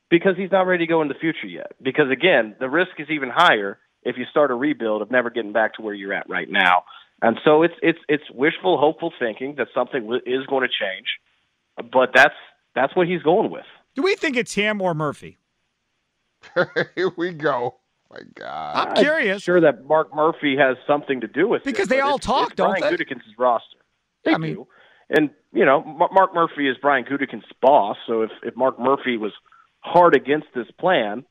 Because 0.09 0.35
he's 0.35 0.51
not 0.51 0.67
ready 0.67 0.85
to 0.85 0.89
go 0.89 1.01
in 1.01 1.07
the 1.07 1.13
future 1.13 1.47
yet. 1.47 1.71
Because 1.81 2.11
again, 2.11 2.53
the 2.59 2.69
risk 2.69 2.91
is 2.99 3.07
even 3.09 3.29
higher 3.29 3.79
if 4.03 4.17
you 4.17 4.25
start 4.29 4.51
a 4.51 4.53
rebuild 4.53 5.01
of 5.01 5.09
never 5.09 5.29
getting 5.29 5.53
back 5.53 5.75
to 5.75 5.81
where 5.81 5.93
you're 5.93 6.13
at 6.13 6.29
right 6.29 6.49
now. 6.49 6.83
And 7.21 7.39
so 7.45 7.63
it's 7.63 7.73
it's 7.81 7.99
it's 8.09 8.29
wishful, 8.29 8.77
hopeful 8.77 9.13
thinking 9.17 9.55
that 9.57 9.69
something 9.73 10.03
is 10.25 10.45
going 10.47 10.67
to 10.67 10.69
change, 10.69 11.07
but 11.77 12.09
that's 12.13 12.35
that's 12.75 12.95
what 12.95 13.07
he's 13.07 13.23
going 13.23 13.49
with. 13.49 13.65
Do 13.95 14.03
we 14.03 14.15
think 14.15 14.35
it's 14.35 14.53
him 14.53 14.81
or 14.81 14.93
Murphy? 14.93 15.39
Here 16.95 17.11
we 17.15 17.31
go. 17.31 17.77
My 18.11 18.19
God, 18.35 18.75
I'm 18.75 18.95
curious. 19.03 19.35
I'm 19.35 19.39
sure 19.39 19.61
that 19.61 19.85
Mark 19.85 20.13
Murphy 20.13 20.55
has 20.57 20.77
something 20.85 21.21
to 21.21 21.27
do 21.27 21.47
with 21.47 21.61
it. 21.61 21.65
because 21.65 21.87
it, 21.87 21.89
they 21.89 22.01
all 22.01 22.17
it's, 22.17 22.25
talk, 22.25 22.49
it's 22.49 22.55
don't 22.55 22.77
Brian 22.79 22.95
they? 22.95 23.03
Gutekunst's 23.03 23.37
roster. 23.37 23.76
They 24.27 24.33
I 24.33 24.37
mean, 24.37 24.65
and 25.09 25.29
you 25.53 25.65
know, 25.65 25.81
Mark 25.83 26.33
Murphy 26.33 26.69
is 26.69 26.77
Brian 26.81 27.05
Gutekunst's 27.05 27.51
boss. 27.61 27.97
So 28.07 28.21
if 28.21 28.31
if 28.43 28.55
Mark 28.55 28.79
Murphy 28.79 29.17
was 29.17 29.31
hard 29.79 30.15
against 30.15 30.47
this 30.53 30.67
plan, 30.79 31.25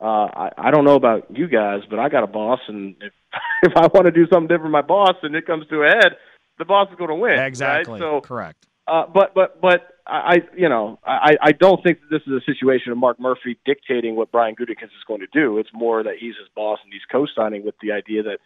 uh, 0.00 0.04
I, 0.04 0.50
I 0.56 0.70
don't 0.70 0.84
know 0.84 0.94
about 0.94 1.26
you 1.36 1.46
guys, 1.46 1.82
but 1.88 1.98
I 1.98 2.08
got 2.08 2.24
a 2.24 2.26
boss, 2.26 2.60
and 2.68 2.96
if 3.00 3.12
if 3.62 3.76
I 3.76 3.88
want 3.92 4.06
to 4.06 4.10
do 4.10 4.26
something 4.32 4.48
different, 4.48 4.72
my 4.72 4.82
boss, 4.82 5.16
and 5.22 5.34
it 5.34 5.46
comes 5.46 5.66
to 5.68 5.82
a 5.82 5.88
head, 5.88 6.16
the 6.58 6.64
boss 6.64 6.88
is 6.90 6.96
going 6.96 7.10
to 7.10 7.16
win. 7.16 7.38
Exactly. 7.38 7.92
Right? 7.92 8.00
So 8.00 8.20
correct. 8.20 8.66
Uh, 8.86 9.04
but 9.06 9.34
but 9.34 9.60
but 9.60 9.82
I 10.06 10.42
you 10.56 10.68
know 10.68 10.98
I 11.06 11.36
I 11.40 11.52
don't 11.52 11.82
think 11.82 12.00
that 12.00 12.10
this 12.10 12.22
is 12.26 12.42
a 12.42 12.44
situation 12.44 12.92
of 12.92 12.98
Mark 12.98 13.20
Murphy 13.20 13.58
dictating 13.64 14.16
what 14.16 14.32
Brian 14.32 14.54
Gutekunst 14.56 14.84
is 14.84 15.04
going 15.06 15.20
to 15.20 15.28
do. 15.32 15.58
It's 15.58 15.70
more 15.72 16.02
that 16.02 16.14
he's 16.18 16.34
his 16.36 16.48
boss 16.56 16.78
and 16.82 16.92
he's 16.92 17.02
co-signing 17.12 17.64
with 17.64 17.74
the 17.82 17.92
idea 17.92 18.22
that 18.24 18.38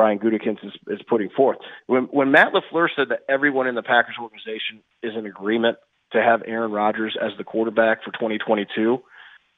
Brian 0.00 0.18
Gutekunst 0.18 0.64
is, 0.64 0.72
is 0.86 1.00
putting 1.10 1.28
forth. 1.28 1.58
When 1.86 2.04
when 2.04 2.30
Matt 2.30 2.54
LaFleur 2.54 2.88
said 2.96 3.10
that 3.10 3.18
everyone 3.28 3.66
in 3.66 3.74
the 3.74 3.82
Packers 3.82 4.14
organization 4.18 4.80
is 5.02 5.12
in 5.14 5.26
agreement 5.26 5.76
to 6.12 6.22
have 6.22 6.40
Aaron 6.46 6.72
Rodgers 6.72 7.18
as 7.22 7.32
the 7.36 7.44
quarterback 7.44 8.02
for 8.02 8.10
2022, 8.12 8.98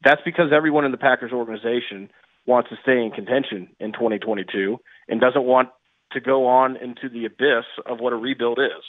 that's 0.02 0.20
because 0.24 0.46
everyone 0.52 0.84
in 0.84 0.90
the 0.90 0.98
Packers 0.98 1.30
organization 1.30 2.10
wants 2.44 2.70
to 2.70 2.76
stay 2.82 3.04
in 3.04 3.12
contention 3.12 3.68
in 3.78 3.92
2022 3.92 4.80
and 5.06 5.20
doesn't 5.20 5.44
want 5.44 5.68
to 6.10 6.20
go 6.20 6.48
on 6.48 6.76
into 6.76 7.08
the 7.08 7.24
abyss 7.24 7.64
of 7.86 8.00
what 8.00 8.12
a 8.12 8.16
rebuild 8.16 8.58
is. 8.58 8.84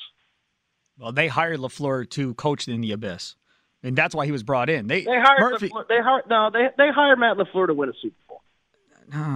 Well, 0.97 1.11
they 1.11 1.27
hired 1.27 1.59
LaFleur 1.59 2.09
to 2.09 2.33
coach 2.33 2.67
in 2.67 2.81
the 2.81 2.93
abyss. 2.93 3.35
And 3.83 3.95
that's 3.95 4.15
why 4.15 4.25
he 4.25 4.31
was 4.31 4.41
brought 4.41 4.71
in. 4.71 4.87
They, 4.87 5.03
they 5.03 5.19
hired 5.21 5.39
Murphy, 5.39 5.69
LaFleur, 5.69 5.87
they 5.87 6.01
hired 6.01 6.23
no 6.27 6.49
they 6.51 6.69
they 6.79 6.89
hired 6.89 7.19
Matt 7.19 7.37
LaFleur 7.37 7.67
to 7.67 7.75
win 7.75 7.89
a 7.89 7.93
Super 8.01 8.15
Bowl. 8.27 8.41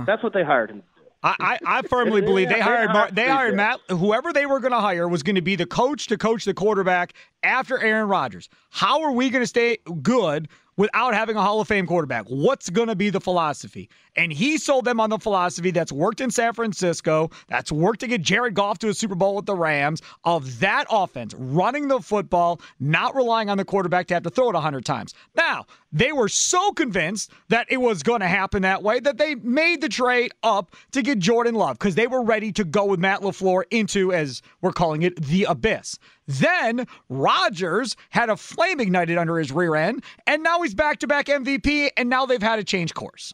That's 0.08 0.24
what 0.24 0.34
they 0.34 0.44
hired 0.44 0.72
him. 0.72 0.82
I, 1.24 1.36
I, 1.40 1.80
I 1.80 1.82
firmly 1.84 2.22
believe 2.22 2.50
they 2.50 2.60
hired 2.60 2.92
Mar- 2.92 3.10
they 3.12 3.28
hired 3.28 3.56
Matt 3.56 3.80
whoever 3.90 4.32
they 4.32 4.46
were 4.46 4.60
going 4.60 4.72
to 4.72 4.80
hire 4.80 5.08
was 5.08 5.24
going 5.24 5.36
to 5.36 5.42
be 5.42 5.56
the 5.56 5.66
coach 5.66 6.08
to 6.08 6.18
coach 6.18 6.46
the 6.46 6.54
quarterback 6.54 7.14
after 7.44 7.80
Aaron 7.80 8.08
Rodgers. 8.08 8.50
How 8.70 9.02
are 9.02 9.12
we 9.12 9.30
going 9.30 9.44
to 9.44 9.48
stay 9.48 9.80
good 10.02 10.48
without 10.78 11.14
having 11.14 11.36
a 11.36 11.42
Hall 11.42 11.60
of 11.60 11.68
Fame 11.68 11.86
quarterback? 11.86 12.26
What's 12.28 12.70
going 12.70 12.88
to 12.88 12.96
be 12.96 13.10
the 13.10 13.20
philosophy? 13.20 13.90
And 14.16 14.32
he 14.32 14.58
sold 14.58 14.86
them 14.86 15.00
on 15.00 15.10
the 15.10 15.20
philosophy 15.20 15.72
that's 15.72 15.92
worked 15.92 16.22
in 16.22 16.32
San 16.32 16.54
Francisco, 16.54 17.30
that's 17.48 17.72
worked 17.72 18.00
to 18.00 18.08
get 18.08 18.22
Jared 18.22 18.56
Goff 18.56 18.80
to 18.80 18.90
a 18.90 18.94
Super 18.94 19.16
Bowl 19.16 19.36
with 19.36 19.46
the 19.46 19.56
Rams, 19.56 20.02
of 20.24 20.60
that 20.60 20.86
offense, 20.90 21.34
running 21.36 21.88
the 21.88 22.00
football, 22.00 22.62
not 22.80 23.16
relying 23.16 23.50
on 23.50 23.58
the 23.58 23.66
quarterback 23.66 24.08
to 24.08 24.14
have 24.14 24.24
to 24.24 24.30
throw 24.30 24.50
it 24.50 24.54
100 24.54 24.86
times. 24.86 25.14
Now, 25.36 25.66
they 25.92 26.12
were 26.12 26.30
so 26.30 26.72
convinced 26.72 27.32
that 27.50 27.68
it 27.70 27.78
was 27.78 28.04
going 28.04 28.22
to 28.22 28.28
happen 28.28 28.64
that 28.64 28.84
way 28.84 29.00
that 29.00 29.18
they 29.18 29.36
made 29.36 29.82
the 29.82 29.90
trade 29.90 30.32
up 30.44 30.76
to 30.92 31.02
get 31.02 31.20
Jordan 31.20 31.56
Love 31.56 31.78
because 31.78 31.96
they 31.96 32.08
were 32.08 32.24
ready 32.24 32.52
to 32.54 32.64
go 32.64 32.86
with 32.86 33.00
Matt 33.00 33.22
LaFleur 33.22 33.64
into, 33.72 34.12
as 34.14 34.42
we're 34.62 34.72
calling 34.72 35.04
it, 35.04 35.16
the 35.16 35.46
abyss. 35.46 35.98
Then 36.28 36.88
Rodgers 37.10 37.96
had 38.10 38.30
a 38.30 38.38
flame 38.38 38.80
ignited 38.80 39.18
under 39.18 39.38
his 39.40 39.52
rear 39.52 39.76
end, 39.76 40.04
and 40.26 40.44
now 40.44 40.62
he's 40.62 40.76
back 40.76 41.00
to 41.00 41.08
back 41.08 41.28
MVP, 41.28 41.90
and 41.96 42.10
now 42.10 42.26
they've 42.26 42.42
had 42.42 42.58
to 42.58 42.64
change 42.64 42.94
course. 42.94 43.34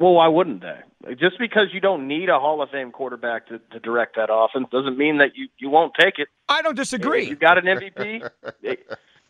Well, 0.00 0.14
why 0.14 0.26
wouldn't 0.28 0.62
they? 0.62 1.14
Just 1.14 1.38
because 1.38 1.68
you 1.72 1.80
don't 1.80 2.08
need 2.08 2.28
a 2.28 2.38
Hall 2.38 2.60
of 2.62 2.70
Fame 2.70 2.90
quarterback 2.90 3.46
to, 3.48 3.60
to 3.72 3.78
direct 3.78 4.16
that 4.16 4.28
offense 4.32 4.66
doesn't 4.72 4.98
mean 4.98 5.18
that 5.18 5.36
you, 5.36 5.48
you 5.58 5.68
won't 5.68 5.92
take 5.98 6.18
it. 6.18 6.28
I 6.48 6.62
don't 6.62 6.74
disagree. 6.74 7.28
You 7.28 7.36
got 7.36 7.58
an 7.58 7.64
MVP. 7.64 8.28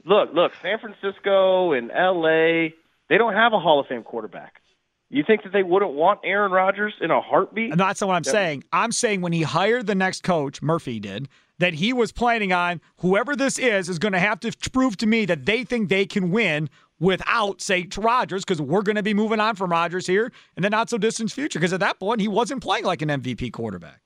look, 0.04 0.30
look, 0.32 0.52
San 0.62 0.78
Francisco 0.78 1.72
and 1.72 1.90
L.A. 1.90 2.74
They 3.08 3.18
don't 3.18 3.34
have 3.34 3.52
a 3.52 3.58
Hall 3.58 3.80
of 3.80 3.86
Fame 3.88 4.04
quarterback. 4.04 4.54
You 5.10 5.22
think 5.24 5.42
that 5.42 5.52
they 5.52 5.62
wouldn't 5.62 5.92
want 5.92 6.20
Aaron 6.24 6.50
Rodgers 6.50 6.94
in 7.00 7.10
a 7.10 7.20
heartbeat? 7.20 7.70
And 7.70 7.78
that's 7.78 8.00
not 8.00 8.06
what 8.08 8.14
I'm 8.14 8.24
saying. 8.24 8.64
I'm 8.72 8.90
saying 8.90 9.20
when 9.20 9.32
he 9.32 9.42
hired 9.42 9.86
the 9.86 9.94
next 9.94 10.22
coach, 10.22 10.62
Murphy 10.62 10.98
did, 10.98 11.28
that 11.58 11.74
he 11.74 11.92
was 11.92 12.12
planning 12.12 12.52
on 12.52 12.80
whoever 12.98 13.36
this 13.36 13.58
is 13.58 13.88
is 13.88 13.98
going 13.98 14.12
to 14.12 14.18
have 14.18 14.40
to 14.40 14.52
prove 14.70 14.96
to 14.98 15.06
me 15.06 15.24
that 15.26 15.46
they 15.46 15.64
think 15.64 15.88
they 15.88 16.06
can 16.06 16.30
win 16.30 16.68
without, 17.00 17.60
say, 17.60 17.84
to 17.84 18.00
Rodgers, 18.00 18.44
because 18.44 18.60
we're 18.60 18.82
going 18.82 18.96
to 18.96 19.02
be 19.02 19.14
moving 19.14 19.40
on 19.40 19.56
from 19.56 19.70
Rodgers 19.70 20.06
here 20.06 20.32
in 20.56 20.62
the 20.62 20.70
not 20.70 20.90
so 20.90 20.98
distant 20.98 21.32
future. 21.32 21.58
Because 21.58 21.72
at 21.72 21.80
that 21.80 21.98
point, 21.98 22.20
he 22.20 22.28
wasn't 22.28 22.62
playing 22.62 22.84
like 22.84 23.02
an 23.02 23.08
MVP 23.08 23.52
quarterback. 23.52 24.00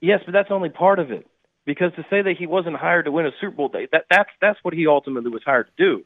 Yes, 0.00 0.20
but 0.24 0.32
that's 0.32 0.50
only 0.50 0.68
part 0.68 0.98
of 0.98 1.10
it. 1.10 1.26
Because 1.64 1.92
to 1.96 2.02
say 2.08 2.22
that 2.22 2.36
he 2.38 2.46
wasn't 2.46 2.76
hired 2.76 3.04
to 3.04 3.12
win 3.12 3.26
a 3.26 3.30
Super 3.40 3.56
Bowl, 3.56 3.68
that 3.68 4.04
that's 4.10 4.30
that's 4.40 4.58
what 4.62 4.72
he 4.72 4.86
ultimately 4.86 5.30
was 5.30 5.42
hired 5.44 5.66
to 5.66 5.72
do. 5.84 6.04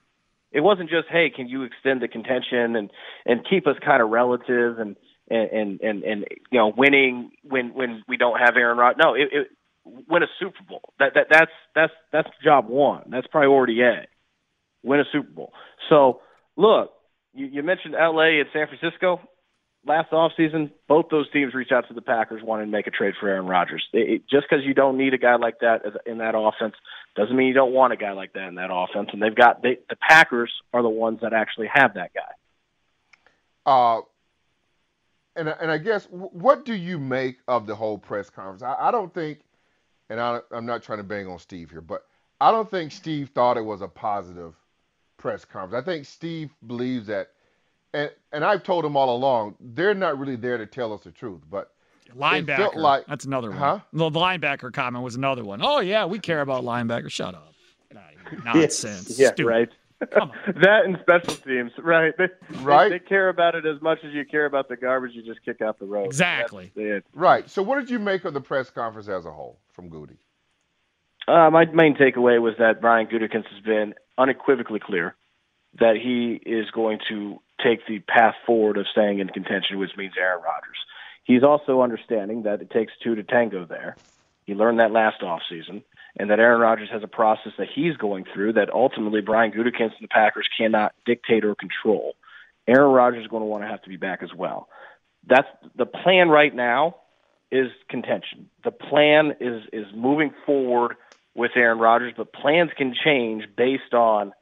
It 0.50 0.60
wasn't 0.60 0.90
just, 0.90 1.08
hey, 1.08 1.30
can 1.30 1.48
you 1.48 1.62
extend 1.62 2.02
the 2.02 2.08
contention 2.08 2.74
and 2.74 2.90
and 3.24 3.46
keep 3.48 3.68
us 3.68 3.76
kind 3.84 4.02
of 4.02 4.10
relative 4.10 4.80
and 4.80 4.96
and 5.30 5.80
and 5.80 6.02
and 6.02 6.24
you 6.50 6.58
know 6.58 6.72
winning 6.76 7.30
when 7.44 7.74
when 7.74 8.02
we 8.08 8.16
don't 8.16 8.38
have 8.40 8.56
Aaron 8.56 8.76
Rodgers. 8.76 9.00
No, 9.02 9.14
it, 9.14 9.28
it 9.30 9.48
win 9.85 10.22
a 10.22 10.26
Super 10.39 10.62
Bowl. 10.68 10.93
That 10.99 11.14
that 11.14 11.26
that's 11.30 11.51
that's 11.74 11.93
that's 12.12 12.28
job 12.43 12.68
one. 12.68 13.05
That's 13.09 13.26
priority 13.26 13.80
A. 13.83 14.07
Win 14.83 15.01
a 15.01 15.05
Super 15.12 15.30
Bowl. 15.30 15.53
So 15.89 16.20
look, 16.57 16.93
you, 17.35 17.47
you 17.47 17.62
mentioned 17.62 17.95
L.A. 17.95 18.41
and 18.41 18.49
San 18.53 18.66
Francisco. 18.68 19.20
Last 19.85 20.12
offseason, 20.12 20.70
both 20.87 21.07
those 21.11 21.28
teams 21.33 21.55
reached 21.55 21.72
out 21.72 21.89
to 21.89 21.95
the 21.95 22.03
Packers 22.03 22.41
wanting 22.41 22.66
to 22.66 22.70
make 22.70 22.87
a 22.87 22.93
trade 22.93 23.14
for 23.18 23.28
Aaron 23.28 23.47
Rodgers. 23.47 23.83
It, 23.93 24.22
just 24.30 24.47
because 24.49 24.64
you 24.64 24.74
don't 24.74 24.97
need 24.97 25.12
a 25.12 25.18
guy 25.18 25.35
like 25.35 25.59
that 25.59 25.83
in 26.07 26.18
that 26.18 26.37
offense 26.37 26.74
doesn't 27.16 27.35
mean 27.35 27.49
you 27.49 27.55
don't 27.55 27.72
want 27.72 27.93
a 27.93 27.97
guy 27.97 28.12
like 28.12 28.33
that 28.35 28.47
in 28.47 28.55
that 28.57 28.70
offense. 28.72 29.11
And 29.12 29.20
they've 29.20 29.35
got 29.35 29.61
they, 29.61 29.78
the 29.91 29.97
Packers 29.97 30.53
are 30.72 30.83
the 30.83 30.89
ones 30.89 31.18
that 31.22 31.33
actually 31.33 31.68
have 31.72 31.95
that 31.95 32.12
guy. 32.14 32.20
Uh, 33.66 34.01
and 35.35 35.49
and 35.49 35.70
I 35.70 35.78
guess 35.78 36.07
what 36.11 36.64
do 36.64 36.74
you 36.74 36.99
make 36.99 37.39
of 37.49 37.66
the 37.66 37.74
whole 37.74 37.99
press 37.99 38.30
conference? 38.30 38.62
I, 38.62 38.76
I 38.78 38.91
don't 38.93 39.12
think, 39.12 39.41
and 40.12 40.20
I, 40.20 40.40
I'm 40.50 40.66
not 40.66 40.82
trying 40.82 40.98
to 40.98 41.04
bang 41.04 41.26
on 41.26 41.38
Steve 41.38 41.70
here, 41.70 41.80
but 41.80 42.04
I 42.38 42.50
don't 42.50 42.70
think 42.70 42.92
Steve 42.92 43.30
thought 43.30 43.56
it 43.56 43.64
was 43.64 43.80
a 43.80 43.88
positive 43.88 44.54
press 45.16 45.44
conference. 45.44 45.82
I 45.82 45.84
think 45.84 46.04
Steve 46.04 46.50
believes 46.66 47.06
that, 47.06 47.28
and 47.94 48.10
and 48.30 48.44
I've 48.44 48.62
told 48.62 48.84
him 48.84 48.94
all 48.94 49.16
along, 49.16 49.56
they're 49.58 49.94
not 49.94 50.18
really 50.18 50.36
there 50.36 50.58
to 50.58 50.66
tell 50.66 50.92
us 50.92 51.00
the 51.02 51.10
truth, 51.10 51.40
but 51.50 51.72
linebacker. 52.14 52.76
Like, 52.76 53.06
that's 53.06 53.24
another 53.24 53.48
one. 53.50 53.58
Huh? 53.58 53.78
The 53.94 54.10
linebacker 54.10 54.70
comment 54.70 55.02
was 55.02 55.14
another 55.14 55.44
one. 55.44 55.60
Oh 55.62 55.80
yeah, 55.80 56.04
we 56.04 56.18
care 56.18 56.42
about 56.42 56.62
linebacker. 56.62 57.10
Shut 57.10 57.34
up. 57.34 57.48
Nonsense. 58.44 59.18
yeah, 59.18 59.28
Stupid. 59.28 59.48
right. 59.48 59.68
that 60.61 60.84
and 60.84 60.98
special 61.00 61.34
teams, 61.34 61.72
right? 61.78 62.12
They, 62.16 62.28
right. 62.61 62.88
They, 62.88 62.98
they, 62.98 63.05
care 63.05 63.28
about 63.28 63.55
it 63.55 63.66
as 63.66 63.80
much 63.80 63.98
as 64.05 64.12
you 64.12 64.24
care 64.24 64.46
about 64.46 64.68
the 64.68 64.76
garbage 64.76 65.12
you 65.14 65.22
just 65.22 65.44
kick 65.44 65.61
out 65.61 65.78
the 65.78 65.86
road. 65.86 66.07
Exactly. 66.07 66.72
Right. 67.14 67.48
So, 67.48 67.62
what 67.62 67.78
did 67.78 67.90
you 67.90 67.98
make 67.98 68.24
of 68.24 68.34
the 68.34 68.40
press 68.40 68.70
conference 68.70 69.09
as 69.09 69.26
a 69.26 69.30
whole 69.30 69.59
from 69.72 69.88
Goody? 69.88 70.16
Uh, 71.28 71.50
my 71.50 71.66
main 71.66 71.94
takeaway 71.94 72.40
was 72.40 72.55
that 72.59 72.80
Brian 72.80 73.07
Gutekunst 73.07 73.46
has 73.48 73.62
been 73.64 73.94
unequivocally 74.18 74.80
clear 74.80 75.14
that 75.78 75.96
he 75.96 76.40
is 76.44 76.70
going 76.70 76.98
to 77.09 77.40
take 77.64 77.86
the 77.86 78.00
path 78.00 78.34
forward 78.44 78.76
of 78.76 78.86
staying 78.90 79.20
in 79.20 79.28
contention, 79.28 79.78
which 79.78 79.96
means 79.96 80.14
Aaron 80.18 80.42
Rodgers. 80.42 80.76
He's 81.24 81.44
also 81.44 81.80
understanding 81.80 82.42
that 82.42 82.61
it 82.61 82.70
takes 82.70 82.92
two 83.03 83.14
to 83.14 83.22
tango 83.22 83.64
there. 83.64 83.96
He 84.44 84.55
learned 84.55 84.80
that 84.80 84.90
last 84.90 85.20
offseason, 85.20 85.82
and 86.16 86.30
that 86.30 86.38
Aaron 86.40 86.60
Rodgers 86.60 86.90
has 86.90 87.02
a 87.02 87.08
process 87.08 87.52
that 87.58 87.68
he's 87.74 87.96
going 87.96 88.24
through 88.32 88.54
that 88.54 88.72
ultimately 88.72 89.20
Brian 89.20 89.52
Gutekunst 89.52 89.96
and 89.98 90.02
the 90.02 90.08
Packers 90.08 90.48
cannot 90.56 90.94
dictate 91.06 91.44
or 91.44 91.54
control. 91.54 92.14
Aaron 92.66 92.92
Rodgers 92.92 93.22
is 93.22 93.28
going 93.28 93.42
to 93.42 93.46
want 93.46 93.64
to 93.64 93.68
have 93.68 93.82
to 93.82 93.88
be 93.88 93.96
back 93.96 94.22
as 94.22 94.32
well. 94.34 94.68
That's 95.26 95.48
the 95.76 95.86
plan 95.86 96.28
right 96.28 96.54
now 96.54 96.96
is 97.50 97.70
contention. 97.88 98.50
The 98.64 98.70
plan 98.70 99.36
is 99.40 99.62
is 99.72 99.86
moving 99.94 100.32
forward 100.46 100.96
with 101.34 101.52
Aaron 101.56 101.78
Rodgers, 101.78 102.14
but 102.16 102.32
plans 102.32 102.70
can 102.76 102.94
change 102.94 103.44
based 103.56 103.94
on 103.94 104.32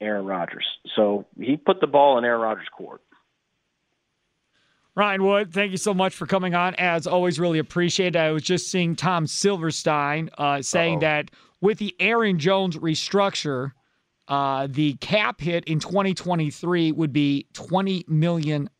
Aaron 0.00 0.26
Rodgers. 0.26 0.66
So 0.94 1.26
he 1.38 1.56
put 1.56 1.80
the 1.80 1.86
ball 1.86 2.18
in 2.18 2.24
Aaron 2.24 2.40
Rodgers' 2.40 2.68
court. 2.76 3.00
Ryan 4.96 5.24
Wood, 5.24 5.52
thank 5.52 5.72
you 5.72 5.76
so 5.76 5.92
much 5.92 6.14
for 6.14 6.26
coming 6.26 6.54
on. 6.54 6.74
As 6.76 7.06
always, 7.06 7.40
really 7.40 7.58
appreciate 7.58 8.14
it. 8.14 8.18
I 8.18 8.30
was 8.30 8.44
just 8.44 8.70
seeing 8.70 8.94
Tom 8.94 9.26
Silverstein 9.26 10.30
uh, 10.38 10.62
saying 10.62 10.98
Uh-oh. 10.98 11.00
that 11.00 11.30
with 11.60 11.78
the 11.78 11.96
Aaron 11.98 12.38
Jones 12.38 12.76
restructure, 12.76 13.72
uh, 14.28 14.68
the 14.70 14.94
cap 14.94 15.40
hit 15.40 15.64
in 15.64 15.80
2023 15.80 16.92
would 16.92 17.12
be 17.12 17.46
$20 17.54 18.08
million. 18.08 18.70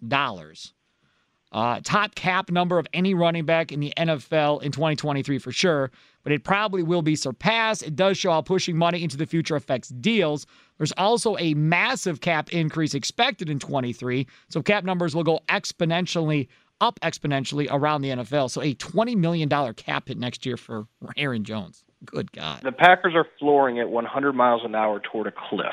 Uh, 1.54 1.78
top 1.84 2.16
cap 2.16 2.50
number 2.50 2.80
of 2.80 2.86
any 2.92 3.14
running 3.14 3.44
back 3.44 3.70
in 3.70 3.78
the 3.78 3.92
NFL 3.96 4.60
in 4.60 4.72
2023 4.72 5.38
for 5.38 5.52
sure, 5.52 5.92
but 6.24 6.32
it 6.32 6.42
probably 6.42 6.82
will 6.82 7.00
be 7.00 7.14
surpassed. 7.14 7.84
It 7.84 7.94
does 7.94 8.18
show 8.18 8.32
how 8.32 8.42
pushing 8.42 8.76
money 8.76 9.04
into 9.04 9.16
the 9.16 9.24
future 9.24 9.54
affects 9.54 9.90
deals. 9.90 10.46
There's 10.78 10.90
also 10.98 11.36
a 11.38 11.54
massive 11.54 12.20
cap 12.20 12.52
increase 12.52 12.92
expected 12.92 13.48
in 13.48 13.60
23, 13.60 14.26
so 14.48 14.62
cap 14.62 14.82
numbers 14.82 15.14
will 15.14 15.22
go 15.22 15.38
exponentially 15.48 16.48
up 16.80 16.98
exponentially 17.02 17.68
around 17.70 18.02
the 18.02 18.10
NFL. 18.10 18.50
So 18.50 18.60
a 18.60 18.74
$20 18.74 19.16
million 19.16 19.48
cap 19.74 20.08
hit 20.08 20.18
next 20.18 20.44
year 20.44 20.56
for 20.56 20.88
Aaron 21.16 21.44
Jones. 21.44 21.84
Good 22.04 22.32
God. 22.32 22.62
The 22.62 22.72
Packers 22.72 23.14
are 23.14 23.26
flooring 23.38 23.78
at 23.78 23.88
100 23.88 24.32
miles 24.32 24.62
an 24.64 24.74
hour 24.74 25.00
toward 25.00 25.28
a 25.28 25.32
cliff, 25.32 25.72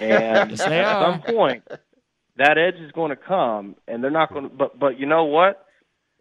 and 0.00 0.50
Yes, 0.50 0.60
at 0.60 1.00
some 1.02 1.22
point, 1.22 1.64
that 2.38 2.58
edge 2.58 2.76
is 2.76 2.92
going 2.92 3.10
to 3.10 3.16
come, 3.16 3.76
and 3.88 4.02
they're 4.02 4.10
not 4.10 4.32
going 4.32 4.48
to. 4.48 4.54
But 4.54 4.78
but 4.78 4.98
you 5.00 5.06
know 5.06 5.24
what? 5.24 5.66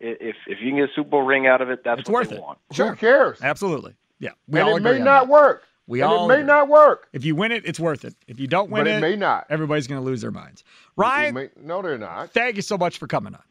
I- 0.02 0.18
If 0.20 0.36
if 0.48 0.60
you 0.62 0.70
can 0.72 0.78
get 0.80 0.90
a 0.90 0.94
Super 0.96 1.10
Bowl 1.12 1.22
ring 1.24 1.48
out 1.48 1.62
of 1.62 1.70
it, 1.70 1.84
that's 1.84 2.02
It's 2.02 2.10
what 2.10 2.22
worth 2.22 2.30
they 2.30 2.36
it. 2.38 2.42
want. 2.42 2.60
Who 2.76 2.96
cares? 2.96 3.40
Absolutely. 3.42 3.96
Yeah. 4.20 4.32
We 4.48 4.60
and 4.60 4.70
all 4.70 4.76
it 4.76 4.80
agree 4.80 4.92
may 4.94 4.98
on 5.00 5.06
not 5.06 5.26
that. 5.28 5.32
work. 5.32 5.64
We 5.88 6.02
and 6.02 6.10
all 6.12 6.26
it 6.26 6.28
may 6.30 6.34
agree. 6.36 6.48
not 6.48 6.68
work. 6.68 7.08
If 7.14 7.24
you 7.26 7.36
win 7.36 7.52
it, 7.52 7.64
it's 7.66 7.80
worth 7.80 8.06
it. 8.06 8.16
If 8.28 8.40
you 8.40 8.48
don't 8.48 8.72
win 8.72 8.86
But 8.86 8.88
it, 8.88 8.96
it 8.98 9.02
may 9.02 9.16
not. 9.16 9.46
everybody's 9.50 9.88
going 9.88 10.02
to 10.02 10.06
lose 10.06 10.22
their 10.22 10.32
minds. 10.32 10.62
It 10.62 10.66
Ryan, 10.96 11.34
may- 11.36 11.50
no, 11.62 11.82
they're 11.82 11.98
not. 11.98 12.32
thank 12.32 12.56
you 12.56 12.62
so 12.62 12.78
much 12.78 12.98
for 12.98 13.08
coming 13.08 13.36
on. 13.36 13.42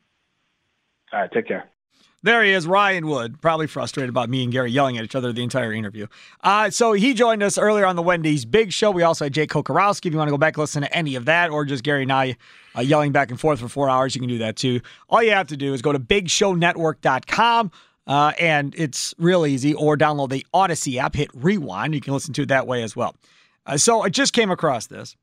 All 1.12 1.20
right, 1.20 1.30
take 1.32 1.46
care. 1.46 1.68
There 2.24 2.42
he 2.42 2.52
is, 2.52 2.66
Ryan 2.66 3.06
Wood, 3.06 3.42
probably 3.42 3.66
frustrated 3.66 4.08
about 4.08 4.30
me 4.30 4.42
and 4.42 4.50
Gary 4.50 4.70
yelling 4.70 4.96
at 4.96 5.04
each 5.04 5.14
other 5.14 5.30
the 5.30 5.42
entire 5.42 5.74
interview. 5.74 6.06
Uh, 6.42 6.70
so 6.70 6.94
he 6.94 7.12
joined 7.12 7.42
us 7.42 7.58
earlier 7.58 7.84
on 7.84 7.96
the 7.96 8.02
Wendy's 8.02 8.46
Big 8.46 8.72
Show. 8.72 8.90
We 8.90 9.02
also 9.02 9.26
had 9.26 9.34
Jake 9.34 9.50
Kocorowski. 9.50 10.06
If 10.06 10.12
you 10.12 10.16
want 10.16 10.28
to 10.28 10.32
go 10.32 10.38
back 10.38 10.56
and 10.56 10.62
listen 10.62 10.80
to 10.84 10.96
any 10.96 11.16
of 11.16 11.26
that, 11.26 11.50
or 11.50 11.66
just 11.66 11.84
Gary 11.84 12.04
and 12.04 12.10
I 12.10 12.38
uh, 12.74 12.80
yelling 12.80 13.12
back 13.12 13.30
and 13.30 13.38
forth 13.38 13.60
for 13.60 13.68
four 13.68 13.90
hours, 13.90 14.14
you 14.14 14.22
can 14.22 14.30
do 14.30 14.38
that 14.38 14.56
too. 14.56 14.80
All 15.10 15.22
you 15.22 15.32
have 15.32 15.48
to 15.48 15.56
do 15.58 15.74
is 15.74 15.82
go 15.82 15.92
to 15.92 15.98
BigShowNetwork.com. 15.98 17.70
Uh, 18.06 18.32
and 18.40 18.74
it's 18.74 19.14
real 19.18 19.44
easy, 19.44 19.74
or 19.74 19.94
download 19.94 20.30
the 20.30 20.46
Odyssey 20.54 20.98
app, 20.98 21.14
hit 21.14 21.28
rewind. 21.34 21.94
You 21.94 22.00
can 22.00 22.14
listen 22.14 22.32
to 22.34 22.42
it 22.42 22.48
that 22.48 22.66
way 22.66 22.82
as 22.82 22.96
well. 22.96 23.14
Uh, 23.66 23.76
so 23.76 24.00
I 24.00 24.08
just 24.08 24.32
came 24.32 24.50
across 24.50 24.86
this. 24.86 25.14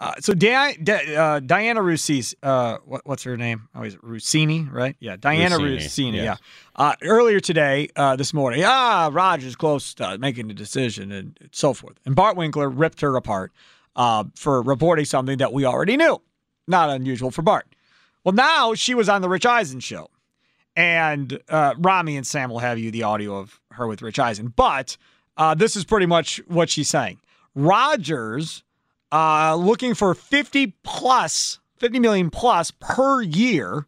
Uh, 0.00 0.14
so 0.18 0.32
Di- 0.32 0.76
Di- 0.82 1.14
uh, 1.14 1.40
Diana 1.40 1.80
Roussi, 1.82 2.34
uh, 2.42 2.78
what, 2.86 3.02
what's 3.04 3.22
her 3.24 3.36
name? 3.36 3.68
Oh, 3.74 3.82
is 3.82 3.94
it 3.94 4.00
Rossini, 4.02 4.62
right? 4.62 4.96
Yeah, 4.98 5.16
Diana 5.16 5.56
Rossini, 5.58 5.74
Rossini. 5.76 6.16
yes. 6.16 6.24
Yeah. 6.24 6.36
Uh, 6.74 6.94
earlier 7.02 7.38
today, 7.38 7.90
uh, 7.96 8.16
this 8.16 8.32
morning, 8.32 8.62
ah, 8.64 9.10
Rodgers 9.12 9.54
close 9.56 9.92
to 9.94 10.16
making 10.16 10.50
a 10.50 10.54
decision 10.54 11.12
and 11.12 11.38
so 11.52 11.74
forth. 11.74 11.98
And 12.06 12.16
Bart 12.16 12.34
Winkler 12.38 12.70
ripped 12.70 13.02
her 13.02 13.14
apart 13.14 13.52
uh, 13.94 14.24
for 14.36 14.62
reporting 14.62 15.04
something 15.04 15.36
that 15.36 15.52
we 15.52 15.66
already 15.66 15.98
knew. 15.98 16.18
Not 16.66 16.88
unusual 16.88 17.30
for 17.30 17.42
Bart. 17.42 17.66
Well, 18.24 18.32
now 18.34 18.72
she 18.72 18.94
was 18.94 19.06
on 19.10 19.20
the 19.20 19.28
Rich 19.28 19.44
Eisen 19.44 19.80
show, 19.80 20.08
and 20.76 21.38
uh, 21.50 21.74
Rami 21.78 22.16
and 22.16 22.26
Sam 22.26 22.48
will 22.48 22.60
have 22.60 22.78
you 22.78 22.90
the 22.90 23.02
audio 23.02 23.36
of 23.36 23.60
her 23.72 23.86
with 23.86 24.00
Rich 24.00 24.18
Eisen. 24.18 24.48
But 24.56 24.96
uh, 25.36 25.54
this 25.54 25.76
is 25.76 25.84
pretty 25.84 26.06
much 26.06 26.38
what 26.46 26.70
she's 26.70 26.88
saying. 26.88 27.20
Rodgers 27.54 28.62
uh, 29.12 29.56
looking 29.56 29.94
for 29.94 30.14
50 30.14 30.74
plus, 30.82 31.58
50 31.78 31.98
million 31.98 32.30
plus 32.30 32.70
per 32.70 33.22
year, 33.22 33.86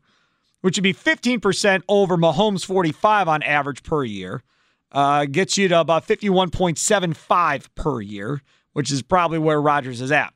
which 0.60 0.76
would 0.76 0.82
be 0.82 0.94
15% 0.94 1.82
over 1.88 2.16
Mahomes' 2.16 2.64
45 2.64 3.28
on 3.28 3.42
average 3.42 3.82
per 3.82 4.04
year. 4.04 4.42
Uh, 4.90 5.24
gets 5.24 5.56
you 5.56 5.68
to 5.68 5.80
about 5.80 6.06
51.75 6.06 7.68
per 7.74 8.00
year, 8.02 8.42
which 8.74 8.90
is 8.90 9.00
probably 9.02 9.38
where 9.38 9.60
Rodgers 9.60 10.02
is 10.02 10.12
at. 10.12 10.34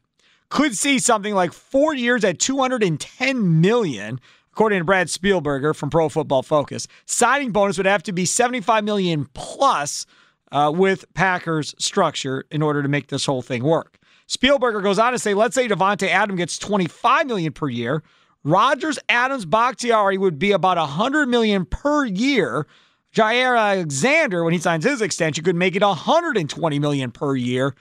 Could 0.49 0.75
see 0.77 0.99
something 0.99 1.35
like 1.35 1.53
four 1.53 1.95
years 1.95 2.25
at 2.25 2.39
210 2.39 3.61
million, 3.61 4.19
according 4.53 4.79
to 4.79 4.85
Brad 4.85 5.09
Spielberger 5.09 5.77
from 5.77 5.91
Pro 5.91 6.09
Football 6.09 6.43
Focus. 6.43 6.89
Signing 7.05 7.51
bonus 7.53 7.77
would 7.77 7.87
have 7.87 8.03
to 8.05 8.13
be 8.13 8.25
75 8.25 8.83
million 8.83 9.29
plus 9.35 10.07
uh, 10.53 10.73
with 10.75 11.05
Packers 11.13 11.75
structure 11.79 12.45
in 12.51 12.63
order 12.63 12.83
to 12.83 12.89
make 12.89 13.09
this 13.09 13.27
whole 13.27 13.43
thing 13.43 13.63
work. 13.63 13.99
Spielberger 14.29 14.83
goes 14.83 14.99
on 14.99 15.13
to 15.13 15.19
say, 15.19 15.35
let's 15.35 15.55
say 15.55 15.69
Davante 15.69 16.09
Adams 16.09 16.39
gets 16.39 16.59
25 16.59 17.27
million 17.27 17.53
per 17.53 17.69
year. 17.69 18.03
Rodgers, 18.45 18.99
Adams, 19.09 19.45
Bakhtiari 19.45 20.19
would 20.19 20.39
be 20.39 20.53
about 20.53 20.77
100 20.77 21.27
million 21.27 21.65
per 21.65 22.05
year. 22.05 22.67
Jaire 23.15 23.59
Alexander, 23.59 24.45
when 24.45 24.53
he 24.53 24.59
signs 24.59 24.85
his 24.85 25.01
extension, 25.01 25.45
could 25.45 25.57
make 25.57 25.75
it 25.75 25.83
120 25.83 26.79
million 26.79 27.11
per 27.11 27.35
year. 27.35 27.75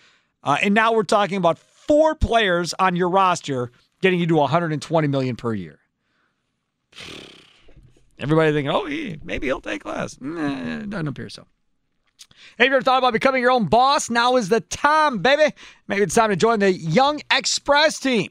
Uh, 0.44 0.58
and 0.62 0.74
now 0.74 0.94
we're 0.94 1.04
talking 1.04 1.38
about 1.38 1.58
four 1.58 2.16
players 2.16 2.74
on 2.80 2.96
your 2.96 3.10
roster 3.10 3.72
getting 4.02 4.20
you 4.20 4.28
to 4.28 4.36
120 4.36 5.08
million 5.08 5.36
per 5.36 5.54
year. 5.54 5.80
Everybody 8.18 8.54
thinking, 8.54 8.72
oh, 8.72 8.86
he, 8.86 9.20
maybe 9.24 9.48
he'll 9.48 9.62
take 9.62 9.84
less. 9.84 10.20
Nah, 10.22 10.80
doesn't 10.84 11.08
appear 11.08 11.30
so. 11.30 11.46
Have 12.58 12.68
you 12.68 12.74
ever 12.74 12.82
thought 12.82 13.00
about 13.00 13.12
becoming 13.12 13.42
your 13.42 13.52
own 13.52 13.66
boss? 13.66 14.10
Now 14.10 14.38
is 14.38 14.48
the 14.48 14.62
time, 14.62 15.18
baby. 15.18 15.54
Maybe 15.90 16.04
it's 16.04 16.16
time 16.16 16.30
to 16.30 16.38
join 16.38 16.60
the 16.60 16.72
Jung 16.72 17.20
Express 17.30 18.00
team. 18.00 18.30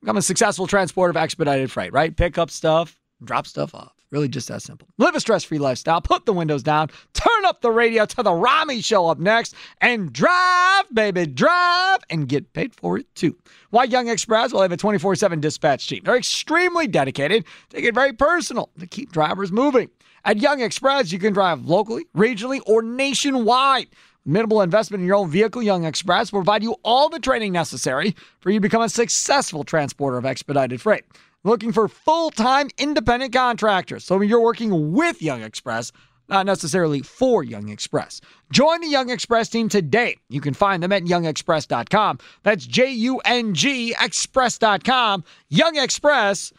Become 0.00 0.16
a 0.16 0.22
successful 0.22 0.66
transporter 0.66 1.10
of 1.10 1.16
expedited 1.16 1.70
freight, 1.70 1.92
right? 1.92 2.16
Pick 2.16 2.36
up 2.36 2.50
stuff, 2.50 2.98
drop 3.22 3.46
stuff 3.46 3.72
off. 3.72 3.92
Really 4.10 4.26
just 4.26 4.48
that 4.48 4.60
simple. 4.62 4.88
Live 4.98 5.14
a 5.14 5.20
stress 5.20 5.44
free 5.44 5.60
lifestyle. 5.60 6.00
Put 6.00 6.26
the 6.26 6.32
windows 6.32 6.64
down. 6.64 6.88
Turn 7.12 7.44
up 7.44 7.60
the 7.60 7.70
radio 7.70 8.06
to 8.06 8.22
the 8.24 8.32
Rami 8.32 8.80
show 8.80 9.06
up 9.06 9.20
next 9.20 9.54
and 9.80 10.12
drive, 10.12 10.92
baby, 10.92 11.26
drive 11.26 12.00
and 12.10 12.26
get 12.26 12.52
paid 12.52 12.74
for 12.74 12.98
it 12.98 13.14
too. 13.14 13.36
Why 13.70 13.84
Jung 13.84 14.08
Express? 14.08 14.52
Well, 14.52 14.62
they 14.62 14.64
have 14.64 14.72
a 14.72 14.76
24 14.76 15.14
7 15.14 15.38
dispatch 15.38 15.86
team. 15.86 16.02
They're 16.04 16.16
extremely 16.16 16.88
dedicated. 16.88 17.44
They 17.68 17.82
get 17.82 17.94
very 17.94 18.12
personal 18.12 18.70
to 18.80 18.86
keep 18.88 19.12
drivers 19.12 19.52
moving. 19.52 19.90
At 20.24 20.38
Jung 20.38 20.60
Express, 20.60 21.12
you 21.12 21.18
can 21.18 21.32
drive 21.32 21.64
locally, 21.64 22.04
regionally, 22.16 22.60
or 22.66 22.82
nationwide. 22.82 23.88
Minimal 24.26 24.60
investment 24.60 25.00
in 25.00 25.06
your 25.06 25.16
own 25.16 25.30
vehicle, 25.30 25.62
Jung 25.62 25.84
Express 25.84 26.30
will 26.32 26.40
provide 26.40 26.62
you 26.62 26.76
all 26.84 27.08
the 27.08 27.18
training 27.18 27.52
necessary 27.52 28.14
for 28.40 28.50
you 28.50 28.58
to 28.58 28.62
become 28.62 28.82
a 28.82 28.88
successful 28.88 29.64
transporter 29.64 30.18
of 30.18 30.26
expedited 30.26 30.80
freight. 30.80 31.04
Looking 31.42 31.72
for 31.72 31.88
full 31.88 32.30
time 32.30 32.68
independent 32.76 33.32
contractors. 33.32 34.04
So 34.04 34.20
you're 34.20 34.42
working 34.42 34.92
with 34.92 35.22
Jung 35.22 35.42
Express, 35.42 35.90
not 36.28 36.44
necessarily 36.44 37.00
for 37.00 37.42
Jung 37.42 37.70
Express. 37.70 38.20
Join 38.52 38.82
the 38.82 38.88
Jung 38.88 39.08
Express 39.08 39.48
team 39.48 39.70
today. 39.70 40.16
You 40.28 40.42
can 40.42 40.52
find 40.52 40.82
them 40.82 40.92
at 40.92 41.04
jungexpress.com. 41.04 42.18
That's 42.42 42.66
J 42.66 42.90
U 42.90 43.22
N 43.24 43.54
G 43.54 43.94
Express.com. 43.98 45.24
Jung 45.48 45.78
Express, 45.78 46.52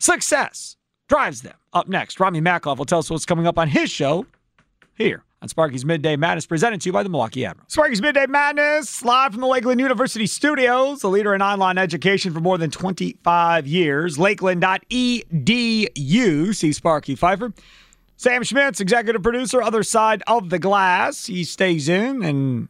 success 0.00 0.76
drives 1.08 1.42
them. 1.42 1.54
Up 1.72 1.88
next, 1.88 2.20
Rami 2.20 2.40
Makloff 2.40 2.78
will 2.78 2.84
tell 2.84 3.00
us 3.00 3.10
what's 3.10 3.26
coming 3.26 3.46
up 3.46 3.58
on 3.58 3.68
his 3.68 3.90
show 3.90 4.26
here 4.96 5.24
on 5.42 5.48
Sparky's 5.48 5.84
Midday 5.84 6.16
Madness, 6.16 6.46
presented 6.46 6.80
to 6.80 6.88
you 6.88 6.92
by 6.92 7.02
the 7.02 7.08
Milwaukee 7.08 7.44
Admiral. 7.44 7.68
Sparky's 7.68 8.00
Midday 8.00 8.26
Madness, 8.26 9.04
live 9.04 9.32
from 9.32 9.42
the 9.42 9.46
Lakeland 9.46 9.80
University 9.80 10.26
studios, 10.26 11.00
the 11.00 11.08
leader 11.08 11.34
in 11.34 11.42
online 11.42 11.78
education 11.78 12.32
for 12.32 12.40
more 12.40 12.56
than 12.56 12.70
25 12.70 13.66
years. 13.66 14.18
Lakeland.edu. 14.18 16.54
See 16.54 16.72
Sparky 16.72 17.14
Pfeiffer. 17.14 17.52
Sam 18.16 18.42
Schmitz, 18.42 18.80
executive 18.80 19.22
producer, 19.22 19.60
other 19.60 19.82
side 19.82 20.22
of 20.26 20.48
the 20.48 20.58
glass. 20.58 21.26
He 21.26 21.44
stays 21.44 21.86
in 21.86 22.22
and 22.22 22.68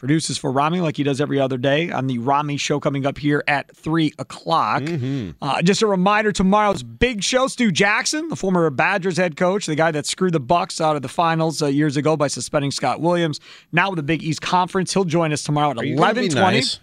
produces 0.00 0.38
for 0.38 0.50
Rami 0.50 0.80
like 0.80 0.96
he 0.96 1.02
does 1.04 1.20
every 1.20 1.38
other 1.38 1.58
day 1.58 1.90
on 1.90 2.06
the 2.08 2.18
Rami 2.18 2.56
show 2.56 2.80
coming 2.80 3.06
up 3.06 3.18
here 3.18 3.44
at 3.46 3.74
3 3.76 4.12
o'clock. 4.18 4.82
Uh, 5.42 5.62
just 5.62 5.82
a 5.82 5.86
reminder 5.86 6.32
tomorrow's 6.32 6.82
big 6.82 7.22
show, 7.22 7.46
Stu 7.46 7.70
Jackson, 7.70 8.28
the 8.28 8.34
former 8.36 8.68
Badgers 8.70 9.18
head 9.18 9.36
coach, 9.36 9.66
the 9.66 9.74
guy 9.76 9.90
that 9.92 10.06
screwed 10.06 10.32
the 10.32 10.40
Bucks 10.40 10.80
out 10.80 10.96
of 10.96 11.02
the 11.02 11.08
finals 11.08 11.62
uh, 11.62 11.66
years 11.66 11.96
ago 11.96 12.16
by 12.16 12.26
suspending 12.28 12.70
Scott 12.70 13.00
Williams. 13.00 13.38
Now 13.72 13.90
with 13.90 13.98
the 13.98 14.02
Big 14.02 14.22
East 14.22 14.40
Conference, 14.40 14.92
he'll 14.94 15.04
join 15.04 15.32
us 15.32 15.42
tomorrow 15.42 15.70
at 15.72 15.76
Are 15.78 15.84
you 15.84 15.96
gonna 15.96 16.14
be 16.14 16.28
11:20. 16.28 16.34
nice? 16.40 16.80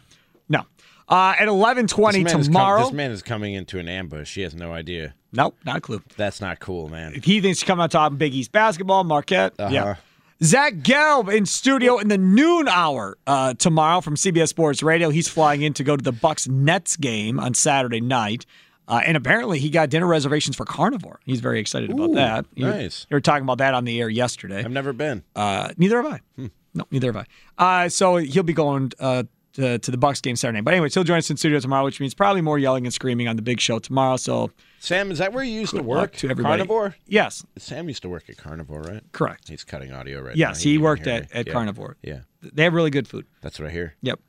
No. 0.48 0.62
Uh, 1.10 1.34
at 1.40 1.48
eleven 1.48 1.88
twenty 1.88 2.20
This 2.24 2.34
man 2.34 2.42
com- 2.44 2.44
tomorrow. 2.44 2.84
this 2.84 2.92
man 2.94 3.12
is 3.12 3.22
coming 3.24 3.54
into 3.56 3.80
an 3.80 3.88
ambush. 3.88 4.36
He 4.36 4.42
has 4.42 4.54
no 4.54 4.74
idea. 4.74 5.16
nope, 5.32 5.56
not 5.66 5.78
a 5.78 5.82
clue. 5.82 6.02
That's 6.18 6.40
not 6.42 6.60
cool, 6.60 6.90
man. 6.90 7.14
He 7.14 7.42
thinks 7.42 7.60
he's 7.60 7.64
coming 7.64 7.82
on 7.82 7.90
top 7.90 8.12
of 8.12 8.18
Big 8.18 8.36
East 8.36 8.52
basketball, 8.52 9.04
Marquette. 9.06 9.54
Uh-huh. 9.58 9.74
Yeah. 9.74 9.96
Zach 10.44 10.76
Gelb 10.76 11.36
in 11.36 11.46
studio 11.46 11.98
in 11.98 12.10
the 12.10 12.18
noon 12.18 12.68
hour 12.68 13.18
uh, 13.26 13.56
tomorrow 13.56 14.02
from 14.02 14.16
CBS 14.16 14.50
Sports 14.50 14.84
Radio. 14.84 15.10
He's 15.10 15.28
flying 15.28 15.64
in 15.64 15.74
to 15.74 15.84
go 15.84 15.96
to 15.98 16.04
the 16.04 16.12
Bucks 16.12 16.48
Nets 16.48 16.96
game 16.96 17.40
on 17.40 17.54
Saturday 17.56 18.02
night. 18.02 18.46
Uh, 18.88 19.02
and 19.06 19.18
apparently 19.18 19.60
he 19.60 19.70
got 19.70 19.90
dinner 19.90 20.08
reservations 20.08 20.56
for 20.56 20.64
Carnivore. 20.64 21.20
He's 21.26 21.42
very 21.42 21.60
excited 21.60 21.90
about 21.90 22.12
Ooh, 22.12 22.16
that. 22.16 22.46
You, 22.54 22.68
nice. 22.68 23.06
you 23.10 23.16
were 23.16 23.22
talking 23.22 23.44
about 23.44 23.58
that 23.58 23.74
on 23.74 23.84
the 23.84 24.00
air 24.00 24.10
yesterday. 24.10 24.64
I've 24.64 24.72
never 24.72 24.94
been. 24.94 25.24
Uh, 25.36 25.74
neither 25.78 26.02
have 26.02 26.14
I. 26.14 26.50
No, 26.74 26.86
neither 26.92 27.12
have 27.12 27.26
I. 27.58 27.86
Uh, 27.86 27.90
so 27.90 28.18
he'll 28.18 28.44
be 28.44 28.54
going 28.54 28.92
uh, 29.00 29.24
to, 29.58 29.78
to 29.78 29.92
the 29.92 29.98
Bucks 29.98 30.22
game 30.22 30.36
Saturday. 30.36 30.62
But 30.62 30.74
anyways, 30.74 30.94
he'll 30.94 31.04
join 31.04 31.18
us 31.18 31.30
in 31.30 31.38
studio 31.38 31.60
tomorrow, 31.60 31.84
which 31.84 32.00
means 32.00 32.14
probably 32.14 32.42
more 32.42 32.58
yelling 32.58 32.86
and 32.86 32.94
screaming 32.94 33.28
on 33.28 33.36
the 33.36 33.42
big 33.42 33.60
show 33.60 33.78
tomorrow. 33.80 34.18
So 34.18 34.52
Sam, 34.80 35.12
is 35.12 35.18
that 35.18 35.34
where 35.34 35.44
you 35.44 35.60
used 35.60 35.76
to 35.76 35.84
work? 35.84 36.14
to 36.18 36.30
everybody. 36.30 36.58
Carnivore? 36.60 36.96
yes, 37.08 37.46
Sam 37.58 37.88
used 37.90 38.02
to 38.04 38.10
work 38.10 38.30
at 38.30 38.38
Carnivore, 38.38 38.82
right? 38.82 39.04
correct. 39.12 39.50
He's 39.50 39.64
cutting 39.64 39.92
audio 39.92 40.20
right 40.22 40.36
now. 40.36 40.50
Yes, 40.50 40.62
he 40.62 40.74
didn't 40.74 40.84
worked 40.84 41.08
at, 41.08 41.24
me. 41.24 41.40
at 41.40 41.48
Yeah. 41.48 41.54
Carnivore. 41.54 41.98
Yeah, 42.02 42.20
They 42.42 42.64
have 42.64 42.74
really 42.74 42.92
good 42.92 43.08
food. 43.08 43.26
that's 43.42 43.60
what 43.60 43.68
I 43.68 43.72
hear. 43.72 43.96
Yep. 44.02 44.20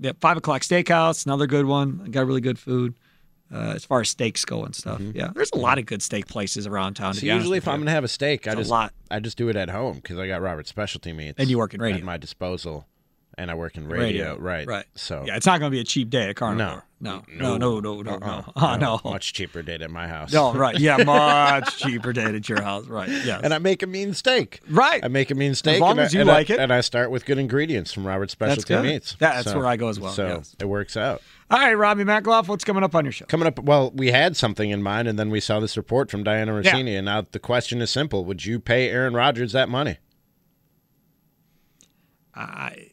Yep. 0.00 0.16
Five 0.20 0.36
o'clock 0.36 0.62
steakhouse, 0.62 1.24
another 1.26 1.46
good 1.46 1.66
one. 1.66 2.08
Got 2.10 2.26
really 2.26 2.40
good 2.40 2.58
food. 2.58 2.94
Uh, 3.54 3.74
as 3.76 3.84
far 3.84 4.00
as 4.00 4.08
steaks 4.08 4.46
go 4.46 4.64
and 4.64 4.74
stuff. 4.74 4.98
Yeah. 5.14 5.28
There's 5.34 5.50
a 5.52 5.58
lot 5.58 5.76
of 5.78 5.84
good 5.84 6.00
steak 6.02 6.26
places 6.26 6.66
around 6.66 6.94
town. 6.94 7.12
To 7.12 7.20
So 7.20 7.26
usually, 7.26 7.58
if 7.58 7.68
I'm 7.68 7.80
gonna 7.80 7.90
have 7.90 8.02
a 8.02 8.08
steak, 8.08 8.46
I 8.46 8.52
It's 8.52 8.54
a 8.54 8.60
just 8.62 8.70
lot. 8.70 8.94
I 9.10 9.20
just 9.20 9.36
do 9.36 9.50
it 9.50 9.56
at 9.56 9.68
home 9.68 9.96
because 9.96 10.18
I 10.18 10.26
got 10.26 10.40
Robert's 10.40 10.70
specialty 10.70 11.12
meats. 11.12 11.34
And 11.38 11.50
you 11.50 11.58
work 11.58 11.74
in 11.74 11.80
radio. 11.82 11.98
at 11.98 12.02
my 12.02 12.16
disposal, 12.16 12.86
and 13.42 13.50
I 13.50 13.54
work 13.54 13.76
in 13.76 13.88
radio, 13.88 14.36
right? 14.38 14.66
Right. 14.66 14.86
So 14.94 15.24
yeah, 15.26 15.36
it's 15.36 15.46
not 15.46 15.58
going 15.58 15.70
to 15.70 15.74
be 15.74 15.80
a 15.80 15.84
cheap 15.84 16.08
day 16.10 16.28
at 16.30 16.36
Carnivore. 16.36 16.84
No. 17.00 17.22
No. 17.28 17.56
No. 17.58 17.80
No. 17.80 18.00
No. 18.02 18.02
No. 18.02 18.12
Uh-uh. 18.56 18.76
No. 18.78 18.92
Oh, 18.94 19.00
no. 19.04 19.10
much 19.10 19.32
cheaper 19.32 19.60
date 19.62 19.82
at 19.82 19.90
my 19.90 20.06
house. 20.06 20.32
No. 20.32 20.54
Right. 20.54 20.78
Yeah. 20.78 20.96
Much 21.04 21.78
cheaper 21.78 22.12
day 22.12 22.24
at 22.24 22.48
your 22.48 22.62
house. 22.62 22.86
Right. 22.86 23.08
Yes. 23.08 23.40
and 23.42 23.52
I 23.52 23.58
make 23.58 23.82
a 23.82 23.86
mean 23.88 24.14
steak. 24.14 24.60
right. 24.70 25.04
I 25.04 25.08
make 25.08 25.32
a 25.32 25.34
mean 25.34 25.56
steak. 25.56 25.74
As 25.74 25.80
long 25.80 25.90
and 25.92 26.00
I- 26.00 26.04
as 26.04 26.14
you 26.14 26.20
and 26.20 26.30
I- 26.30 26.34
like 26.34 26.50
it. 26.50 26.60
and 26.60 26.72
I 26.72 26.80
start 26.80 27.10
with 27.10 27.24
good 27.26 27.38
ingredients 27.38 27.92
from 27.92 28.06
Robert's 28.06 28.32
Specialty 28.32 28.74
good. 28.74 28.84
Meats. 28.84 29.16
That- 29.18 29.44
that's 29.44 29.54
where 29.56 29.66
I 29.66 29.76
go 29.76 29.88
as 29.88 29.98
well, 29.98 30.12
So 30.12 30.26
yes. 30.28 30.54
it 30.60 30.66
works 30.66 30.96
out. 30.96 31.20
All 31.50 31.58
right, 31.58 31.74
Robbie 31.74 32.04
McLaughlin, 32.04 32.48
what's 32.48 32.64
coming 32.64 32.82
up 32.84 32.94
on 32.94 33.04
your 33.04 33.12
show? 33.12 33.26
Coming 33.26 33.46
up, 33.48 33.58
well, 33.58 33.90
we 33.94 34.10
had 34.12 34.36
something 34.38 34.70
in 34.70 34.82
mind, 34.82 35.06
and 35.08 35.18
then 35.18 35.28
we 35.28 35.38
saw 35.40 35.58
this 35.60 35.76
report 35.76 36.10
from 36.10 36.22
Diana 36.24 36.54
Rossini, 36.54 36.94
and 36.96 37.04
now 37.04 37.26
the 37.30 37.38
question 37.40 37.82
is 37.82 37.90
simple: 37.90 38.24
Would 38.24 38.46
you 38.46 38.58
pay 38.60 38.88
Aaron 38.88 39.12
Rodgers 39.12 39.52
that 39.52 39.68
money? 39.68 39.98
I, 42.34 42.90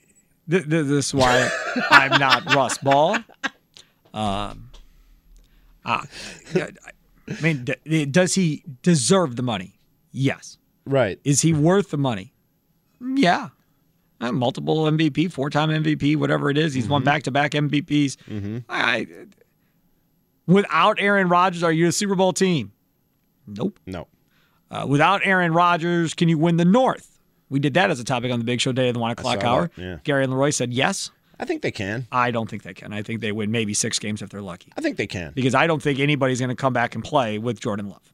th- 0.49 0.63
th- 0.69 0.85
this 0.85 1.07
is 1.07 1.13
why 1.13 1.49
I'm 1.91 2.19
not 2.19 2.45
Russ 2.55 2.77
Ball. 2.79 3.17
Um, 4.13 4.69
uh, 5.85 6.03
I 6.55 7.41
mean, 7.41 7.65
d- 7.85 8.05
does 8.05 8.35
he 8.35 8.63
deserve 8.81 9.35
the 9.35 9.43
money? 9.43 9.75
Yes. 10.11 10.57
Right. 10.85 11.19
Is 11.23 11.41
he 11.41 11.53
worth 11.53 11.91
the 11.91 11.97
money? 11.97 12.33
Yeah. 13.01 13.49
Uh, 14.21 14.31
multiple 14.31 14.83
MVP, 14.85 15.31
four 15.31 15.49
time 15.49 15.69
MVP, 15.69 16.17
whatever 16.17 16.49
it 16.49 16.57
is. 16.57 16.73
He's 16.73 16.89
won 16.89 17.03
back 17.03 17.23
to 17.23 17.31
back 17.31 17.51
MVPs. 17.51 18.63
I, 18.67 19.07
without 20.45 20.97
Aaron 20.99 21.29
Rodgers, 21.29 21.63
are 21.63 21.71
you 21.71 21.87
a 21.87 21.91
Super 21.91 22.15
Bowl 22.15 22.33
team? 22.33 22.71
Nope. 23.47 23.79
No. 23.85 24.07
Uh, 24.71 24.85
without 24.87 25.21
Aaron 25.23 25.53
Rodgers, 25.53 26.13
can 26.13 26.27
you 26.29 26.37
win 26.37 26.57
the 26.57 26.65
North? 26.65 27.18
We 27.49 27.59
did 27.59 27.73
that 27.73 27.89
as 27.89 27.99
a 27.99 28.03
topic 28.03 28.31
on 28.31 28.39
the 28.39 28.45
Big 28.45 28.61
Show 28.61 28.71
day 28.71 28.89
of 28.89 28.93
the 28.93 28.99
one 28.99 29.11
o'clock 29.11 29.43
hour. 29.43 29.71
yeah. 29.75 29.97
Gary 30.03 30.23
and 30.23 30.31
Leroy 30.33 30.51
said 30.51 30.73
yes. 30.73 31.11
I 31.39 31.45
think 31.45 31.61
they 31.61 31.71
can. 31.71 32.05
I 32.11 32.31
don't 32.31 32.49
think 32.49 32.63
they 32.63 32.73
can. 32.73 32.91
I 32.93 33.01
think 33.01 33.21
they 33.21 33.31
win 33.31 33.49
maybe 33.49 33.73
six 33.73 33.97
games 33.97 34.21
if 34.21 34.29
they're 34.29 34.41
lucky. 34.41 34.71
I 34.77 34.81
think 34.81 34.97
they 34.97 35.07
can. 35.07 35.31
Because 35.33 35.55
I 35.55 35.67
don't 35.67 35.81
think 35.81 35.99
anybody's 35.99 36.39
going 36.39 36.49
to 36.49 36.55
come 36.55 36.73
back 36.73 36.95
and 36.95 37.03
play 37.03 37.37
with 37.37 37.61
Jordan 37.61 37.87
Love, 37.87 38.13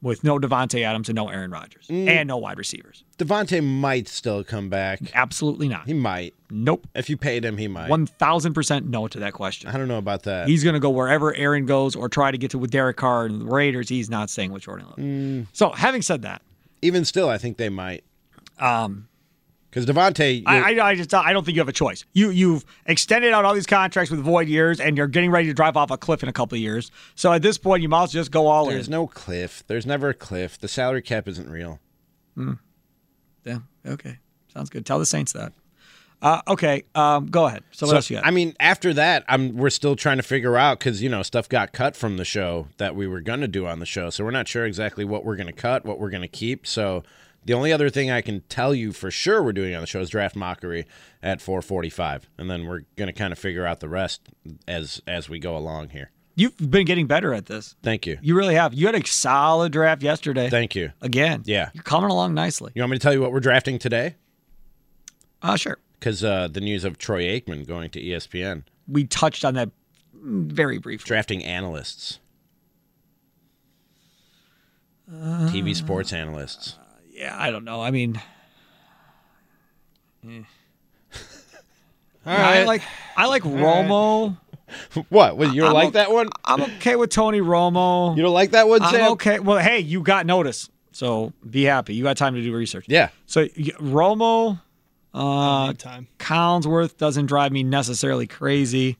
with 0.00 0.24
no 0.24 0.38
Davante 0.38 0.82
Adams 0.82 1.10
and 1.10 1.14
no 1.16 1.28
Aaron 1.28 1.50
Rodgers, 1.50 1.86
Mm. 1.88 2.08
and 2.08 2.28
no 2.28 2.38
wide 2.38 2.56
receivers. 2.56 3.04
Davante 3.18 3.62
might 3.62 4.08
still 4.08 4.42
come 4.42 4.70
back. 4.70 5.00
Absolutely 5.14 5.68
not. 5.68 5.86
He 5.86 5.92
might. 5.92 6.32
Nope. 6.50 6.86
If 6.94 7.10
you 7.10 7.18
paid 7.18 7.44
him, 7.44 7.58
he 7.58 7.68
might. 7.68 7.90
One 7.90 8.06
thousand 8.06 8.54
percent 8.54 8.88
no 8.88 9.06
to 9.06 9.18
that 9.20 9.34
question. 9.34 9.68
I 9.70 9.76
don't 9.76 9.86
know 9.88 9.98
about 9.98 10.22
that. 10.22 10.48
He's 10.48 10.64
going 10.64 10.72
to 10.74 10.80
go 10.80 10.88
wherever 10.90 11.34
Aaron 11.36 11.66
goes 11.66 11.94
or 11.94 12.08
try 12.08 12.30
to 12.30 12.38
get 12.38 12.50
to 12.52 12.58
with 12.58 12.70
Derek 12.70 12.96
Carr 12.96 13.26
and 13.26 13.42
the 13.42 13.44
Raiders. 13.44 13.90
He's 13.90 14.08
not 14.08 14.30
staying 14.30 14.50
with 14.50 14.62
Jordan 14.62 14.86
Love. 14.86 14.96
Mm. 14.96 15.46
So, 15.52 15.70
having 15.72 16.00
said 16.00 16.22
that, 16.22 16.40
Even 16.80 17.04
still, 17.04 17.28
I 17.28 17.36
think 17.36 17.58
they 17.58 17.68
might. 17.68 18.02
Um, 18.58 19.08
Because 19.70 19.86
Davante, 19.86 20.42
I, 20.46 20.74
I, 20.74 20.88
I 20.88 20.94
just 20.94 21.12
I 21.14 21.32
don't 21.32 21.44
think 21.44 21.56
you 21.56 21.60
have 21.60 21.68
a 21.68 21.72
choice. 21.72 22.04
You 22.12 22.30
you've 22.30 22.64
extended 22.86 23.32
out 23.32 23.44
all 23.44 23.54
these 23.54 23.66
contracts 23.66 24.10
with 24.10 24.20
void 24.20 24.48
years, 24.48 24.80
and 24.80 24.96
you're 24.96 25.06
getting 25.06 25.30
ready 25.30 25.48
to 25.48 25.54
drive 25.54 25.76
off 25.76 25.90
a 25.90 25.96
cliff 25.96 26.22
in 26.22 26.28
a 26.28 26.32
couple 26.32 26.56
of 26.56 26.60
years. 26.60 26.90
So 27.14 27.32
at 27.32 27.42
this 27.42 27.56
point, 27.58 27.82
you 27.82 27.88
might 27.88 28.04
as 28.04 28.14
well 28.14 28.20
just 28.22 28.30
go 28.30 28.46
all 28.46 28.64
there's 28.66 28.72
in. 28.72 28.76
There's 28.78 28.88
no 28.90 29.06
cliff. 29.06 29.64
There's 29.66 29.86
never 29.86 30.10
a 30.10 30.14
cliff. 30.14 30.58
The 30.58 30.68
salary 30.68 31.02
cap 31.02 31.26
isn't 31.26 31.48
real. 31.48 31.80
Hmm. 32.34 32.54
Yeah. 33.44 33.58
Okay. 33.86 34.18
Sounds 34.52 34.68
good. 34.70 34.84
Tell 34.84 34.98
the 34.98 35.06
Saints 35.06 35.32
that. 35.32 35.52
Uh, 36.20 36.40
okay. 36.46 36.84
Um, 36.94 37.26
go 37.26 37.46
ahead. 37.46 37.64
So 37.72 37.86
what 37.86 37.96
else 37.96 38.08
you 38.08 38.16
got? 38.16 38.26
I 38.26 38.30
mean, 38.30 38.54
after 38.60 38.94
that, 38.94 39.24
I'm 39.26 39.56
we're 39.56 39.70
still 39.70 39.96
trying 39.96 40.18
to 40.18 40.22
figure 40.22 40.56
out 40.56 40.78
because 40.78 41.02
you 41.02 41.08
know 41.08 41.22
stuff 41.22 41.48
got 41.48 41.72
cut 41.72 41.96
from 41.96 42.16
the 42.16 42.24
show 42.24 42.68
that 42.76 42.94
we 42.94 43.08
were 43.08 43.20
gonna 43.20 43.48
do 43.48 43.66
on 43.66 43.80
the 43.80 43.86
show, 43.86 44.08
so 44.10 44.22
we're 44.22 44.30
not 44.30 44.46
sure 44.46 44.64
exactly 44.64 45.04
what 45.04 45.24
we're 45.24 45.34
gonna 45.36 45.52
cut, 45.52 45.84
what 45.84 45.98
we're 45.98 46.10
gonna 46.10 46.28
keep. 46.28 46.64
So 46.64 47.02
the 47.44 47.54
only 47.54 47.72
other 47.72 47.90
thing 47.90 48.10
I 48.10 48.20
can 48.20 48.40
tell 48.48 48.74
you 48.74 48.92
for 48.92 49.10
sure 49.10 49.42
we're 49.42 49.52
doing 49.52 49.74
on 49.74 49.80
the 49.80 49.86
show 49.86 50.00
is 50.00 50.10
draft 50.10 50.36
mockery 50.36 50.86
at 51.22 51.40
4:45, 51.40 52.22
and 52.38 52.50
then 52.50 52.66
we're 52.66 52.82
gonna 52.96 53.12
kind 53.12 53.32
of 53.32 53.38
figure 53.38 53.66
out 53.66 53.80
the 53.80 53.88
rest 53.88 54.22
as 54.68 55.00
as 55.06 55.28
we 55.28 55.38
go 55.38 55.56
along 55.56 55.90
here. 55.90 56.10
You've 56.34 56.56
been 56.70 56.86
getting 56.86 57.06
better 57.06 57.34
at 57.34 57.44
this. 57.46 57.74
Thank 57.82 58.06
you, 58.06 58.18
You 58.22 58.34
really 58.34 58.54
have. 58.54 58.72
You 58.72 58.86
had 58.86 58.94
a 58.94 59.06
solid 59.06 59.70
draft 59.72 60.02
yesterday. 60.02 60.48
thank 60.48 60.74
you. 60.74 60.92
Again. 61.02 61.42
Yeah. 61.44 61.68
You're 61.74 61.82
coming 61.82 62.10
along 62.10 62.32
nicely. 62.32 62.72
You 62.74 62.80
want 62.80 62.92
me 62.92 62.96
to 62.98 63.02
tell 63.02 63.12
you 63.12 63.20
what 63.20 63.32
we're 63.32 63.40
drafting 63.40 63.78
today? 63.78 64.14
Uh, 65.42 65.56
sure. 65.56 65.76
Because 65.98 66.24
uh, 66.24 66.48
the 66.48 66.60
news 66.62 66.84
of 66.84 66.96
Troy 66.96 67.24
Aikman 67.24 67.66
going 67.66 67.90
to 67.90 68.00
ESPN, 68.00 68.62
We 68.88 69.04
touched 69.04 69.44
on 69.44 69.52
that 69.54 69.70
very 70.14 70.78
briefly. 70.78 71.04
drafting 71.06 71.44
analysts, 71.44 72.18
Uh, 75.12 75.50
TV 75.52 75.74
sports 75.76 76.12
analysts. 76.12 76.76
Yeah, 77.22 77.36
I 77.38 77.52
don't 77.52 77.64
know. 77.64 77.80
I 77.80 77.92
mean, 77.92 78.20
eh. 80.28 80.42
All 82.26 82.32
I 82.32 82.64
like 82.64 82.82
I 83.16 83.26
like 83.26 83.42
Romo. 83.44 84.36
What? 85.10 85.36
Well, 85.36 85.52
you 85.54 85.60
don't 85.60 85.68
I'm 85.70 85.74
like 85.74 85.88
o- 85.88 85.90
that 85.90 86.10
one? 86.10 86.30
I'm 86.46 86.62
okay 86.62 86.96
with 86.96 87.10
Tony 87.10 87.40
Romo. 87.40 88.16
You 88.16 88.22
don't 88.22 88.32
like 88.32 88.52
that 88.52 88.66
one, 88.68 88.80
I'm 88.82 89.12
okay. 89.12 89.38
Well, 89.38 89.58
hey, 89.58 89.80
you 89.80 90.00
got 90.00 90.24
notice, 90.24 90.70
so 90.92 91.34
be 91.48 91.64
happy. 91.64 91.94
You 91.94 92.02
got 92.02 92.16
time 92.16 92.34
to 92.34 92.42
do 92.42 92.54
research. 92.54 92.86
Yeah. 92.88 93.10
So 93.26 93.42
y- 93.42 93.72
Romo, 93.78 94.60
uh, 95.12 95.74
time. 95.74 96.08
Collinsworth 96.18 96.96
doesn't 96.96 97.26
drive 97.26 97.52
me 97.52 97.62
necessarily 97.62 98.26
crazy, 98.26 98.96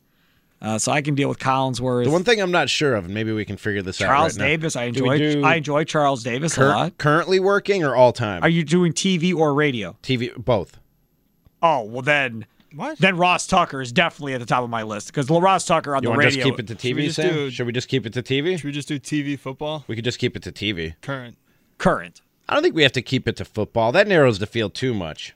uh, 0.63 0.79
so 0.79 0.91
I 0.93 1.03
can 1.03 1.15
deal 1.15 1.29
with 1.29 1.39
Collinsworth. 1.39 2.05
The 2.05 2.11
one 2.11 2.25
thing 2.25 2.41
I'm 2.41 2.51
not 2.53 2.71
sure 2.71 2.95
of, 2.95 3.05
and 3.05 3.13
maybe 3.13 3.33
we 3.33 3.45
can 3.45 3.57
figure 3.59 3.83
this 3.83 3.99
Charles 3.99 4.37
out 4.39 4.41
right 4.41 4.45
now. 4.45 4.45
Davis, 4.47 4.77
I 4.77 4.91
Do 4.91 5.05
we 5.05 5.11
enjoy. 5.17 5.33
do 5.41 5.45
I 5.45 5.55
enjoy 5.57 5.85
Charles 5.85 6.23
Davis 6.23 6.55
cur- 6.55 6.67
a 6.67 6.75
lot. 6.75 6.99
Currently 6.99 7.41
working 7.41 7.85
or 7.85 7.95
all 7.95 8.13
time? 8.13 8.43
Are 8.43 8.49
you 8.49 8.65
doing 8.65 8.93
TV 8.93 9.35
or 9.35 9.53
radio? 9.53 9.97
TV 10.03 10.35
both. 10.37 10.79
Oh 11.63 11.83
well, 11.83 12.03
then 12.03 12.47
What? 12.75 12.99
then 12.99 13.17
Ross 13.17 13.47
Tucker 13.47 13.81
is 13.83 13.93
definitely 13.93 14.35
at 14.35 14.41
the 14.41 14.47
top 14.47 14.65
of 14.65 14.71
my 14.71 14.83
list 14.83 15.09
because 15.09 15.29
Ross 15.29 15.65
Tucker 15.67 15.95
on 15.95 16.03
You 16.03 16.11
the 16.11 16.17
radio. 16.17 16.31
just 16.31 16.45
keep 16.45 16.59
it 16.59 16.67
to 16.69 16.75
Should 16.79 16.97
we 16.97 17.03
TV, 17.03 17.05
just 17.07 17.17
Sam? 17.17 17.33
do- 17.35 17.51
Should 17.51 17.67
we 17.67 17.73
just 17.73 17.89
keep 17.89 18.07
it 18.07 18.13
to 18.15 18.23
TV? 18.23 18.57
Should 18.57 18.65
we 18.65 18.73
just 18.73 18.89
do 18.89 18.99
TV 18.99 19.39
football? 19.39 19.85
We 19.89 19.95
could 19.97 20.05
just 20.05 20.19
keep 20.19 20.37
it 20.37 20.43
to 20.45 20.53
TV. 20.53 20.95
Current. 21.03 21.37
current. 21.79 22.21
I 22.49 22.55
don't 22.55 22.63
think 22.63 22.75
we 22.75 22.83
have 22.83 22.93
to 22.93 23.03
keep 23.03 23.27
it 23.29 23.37
to 23.37 23.45
football. 23.45 23.93
That 23.93 24.07
narrows 24.09 24.39
the 24.39 24.47
field 24.47 24.75
too 24.75 24.95
much. 24.95 25.35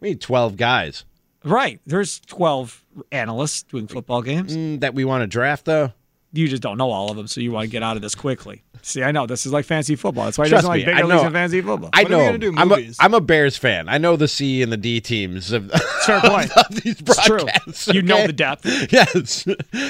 We 0.00 0.10
need 0.10 0.20
12 0.20 0.56
guys. 0.56 1.04
Right. 1.44 1.80
There's 1.86 2.20
12 2.20 2.84
analysts 3.12 3.62
doing 3.64 3.86
football 3.86 4.22
games. 4.22 4.56
Mm, 4.56 4.80
that 4.80 4.94
we 4.94 5.04
want 5.04 5.22
to 5.22 5.26
draft, 5.26 5.66
though. 5.66 5.92
You 6.34 6.48
just 6.48 6.62
don't 6.62 6.76
know 6.78 6.90
all 6.90 7.10
of 7.10 7.16
them, 7.16 7.26
so 7.28 7.40
you 7.40 7.52
want 7.52 7.64
to 7.64 7.70
get 7.70 7.82
out 7.82 7.96
of 7.96 8.02
this 8.02 8.14
quickly. 8.14 8.62
See, 8.82 9.02
I 9.02 9.12
know 9.12 9.24
this 9.26 9.46
is 9.46 9.52
like 9.52 9.64
fancy 9.64 9.96
football. 9.96 10.24
That's 10.24 10.36
why 10.36 10.44
he 10.44 10.50
Trust 10.50 10.64
doesn't 10.64 10.68
like 10.68 10.78
me, 10.80 10.84
bigger 10.84 10.98
I 10.98 11.02
leagues 11.02 11.22
know. 11.22 11.26
and 11.26 11.32
fantasy 11.34 11.62
football. 11.62 11.90
I 11.94 12.02
When 12.02 12.12
are 12.12 12.16
know. 12.16 12.18
we 12.18 12.24
gonna 12.26 12.38
do 12.38 12.54
I'm, 12.56 12.72
a, 12.72 12.76
movies? 12.76 12.96
I'm 13.00 13.14
a 13.14 13.20
Bears 13.20 13.56
fan. 13.56 13.88
I 13.88 13.96
know 13.98 14.16
the 14.16 14.28
C 14.28 14.60
and 14.60 14.70
the 14.70 14.76
D 14.76 15.00
teams 15.00 15.52
of, 15.52 15.70
Fair 16.06 16.20
point. 16.20 16.50
of 16.56 16.68
these 16.82 17.00
It's 17.00 17.24
true. 17.24 17.38
broadcasts. 17.38 17.86
You 17.88 18.02
know 18.02 18.26
the 18.26 18.32
depth. 18.32 18.66
Yes. 18.92 19.46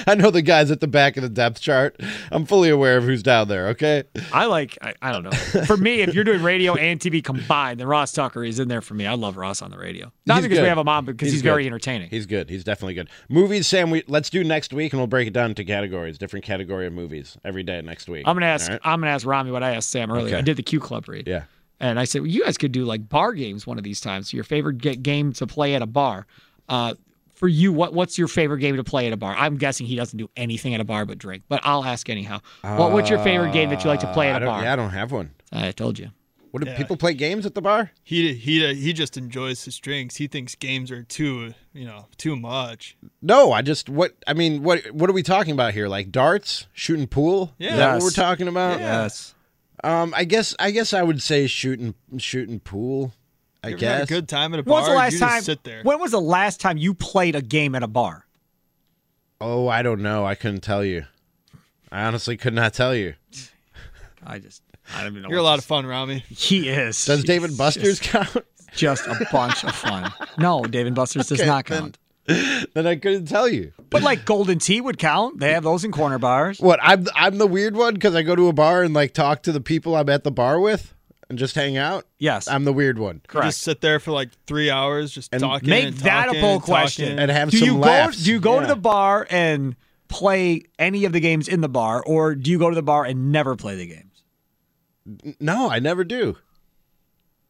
I 0.07 0.15
know 0.15 0.31
the 0.31 0.43
guys 0.43 0.71
at 0.71 0.81
the 0.81 0.87
back 0.87 1.17
of 1.17 1.23
the 1.23 1.29
depth 1.29 1.61
chart. 1.61 1.99
I'm 2.31 2.47
fully 2.47 2.69
aware 2.71 2.99
of 2.99 3.05
who's 3.05 3.23
down 3.23 3.49
there, 3.49 3.69
okay? 3.69 4.05
I 4.33 4.45
like. 4.45 4.79
I, 4.83 4.95
I 5.03 5.13
don't 5.13 5.25
know. 5.25 5.31
For 5.65 5.77
me, 5.77 6.03
if 6.03 6.15
you're 6.15 6.25
doing 6.25 6.43
radio 6.43 6.75
and 6.75 7.01
TV 7.01 7.23
combined, 7.25 7.81
then 7.81 7.87
Ross 7.89 8.13
Tucker 8.13 8.45
is 8.45 8.59
in 8.61 8.69
there 8.69 8.81
for 8.83 8.95
me. 8.95 9.07
I 9.07 9.15
love 9.15 9.37
Ross 9.37 9.61
on 9.63 9.71
the 9.71 9.79
radio. 9.79 10.13
Not 10.27 10.37
He's 10.37 10.45
because 10.45 10.59
good. 10.59 10.63
we 10.63 10.69
have 10.69 10.79
him 10.79 10.89
on, 10.89 11.05
but 11.05 11.17
because 11.17 11.33
he's, 11.33 11.43
good. 11.43 11.49
very 11.49 11.67
entertaining. 11.67 12.11
He's 12.11 12.27
good. 12.27 12.49
He's 12.51 12.65
definitely 12.65 12.95
good. 12.95 13.09
Movies, 13.29 13.67
Sam. 13.67 13.91
We 13.91 14.05
let's 14.07 14.31
do 14.31 14.45
next 14.45 14.73
week, 14.73 14.93
and 14.93 15.01
we'll 15.01 15.07
break 15.09 15.27
it 15.27 15.33
down 15.33 15.51
into 15.51 15.65
categories, 15.65 16.17
different 16.19 16.34
category 16.41 16.87
of 16.87 16.93
movies 16.93 17.37
every 17.45 17.63
day 17.63 17.81
next 17.83 18.09
week. 18.09 18.25
I'm 18.27 18.35
gonna 18.35 18.47
ask. 18.47 18.71
Right? 18.71 18.81
I'm 18.83 19.01
gonna 19.01 19.13
ask 19.13 19.27
Rami 19.27 19.51
what 19.51 19.63
I 19.63 19.75
asked 19.75 19.91
Sam 19.91 20.11
earlier. 20.11 20.27
Okay. 20.27 20.37
I 20.37 20.43
did 20.43 20.57
the 20.57 20.63
Q 20.63 20.81
Club 20.81 21.09
read. 21.09 21.27
Yeah. 21.27 21.45
And 21.81 21.99
I 21.99 22.05
said, 22.05 22.23
well, 22.23 22.31
you 22.31 22.45
guys 22.45 22.57
could 22.57 22.73
do 22.73 22.85
like 22.85 23.09
bar 23.09 23.33
games 23.33 23.67
one 23.67 23.79
of 23.79 23.85
these 23.85 24.01
times. 24.01 24.33
Your 24.33 24.45
favorite 24.45 24.79
ga- 24.79 24.97
game 24.97 25.33
to 25.35 25.47
play 25.47 25.75
at 25.75 25.83
a 25.83 25.87
bar. 25.87 26.27
Uh, 26.69 26.95
for 27.35 27.49
you, 27.49 27.73
what 27.73 27.93
what's 27.93 28.17
your 28.17 28.29
favorite 28.29 28.61
game 28.61 28.77
to 28.77 28.85
play 28.85 29.07
at 29.07 29.13
a 29.13 29.17
bar? 29.17 29.35
I'm 29.37 29.57
guessing 29.57 29.87
he 29.87 29.97
doesn't 29.97 30.17
do 30.17 30.31
anything 30.37 30.75
at 30.75 30.81
a 30.81 30.85
bar 30.85 31.05
but 31.05 31.19
drink, 31.19 31.43
but 31.49 31.61
I'll 31.65 31.85
ask 31.85 32.09
anyhow. 32.09 32.41
what, 32.63 32.93
what's 32.93 33.11
your 33.11 33.19
favorite 33.19 33.53
game 33.53 33.71
that 33.71 33.83
you 33.83 33.91
like 33.91 34.01
to 34.01 34.13
play 34.13 34.29
at 34.31 34.43
a 34.43 34.47
bar? 34.47 34.63
Yeah, 34.63 34.73
I 34.73 34.77
don't 34.77 34.91
have 34.91 35.13
one. 35.13 35.31
I 35.53 35.73
told 35.73 35.99
you. 35.99 36.11
What 36.55 36.63
do 36.63 36.71
Yeah. 36.71 36.77
people 36.77 36.97
play 36.97 37.15
games 37.15 37.47
at 37.47 37.57
the 37.57 37.61
bar? 37.61 37.91
He 38.05 38.33
he 38.35 38.73
he 38.77 38.93
just 38.93 39.17
enjoys 39.17 39.65
his 39.65 39.77
drinks. 39.81 40.15
He 40.15 40.29
thinks 40.29 40.55
games 40.55 40.93
are 40.93 41.03
too 41.03 41.53
you 41.73 41.85
know 41.85 42.07
too 42.17 42.37
much. 42.37 42.97
No, 43.21 43.51
I 43.51 43.61
just 43.61 43.89
what 43.89 44.15
I 44.29 44.35
mean. 44.35 44.63
What 44.63 44.93
what 44.93 45.11
are 45.11 45.13
we 45.13 45.25
talking 45.25 45.51
about 45.53 45.75
here? 45.75 45.89
Like 45.89 46.13
darts, 46.13 46.69
shooting 46.73 47.09
pool? 47.09 47.53
Yeah. 47.59 47.73
Is 47.73 47.77
that 47.79 47.93
what 47.95 48.03
we're 48.05 48.11
talking 48.11 48.47
about? 48.47 48.79
Yes. 48.79 49.35
Um, 49.83 50.15
I 50.17 50.23
guess 50.23 50.55
I 50.61 50.71
guess 50.71 50.95
I 50.95 51.03
would 51.03 51.21
say 51.21 51.49
shooting 51.49 51.97
shooting 52.19 52.61
pool. 52.61 53.13
I 53.65 53.71
You 53.71 53.75
ever 53.75 53.87
had 53.87 53.99
guess. 54.03 54.11
a 54.11 54.13
good 54.15 54.29
time 54.29 54.55
at 54.55 54.61
a 54.61 54.63
bar. 54.63 54.75
When 54.75 54.83
was 54.83 54.89
the 54.91 54.97
last 54.97 55.13
you 55.15 55.19
time? 55.19 55.43
sit 55.43 55.65
there. 55.65 55.83
When 55.83 55.99
was 55.99 56.13
the 56.13 56.21
last 56.21 56.61
time 56.61 56.77
you 56.79 56.95
played 56.95 57.35
a 57.35 57.43
game 57.43 57.75
at 57.75 57.83
a 57.83 57.89
bar? 57.89 58.27
Oh, 59.41 59.67
I 59.67 59.83
don't 59.83 60.03
know. 60.03 60.25
I 60.25 60.37
couldn't 60.37 60.61
tell 60.61 60.85
you. 60.85 61.07
I 61.91 62.05
honestly 62.05 62.37
could 62.37 62.55
not 62.55 62.75
tell 62.75 62.95
you. 62.95 63.15
I 64.25 64.39
just 64.39 64.63
I 64.93 65.03
don't 65.03 65.13
even 65.13 65.23
know. 65.23 65.29
You're 65.29 65.39
a 65.39 65.43
lot 65.43 65.57
to 65.57 65.59
of 65.61 65.65
fun, 65.65 65.87
Rami. 65.87 66.25
He 66.29 66.69
is. 66.69 67.05
Does 67.05 67.21
He's 67.21 67.25
David 67.25 67.57
Buster's 67.57 68.01
just, 68.01 68.03
count? 68.03 68.47
just 68.75 69.07
a 69.07 69.27
bunch 69.33 69.65
of 69.65 69.75
fun? 69.75 70.13
No, 70.39 70.63
David 70.63 70.95
Buster's 70.95 71.29
does 71.29 71.45
not 71.45 71.65
count. 71.65 71.99
then 72.27 72.87
I 72.87 72.97
couldn't 72.97 73.27
tell 73.27 73.49
you. 73.49 73.73
But 73.91 74.03
like 74.03 74.25
Golden 74.25 74.59
Tee 74.59 74.81
would 74.81 74.99
count. 74.99 75.39
They 75.41 75.53
have 75.53 75.63
those 75.63 75.85
in 75.85 75.93
corner 75.93 76.19
bars. 76.19 76.59
What? 76.59 76.81
I'm 76.83 77.07
I'm 77.15 77.37
the 77.37 77.47
weird 77.47 77.77
one 77.77 77.95
because 77.95 78.15
I 78.15 78.23
go 78.23 78.35
to 78.35 78.49
a 78.49 78.53
bar 78.53 78.83
and 78.83 78.95
like 78.95 79.13
talk 79.13 79.43
to 79.43 79.53
the 79.53 79.61
people 79.61 79.95
I'm 79.95 80.09
at 80.09 80.25
the 80.25 80.31
bar 80.31 80.59
with 80.59 80.95
and 81.29 81.39
just 81.39 81.55
hang 81.55 81.77
out. 81.77 82.07
Yes. 82.19 82.49
I'm 82.49 82.65
the 82.65 82.73
weird 82.73 82.99
one. 82.99 83.17
You 83.17 83.21
Correct. 83.29 83.49
Just 83.49 83.63
sit 83.63 83.83
there 83.83 84.01
for 84.01 84.13
like 84.13 84.31
three 84.47 84.71
hours, 84.71 85.11
just 85.11 85.33
And 85.35 85.43
talking. 85.43 85.69
Make 85.69 85.85
and 85.87 85.95
that 85.99 86.35
a 86.35 86.41
poll 86.41 86.61
question. 86.61 87.19
And 87.19 87.31
have 87.31 87.51
do 87.51 87.59
some 87.59 87.67
you 87.67 87.77
laughs. 87.77 88.19
go 88.19 88.25
do 88.25 88.33
you 88.33 88.41
go 88.41 88.61
to 88.61 88.67
the 88.67 88.77
bar 88.77 89.27
and 89.29 89.77
play 90.09 90.63
any 90.79 91.05
of 91.05 91.13
the 91.13 91.21
games 91.21 91.49
in 91.49 91.61
the 91.61 91.69
bar 91.69 92.03
or 92.07 92.35
do 92.35 92.51
you 92.51 92.59
go 92.59 92.71
to 92.71 92.75
the 92.75 92.83
bar 92.83 93.05
and 93.05 93.33
never 93.33 93.57
play 93.57 93.77
the 93.77 93.87
games 93.87 94.14
No, 95.41 95.71
I 95.71 95.79
never 95.79 96.05
do. 96.05 96.37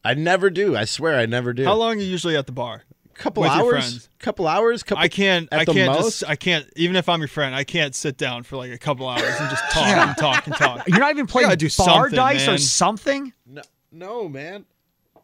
I 0.03 0.13
never 0.13 0.49
do. 0.49 0.75
I 0.75 0.85
swear, 0.85 1.17
I 1.19 1.25
never 1.25 1.53
do. 1.53 1.63
How 1.65 1.73
long 1.75 1.93
are 1.97 2.01
you 2.01 2.03
usually 2.05 2.35
at 2.37 2.45
the 2.45 2.51
bar? 2.51 2.83
Couple 3.15 3.43
with 3.43 3.51
hours. 3.51 3.69
friends? 3.69 4.09
Couple 4.19 4.45
hours. 4.47 4.83
Couple. 4.83 5.01
I 5.01 5.07
can't. 5.07 5.47
At 5.51 5.61
I 5.61 5.65
the 5.65 5.73
can't 5.73 5.91
most? 5.93 6.19
just. 6.19 6.29
I 6.29 6.35
can't. 6.35 6.67
Even 6.75 6.97
if 6.97 7.07
I'm 7.07 7.21
your 7.21 7.29
friend, 7.29 7.55
I 7.55 7.63
can't 7.63 7.95
sit 7.95 8.17
down 8.17 8.43
for 8.43 8.57
like 8.57 8.71
a 8.71 8.77
couple 8.77 9.07
hours 9.07 9.23
and 9.39 9.49
just 9.49 9.63
talk 9.71 9.87
Yeah. 9.87 10.07
and 10.09 10.17
talk 10.17 10.45
and 10.47 10.55
talk. 10.55 10.87
you're 10.87 10.99
not 10.99 11.11
even 11.11 11.25
playing 11.27 11.47
gotta 11.47 11.55
do 11.55 11.67
bar 11.77 12.09
something, 12.09 12.15
dice 12.15 12.47
or 12.47 12.57
something 12.57 13.31
No, 13.45 13.61
no, 13.91 14.27
man. 14.29 14.65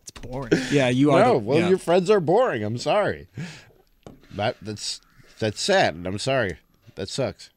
It's 0.01 0.11
boring. 0.11 0.53
yeah 0.71 0.87
you 0.87 1.11
are 1.11 1.19
No. 1.19 1.33
the- 1.33 1.39
Well, 1.39 1.59
yeah. 1.59 1.67
your 1.69 1.77
friends 1.77 2.09
are 2.09 2.21
boring. 2.21 2.63
I'm 2.63 2.77
sorry. 2.77 3.27
That 4.35 4.55
that's 4.61 5.01
that's 5.39 5.61
sad. 5.61 6.01
I'm 6.05 6.17
sorry. 6.17 6.57
That 6.95 7.09
sucks. 7.09 7.49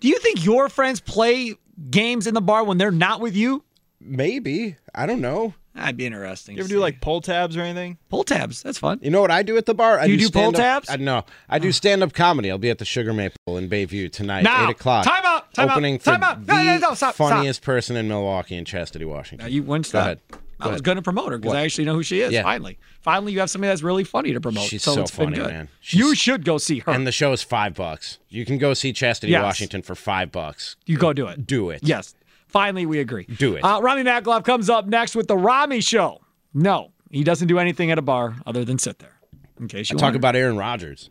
do 0.00 0.08
you 0.08 0.18
think 0.18 0.44
your 0.46 0.70
friends 0.70 0.98
play 1.00 1.54
games 1.90 2.26
in 2.26 2.32
the 2.32 2.40
bar 2.40 2.64
when 2.64 2.78
they're 2.78 2.90
not 2.90 3.20
with 3.20 3.36
you 3.36 3.64
Maybe. 4.00 4.76
I 4.94 5.06
don't 5.06 5.20
know. 5.20 5.54
that'd 5.74 5.96
be 5.96 6.06
interesting 6.06 6.56
You 6.56 6.60
ever 6.62 6.68
to 6.68 6.72
do 6.74 6.78
see. 6.78 6.82
like 6.82 7.00
pull 7.00 7.20
tabs 7.20 7.56
or 7.56 7.60
anything? 7.62 7.98
pull 8.08 8.24
tabs 8.24 8.62
that's 8.62 8.78
fun 8.78 8.98
You 9.02 9.10
know 9.10 9.20
what 9.20 9.30
I 9.30 9.42
do 9.42 9.56
at 9.56 9.66
the 9.66 9.74
bar? 9.74 9.98
I 9.98 10.04
You 10.06 10.16
do 10.16 10.30
pull 10.30 10.52
tabs? 10.52 10.88
I, 10.90 10.96
no, 10.96 11.24
I 11.48 11.58
do 11.58 11.68
oh. 11.68 11.72
stand 11.72 12.02
up 12.02 12.12
comedy. 12.12 12.50
I'll 12.50 12.58
be 12.58 12.70
at 12.70 12.78
the 12.78 12.84
Sugar 12.84 13.12
Maple 13.12 13.56
in 13.58 13.68
Bayview 13.68 14.10
tonight, 14.12 14.42
Now, 14.42 14.64
eight 14.68 14.70
o'clock. 14.70 15.04
time 15.04 15.24
out, 15.24 15.52
time 15.54 15.68
out, 15.68 15.72
opening 15.76 15.98
for 15.98 16.06
time 16.12 16.22
out. 16.22 16.46
the 16.46 16.52
No, 16.54 16.62
no, 16.62 16.72
no, 16.78 16.78
stop, 16.94 16.96
stop. 16.96 17.14
funniest 17.16 17.62
person 17.62 17.96
in 17.96 18.08
Milwaukee 18.08 18.56
in 18.56 18.64
Chastity, 18.64 19.04
Washington. 19.04 19.44
Now 19.46 19.50
you 19.50 19.62
wouldn't 19.62 19.86
Go 19.86 19.88
stop. 19.90 20.02
ahead. 20.04 20.20
I 20.60 20.64
Go 20.64 20.70
was 20.72 20.80
going 20.80 20.96
to 20.96 21.02
promote 21.02 21.30
her 21.30 21.38
because 21.38 21.54
I 21.54 21.60
actually 21.62 21.84
know 21.84 21.94
who 21.94 22.02
she 22.02 22.20
is. 22.20 22.32
Yeah. 22.32 22.42
Finally, 22.42 22.78
finally, 23.00 23.32
you 23.32 23.38
have 23.38 23.48
somebody 23.48 23.68
that's 23.68 23.82
really 23.84 24.02
funny 24.02 24.32
to 24.32 24.40
promote. 24.40 24.64
She's 24.64 24.82
so, 24.82 24.94
so 24.96 25.02
it's 25.02 25.12
been 25.12 25.26
funny, 25.26 25.36
good. 25.36 25.46
man. 25.46 25.68
you 25.82 26.16
should 26.16 26.44
go 26.44 26.58
see 26.58 26.80
her. 26.80 26.90
And 26.90 27.06
the 27.06 27.12
show 27.12 27.32
is 27.32 27.44
five 27.44 27.74
bucks. 27.74 28.18
You 28.28 28.44
can 28.44 28.58
go 28.58 28.74
see 28.74 28.92
Chastity, 28.92 29.30
Yes. 29.30 29.44
Washington 29.44 29.82
for 29.82 29.94
five 29.94 30.32
bucks. 30.32 30.74
you 30.84 30.98
go 30.98 31.12
do 31.12 31.28
it. 31.28 31.46
Do 31.46 31.70
it. 31.70 31.82
Yes. 31.84 32.16
Finally, 32.48 32.86
we 32.86 32.98
agree. 32.98 33.24
Do 33.24 33.54
it. 33.54 33.60
Uh, 33.64 33.80
Rami 33.82 34.02
Maklov 34.02 34.44
comes 34.44 34.68
up 34.70 34.86
next 34.86 35.14
with 35.14 35.28
the 35.28 35.36
Rami 35.36 35.80
Show. 35.80 36.20
No, 36.54 36.92
he 37.10 37.22
doesn't 37.24 37.48
do 37.48 37.58
anything 37.58 37.90
at 37.90 37.98
a 37.98 38.02
bar 38.02 38.36
other 38.46 38.64
than 38.64 38.78
sit 38.78 38.98
there. 38.98 39.20
In 39.60 39.68
case 39.68 39.90
you 39.90 39.98
Talk 39.98 40.14
about 40.14 40.34
Aaron 40.36 40.56
Rodgers. 40.56 41.10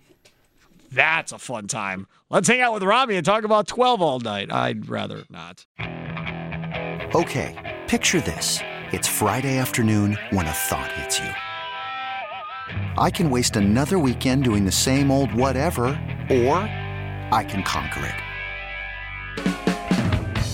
that's 0.92 1.32
a 1.32 1.38
fun 1.38 1.68
time. 1.68 2.08
Let's 2.30 2.48
hang 2.48 2.62
out 2.62 2.74
with 2.74 2.84
Rami 2.84 3.16
and 3.16 3.26
talk 3.26 3.44
about 3.44 3.68
12 3.68 4.02
all 4.02 4.20
night. 4.20 4.52
I'd 4.52 4.90
rather 4.90 5.24
not. 5.30 5.66
Okay, 7.16 7.80
picture 7.88 8.20
this. 8.22 8.60
It's 8.92 9.08
Friday 9.08 9.58
afternoon 9.58 10.18
when 10.32 10.46
a 10.46 10.52
thought 10.52 10.92
hits 10.94 11.20
you. 11.20 11.30
I 12.98 13.10
can 13.12 13.30
waste 13.30 13.56
another 13.56 14.00
weekend 14.00 14.44
doing 14.44 14.66
the 14.66 14.72
same 14.72 15.12
old 15.12 15.34
whatever, 15.34 15.88
or 16.30 16.56
I 17.32 17.46
can 17.48 17.64
conquer 17.64 18.06
it. 18.06 18.16